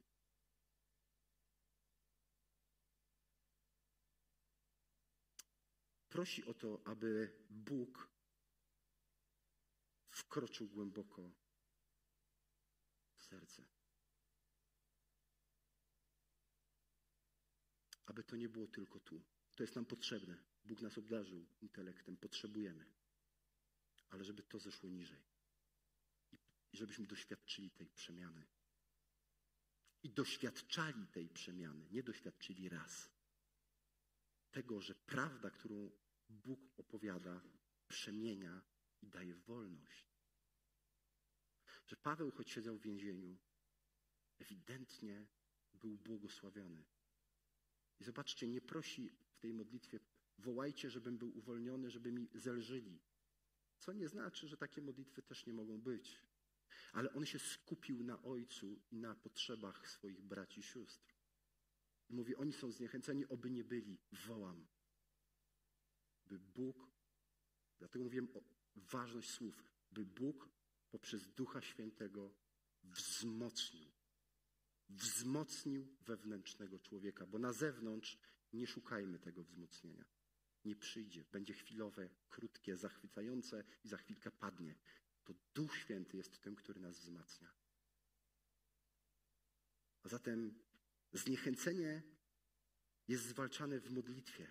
Prosi 6.18 6.46
o 6.46 6.54
to, 6.54 6.82
aby 6.86 7.34
Bóg 7.50 8.10
wkroczył 10.10 10.68
głęboko 10.68 11.32
serce. 13.16 13.66
Aby 18.06 18.24
to 18.24 18.36
nie 18.36 18.50
było 18.50 18.68
tylko 18.68 19.00
tu. 19.00 19.24
To 19.56 19.64
jest 19.64 19.76
nam 19.76 19.86
potrzebne. 19.86 20.44
Bóg 20.66 20.82
nas 20.82 20.98
obdarzył 20.98 21.48
intelektem, 21.62 22.18
potrzebujemy. 22.18 22.86
Ale 24.10 24.24
żeby 24.24 24.44
to 24.44 24.60
zeszło 24.60 24.90
niżej. 24.90 25.24
I 26.74 26.78
żebyśmy 26.78 27.08
doświadczyli 27.08 27.72
tej 27.72 27.90
przemiany. 27.90 28.48
I 30.04 30.10
doświadczali 30.10 31.08
tej 31.08 31.30
przemiany, 31.30 31.88
nie 31.92 32.04
doświadczyli 32.04 32.70
raz. 32.70 33.10
Tego, 34.52 34.82
że 34.82 34.96
prawda, 34.96 35.50
którą 35.50 35.92
Bóg 36.30 36.60
opowiada, 36.78 37.42
przemienia 37.88 38.62
i 39.02 39.08
daje 39.08 39.36
wolność 39.36 40.18
że 41.88 41.96
Paweł, 41.96 42.32
choć 42.32 42.52
siedział 42.52 42.78
w 42.78 42.82
więzieniu, 42.82 43.38
ewidentnie 44.40 45.28
był 45.74 45.98
błogosławiony. 45.98 46.86
I 48.00 48.04
zobaczcie, 48.04 48.48
nie 48.48 48.62
prosi 48.62 49.10
w 49.10 49.40
tej 49.40 49.54
modlitwie, 49.54 50.00
wołajcie, 50.38 50.90
żebym 50.90 51.18
był 51.18 51.38
uwolniony, 51.38 51.90
żeby 51.90 52.12
mi 52.12 52.30
zelżyli. 52.34 53.00
Co 53.80 53.94
nie 53.94 54.08
znaczy, 54.08 54.48
że 54.48 54.58
takie 54.58 54.82
modlitwy 54.82 55.22
też 55.22 55.46
nie 55.46 55.54
mogą 55.54 55.82
być. 55.82 56.22
Ale 56.94 57.14
on 57.14 57.26
się 57.26 57.40
skupił 57.40 58.04
na 58.04 58.24
Ojcu 58.24 58.82
i 58.92 58.98
na 58.98 59.16
potrzebach 59.16 59.90
swoich 59.90 60.22
braci 60.22 60.60
i 60.60 60.64
sióstr. 60.64 61.16
I 62.10 62.14
mówi, 62.14 62.36
oni 62.36 62.54
są 62.54 62.72
zniechęceni, 62.72 63.28
oby 63.28 63.52
nie 63.52 63.64
byli. 63.64 63.98
Wołam, 64.12 64.68
by 66.30 66.40
Bóg, 66.40 66.92
dlatego 67.80 68.04
mówiłem 68.06 68.28
o 68.34 68.42
ważność 68.76 69.30
słów, 69.30 69.64
by 69.92 70.06
Bóg 70.06 70.50
poprzez 70.92 71.28
Ducha 71.28 71.62
Świętego 71.62 72.34
wzmocnił. 72.84 73.92
Wzmocnił 74.90 75.98
wewnętrznego 76.02 76.80
człowieka, 76.80 77.26
bo 77.26 77.40
na 77.40 77.54
zewnątrz 77.54 78.18
nie 78.54 78.68
szukajmy 78.68 79.20
tego 79.20 79.44
wzmocnienia. 79.44 80.06
Nie 80.66 80.76
przyjdzie, 80.76 81.26
będzie 81.32 81.54
chwilowe, 81.54 82.10
krótkie, 82.30 82.78
zachwycające 82.78 83.64
i 83.84 83.88
za 83.88 83.98
chwilkę 83.98 84.32
padnie. 84.32 84.76
To 85.24 85.34
Duch 85.54 85.78
Święty 85.78 86.18
jest 86.18 86.42
tym, 86.42 86.56
który 86.56 86.80
nas 86.80 87.00
wzmacnia. 87.00 87.54
A 90.04 90.10
zatem 90.10 90.60
Zniechęcenie 91.14 92.04
jest 93.08 93.24
zwalczane 93.24 93.80
w 93.80 93.92
modlitwie, 93.92 94.48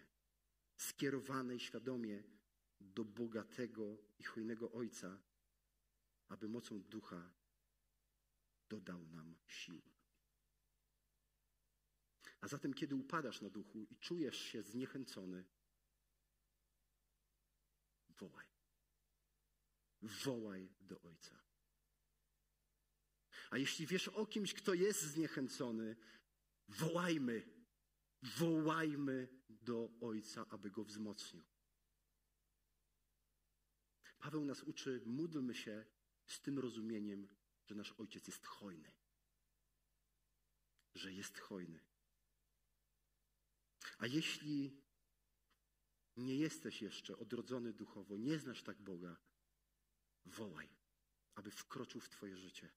skierowanej 0.77 1.61
świadomie 1.61 2.23
do 2.81 3.05
bogatego 3.05 3.99
i 4.19 4.25
hojnego 4.25 4.73
Ojca, 4.73 5.23
aby 6.29 6.49
mocą 6.49 6.83
ducha 6.83 7.35
dodał 8.69 9.07
nam 9.07 9.37
sił. 9.47 9.83
A 12.41 12.49
zatem, 12.49 12.75
kiedy 12.75 12.95
upadasz 12.95 13.41
na 13.41 13.51
duchu 13.51 13.87
i 13.91 13.97
czujesz 13.97 14.39
się 14.39 14.63
zniechęcony, 14.63 15.45
wołaj. 18.09 18.47
Wołaj 20.03 20.69
do 20.81 21.01
Ojca. 21.01 21.47
A 23.51 23.59
jeśli 23.59 23.87
wiesz 23.87 24.09
o 24.09 24.27
kimś, 24.27 24.55
kto 24.55 24.75
jest 24.75 25.03
zniechęcony, 25.03 25.97
wołajmy, 26.69 27.56
wołajmy 28.23 29.29
do 29.49 29.91
Ojca, 30.01 30.47
aby 30.49 30.71
go 30.71 30.85
wzmocnił. 30.85 31.45
Paweł 34.19 34.45
nas 34.45 34.63
uczy, 34.63 35.03
módlmy 35.07 35.55
się 35.55 35.87
z 36.27 36.41
tym 36.41 36.59
rozumieniem, 36.59 37.29
że 37.67 37.75
nasz 37.75 37.93
Ojciec 37.93 38.27
jest 38.27 38.47
hojny. 38.47 38.93
Że 40.95 41.13
jest 41.13 41.39
hojny. 41.39 41.81
A 43.99 44.07
jeśli 44.07 44.83
nie 46.17 46.37
jesteś 46.37 46.83
jeszcze 46.83 47.17
odrodzony 47.17 47.73
duchowo, 47.73 48.17
nie 48.17 48.39
znasz 48.39 48.63
tak 48.63 48.83
Boga, 48.83 49.17
wołaj, 50.27 50.69
aby 51.35 51.51
wkroczył 51.51 52.01
w 52.01 52.09
Twoje 52.09 52.37
życie. 52.37 52.73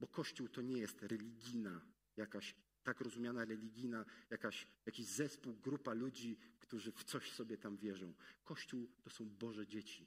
Bo 0.00 0.08
Kościół 0.08 0.48
to 0.48 0.62
nie 0.62 0.78
jest 0.78 1.02
religijna, 1.02 1.86
jakaś 2.16 2.54
tak 2.82 3.00
rozumiana 3.00 3.44
religijna, 3.44 4.04
jakaś, 4.30 4.66
jakiś 4.86 5.06
zespół, 5.06 5.54
grupa 5.54 5.92
ludzi, 5.92 6.38
którzy 6.58 6.92
w 6.92 7.04
coś 7.04 7.32
sobie 7.32 7.58
tam 7.58 7.76
wierzą. 7.76 8.14
Kościół 8.44 8.90
to 9.02 9.10
są 9.10 9.28
Boże 9.28 9.66
dzieci, 9.66 10.06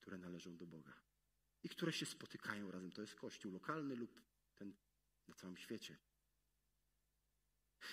które 0.00 0.18
należą 0.18 0.56
do 0.56 0.66
Boga 0.66 1.02
i 1.62 1.68
które 1.68 1.92
się 1.92 2.06
spotykają 2.06 2.70
razem. 2.70 2.92
To 2.92 3.00
jest 3.00 3.14
Kościół 3.14 3.52
lokalny 3.52 3.96
lub 3.96 4.22
ten 4.54 4.74
na 5.28 5.34
całym 5.34 5.56
świecie. 5.56 5.96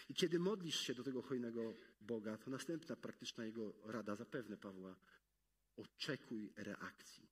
I 0.09 0.13
kiedy 0.13 0.39
modlisz 0.39 0.79
się 0.79 0.93
do 0.93 1.03
tego 1.03 1.21
hojnego 1.21 1.73
Boga, 2.01 2.37
to 2.37 2.49
następna 2.49 2.95
praktyczna 2.95 3.45
jego 3.45 3.73
rada, 3.83 4.15
zapewne 4.15 4.57
Pawła, 4.57 4.95
oczekuj 5.75 6.53
reakcji. 6.55 7.29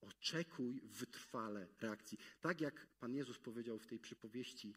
Oczekuj 0.00 0.80
wytrwale 0.84 1.68
reakcji. 1.80 2.18
Tak 2.40 2.60
jak 2.60 2.86
Pan 2.86 3.14
Jezus 3.14 3.38
powiedział 3.38 3.78
w 3.78 3.86
tej 3.86 3.98
przypowieści, 3.98 4.74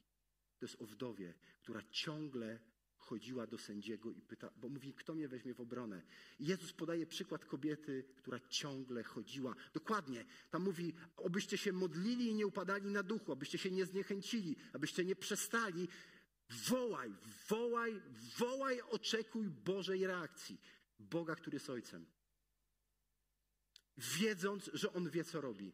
to 0.60 0.66
jest 0.66 0.82
o 0.82 0.86
wdowie, 0.86 1.34
która 1.60 1.82
ciągle 1.92 2.60
chodziła 2.98 3.48
do 3.48 3.58
sędziego 3.58 4.12
i 4.12 4.22
pyta, 4.22 4.50
bo 4.56 4.70
mówi, 4.70 4.94
kto 4.94 5.16
mnie 5.16 5.28
weźmie 5.28 5.54
w 5.54 5.62
obronę. 5.62 6.02
I 6.40 6.46
Jezus 6.46 6.74
podaje 6.74 7.06
przykład 7.06 7.46
kobiety, 7.46 8.04
która 8.16 8.40
ciągle 8.40 9.04
chodziła. 9.04 9.56
Dokładnie, 9.74 10.26
tam 10.50 10.64
mówi, 10.64 10.94
abyście 11.26 11.58
się 11.58 11.72
modlili 11.74 12.28
i 12.28 12.36
nie 12.36 12.48
upadali 12.48 12.92
na 12.92 13.04
duchu, 13.04 13.32
abyście 13.32 13.58
się 13.58 13.72
nie 13.72 13.86
zniechęcili, 13.86 14.56
abyście 14.74 15.06
nie 15.06 15.16
przestali. 15.16 15.88
Wołaj, 16.50 17.16
wołaj, 17.50 18.02
wołaj, 18.38 18.82
oczekuj 18.82 19.50
Bożej 19.50 20.08
reakcji. 20.08 20.62
Boga, 21.00 21.36
który 21.36 21.56
jest 21.56 21.70
Ojcem. 21.70 22.06
Wiedząc, 23.98 24.70
że 24.74 24.94
On 24.94 25.10
wie, 25.10 25.24
co 25.24 25.42
robi. 25.42 25.74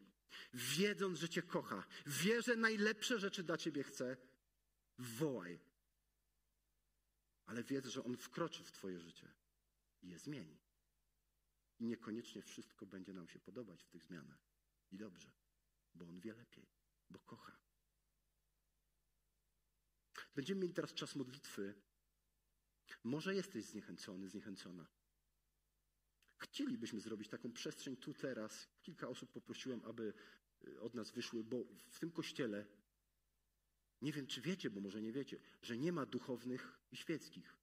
Wiedząc, 0.54 1.18
że 1.18 1.28
Cię 1.28 1.42
kocha. 1.42 1.84
Wie, 2.06 2.42
że 2.42 2.56
najlepsze 2.56 3.18
rzeczy 3.18 3.42
dla 3.42 3.56
Ciebie 3.56 3.82
chce. 3.82 4.16
Wołaj, 4.98 5.60
ale 7.46 7.64
wiedz, 7.64 7.86
że 7.86 8.04
On 8.04 8.16
wkroczy 8.16 8.64
w 8.64 8.72
Twoje 8.72 9.00
życie 9.00 9.32
i 10.02 10.08
je 10.08 10.18
zmieni. 10.18 10.58
I 11.78 11.86
niekoniecznie 11.86 12.42
wszystko 12.42 12.86
będzie 12.86 13.12
nam 13.12 13.28
się 13.28 13.40
podobać 13.40 13.82
w 13.82 13.88
tych 13.88 14.02
zmianach. 14.02 14.48
I 14.90 14.98
dobrze, 14.98 15.32
bo 15.94 16.08
On 16.08 16.20
wie 16.20 16.34
lepiej, 16.34 16.66
bo 17.10 17.18
kocha. 17.18 17.58
Będziemy 20.34 20.60
mieli 20.60 20.74
teraz 20.74 20.94
czas 20.94 21.16
modlitwy. 21.16 21.74
Może 23.04 23.34
jesteś 23.34 23.64
zniechęcony, 23.64 24.28
zniechęcona. 24.28 24.86
Chcielibyśmy 26.38 27.00
zrobić 27.00 27.28
taką 27.28 27.52
przestrzeń 27.52 27.96
tu 27.96 28.14
teraz. 28.14 28.68
Kilka 28.82 29.08
osób 29.08 29.32
poprosiłem, 29.32 29.84
aby 29.84 30.12
y, 30.64 30.80
od 30.80 30.94
nas 30.94 31.10
wyszły, 31.10 31.44
bo 31.44 31.64
w 31.90 31.98
tym 31.98 32.10
kościele 32.10 32.66
nie 34.02 34.12
wiem, 34.12 34.26
czy 34.26 34.40
wiecie, 34.40 34.70
bo 34.70 34.80
może 34.80 35.02
nie 35.02 35.12
wiecie, 35.12 35.38
że 35.62 35.78
nie 35.78 35.92
ma 35.92 36.06
duchownych 36.06 36.78
i 36.92 36.96
świeckich. 36.96 37.56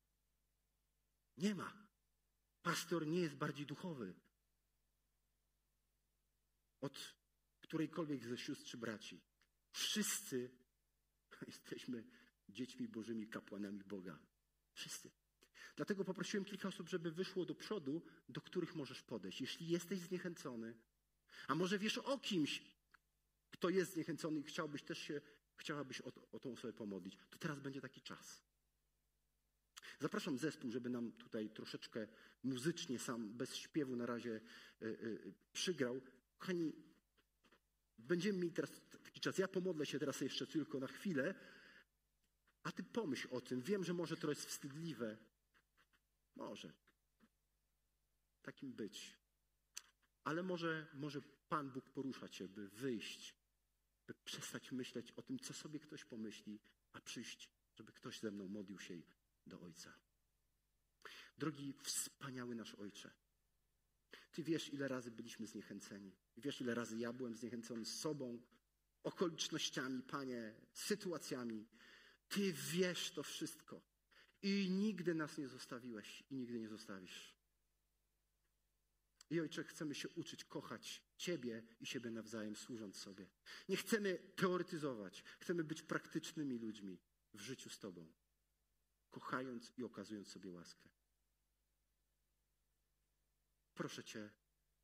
Nie 1.37 1.55
ma. 1.55 1.87
Pastor 2.61 3.07
nie 3.07 3.19
jest 3.19 3.35
bardziej 3.35 3.65
duchowy 3.65 4.13
od 6.81 7.15
którejkolwiek 7.61 8.25
ze 8.25 8.37
sióstr 8.37 8.65
czy 8.65 8.77
braci. 8.77 9.21
Wszyscy 9.71 10.51
jesteśmy 11.47 12.03
dziećmi 12.49 12.87
Bożymi, 12.87 13.27
kapłanami 13.27 13.83
Boga. 13.83 14.19
Wszyscy. 14.73 15.11
Dlatego 15.75 16.05
poprosiłem 16.05 16.45
kilka 16.45 16.67
osób, 16.67 16.89
żeby 16.89 17.11
wyszło 17.11 17.45
do 17.45 17.55
przodu, 17.55 18.01
do 18.29 18.41
których 18.41 18.75
możesz 18.75 19.01
podejść. 19.01 19.41
Jeśli 19.41 19.67
jesteś 19.67 19.99
zniechęcony, 19.99 20.77
a 21.47 21.55
może 21.55 21.79
wiesz 21.79 21.97
o 21.97 22.17
kimś, 22.17 22.61
kto 23.51 23.69
jest 23.69 23.93
zniechęcony 23.93 24.39
i 24.39 24.43
chciałbyś 24.43 24.83
też 24.83 24.99
się 24.99 25.21
chciałabyś 25.59 26.01
o, 26.01 26.11
o 26.31 26.39
tą 26.39 26.53
osobę 26.53 26.73
pomodlić, 26.73 27.17
to 27.29 27.37
teraz 27.37 27.59
będzie 27.59 27.81
taki 27.81 28.01
czas. 28.01 28.41
Zapraszam 29.99 30.37
zespół, 30.37 30.71
żeby 30.71 30.89
nam 30.89 31.11
tutaj 31.11 31.49
troszeczkę 31.49 32.07
muzycznie 32.43 32.99
sam, 32.99 33.33
bez 33.37 33.55
śpiewu 33.55 33.95
na 33.95 34.05
razie 34.05 34.41
y, 34.81 34.85
y, 34.85 35.33
przygrał. 35.53 36.01
Kochani, 36.37 36.73
będziemy 37.97 38.37
mieli 38.39 38.53
teraz 38.53 38.71
taki 39.03 39.19
czas. 39.19 39.37
Ja 39.37 39.47
pomodlę 39.47 39.85
się 39.85 39.99
teraz 39.99 40.21
jeszcze 40.21 40.47
tylko 40.47 40.79
na 40.79 40.87
chwilę, 40.87 41.35
a 42.63 42.71
ty 42.71 42.83
pomyśl 42.83 43.27
o 43.31 43.41
tym. 43.41 43.61
Wiem, 43.61 43.83
że 43.83 43.93
może 43.93 44.17
to 44.17 44.29
jest 44.29 44.45
wstydliwe. 44.45 45.17
Może. 46.35 46.73
Takim 48.41 48.73
być. 48.73 49.15
Ale 50.23 50.43
może, 50.43 50.87
może 50.93 51.21
Pan 51.49 51.71
Bóg 51.71 51.89
porusza 51.89 52.29
cię, 52.29 52.47
by 52.47 52.69
wyjść 52.69 53.38
by 54.09 54.13
przestać 54.25 54.71
myśleć 54.71 55.11
o 55.11 55.21
tym, 55.21 55.39
co 55.39 55.53
sobie 55.53 55.79
ktoś 55.79 56.05
pomyśli, 56.05 56.59
a 56.93 57.01
przyjść, 57.01 57.49
żeby 57.75 57.91
ktoś 57.91 58.19
ze 58.19 58.31
mną 58.31 58.47
modlił 58.47 58.79
się 58.79 59.01
do 59.47 59.61
Ojca. 59.61 59.99
Drogi 61.37 61.73
wspaniały 61.83 62.55
nasz 62.55 62.75
Ojcze, 62.75 63.11
Ty 64.31 64.43
wiesz, 64.43 64.73
ile 64.73 64.87
razy 64.87 65.11
byliśmy 65.11 65.47
zniechęceni. 65.47 66.15
Wiesz, 66.37 66.61
ile 66.61 66.75
razy 66.75 66.97
ja 66.97 67.13
byłem 67.13 67.35
zniechęcony 67.35 67.85
sobą, 67.85 68.41
okolicznościami, 69.03 70.03
Panie, 70.03 70.55
sytuacjami. 70.73 71.67
Ty 72.29 72.53
wiesz 72.53 73.11
to 73.11 73.23
wszystko. 73.23 73.81
I 74.41 74.69
nigdy 74.69 75.15
nas 75.15 75.37
nie 75.37 75.47
zostawiłeś 75.47 76.23
i 76.29 76.35
nigdy 76.35 76.59
nie 76.59 76.69
zostawisz. 76.69 77.38
I 79.29 79.39
Ojcze, 79.39 79.63
chcemy 79.63 79.95
się 79.95 80.09
uczyć 80.09 80.43
kochać 80.43 81.03
Ciebie 81.17 81.63
i 81.79 81.85
siebie 81.85 82.11
nawzajem, 82.11 82.55
służąc 82.55 82.97
sobie. 82.97 83.29
Nie 83.69 83.77
chcemy 83.77 84.17
teoretyzować, 84.35 85.23
chcemy 85.39 85.63
być 85.63 85.81
praktycznymi 85.81 86.57
ludźmi 86.57 86.99
w 87.33 87.41
życiu 87.41 87.69
z 87.69 87.79
Tobą, 87.79 88.11
kochając 89.09 89.73
i 89.77 89.83
okazując 89.83 90.27
sobie 90.27 90.51
łaskę. 90.51 90.89
Proszę 93.73 94.03
Cię, 94.03 94.31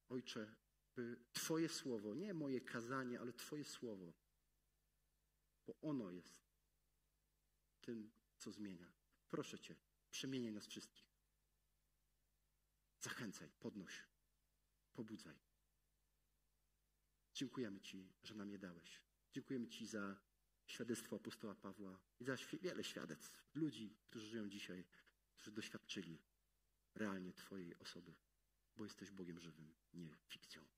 Ojcze, 0.10 0.56
by 0.96 1.20
Twoje 1.34 1.70
słowo, 1.70 2.16
nie 2.16 2.34
moje 2.34 2.62
kazanie, 2.62 3.20
ale 3.20 3.34
Twoje 3.34 3.66
słowo, 3.66 4.14
bo 5.68 5.80
ono 5.82 6.12
jest 6.12 6.46
tym, 7.82 8.12
co 8.38 8.52
zmienia. 8.52 8.92
Proszę 9.30 9.60
Cię, 9.60 9.76
przemieniaj 10.10 10.52
nas 10.52 10.68
wszystkich. 10.68 11.06
Zachęcaj, 13.00 13.50
podnoś 13.60 14.15
pobudzaj. 14.96 15.36
Dziękujemy 17.34 17.82
Ci, 17.82 18.10
że 18.24 18.36
nam 18.36 18.52
je 18.52 18.60
dałeś. 18.60 19.02
Dziękujemy 19.34 19.68
Ci 19.68 19.88
za 19.88 20.18
świadectwo 20.66 21.16
apostoła 21.16 21.56
Pawła 21.56 22.00
i 22.20 22.24
za 22.26 22.36
wiele 22.62 22.84
świadectw 22.84 23.32
ludzi, 23.54 23.98
którzy 24.06 24.28
żyją 24.28 24.50
dzisiaj, 24.50 24.86
którzy 25.34 25.52
doświadczyli 25.52 26.20
realnie 26.96 27.34
Twojej 27.34 27.78
osoby, 27.80 28.16
bo 28.78 28.84
jesteś 28.84 29.12
Bogiem 29.12 29.40
żywym, 29.40 29.76
nie 29.94 30.18
fikcją. 30.28 30.75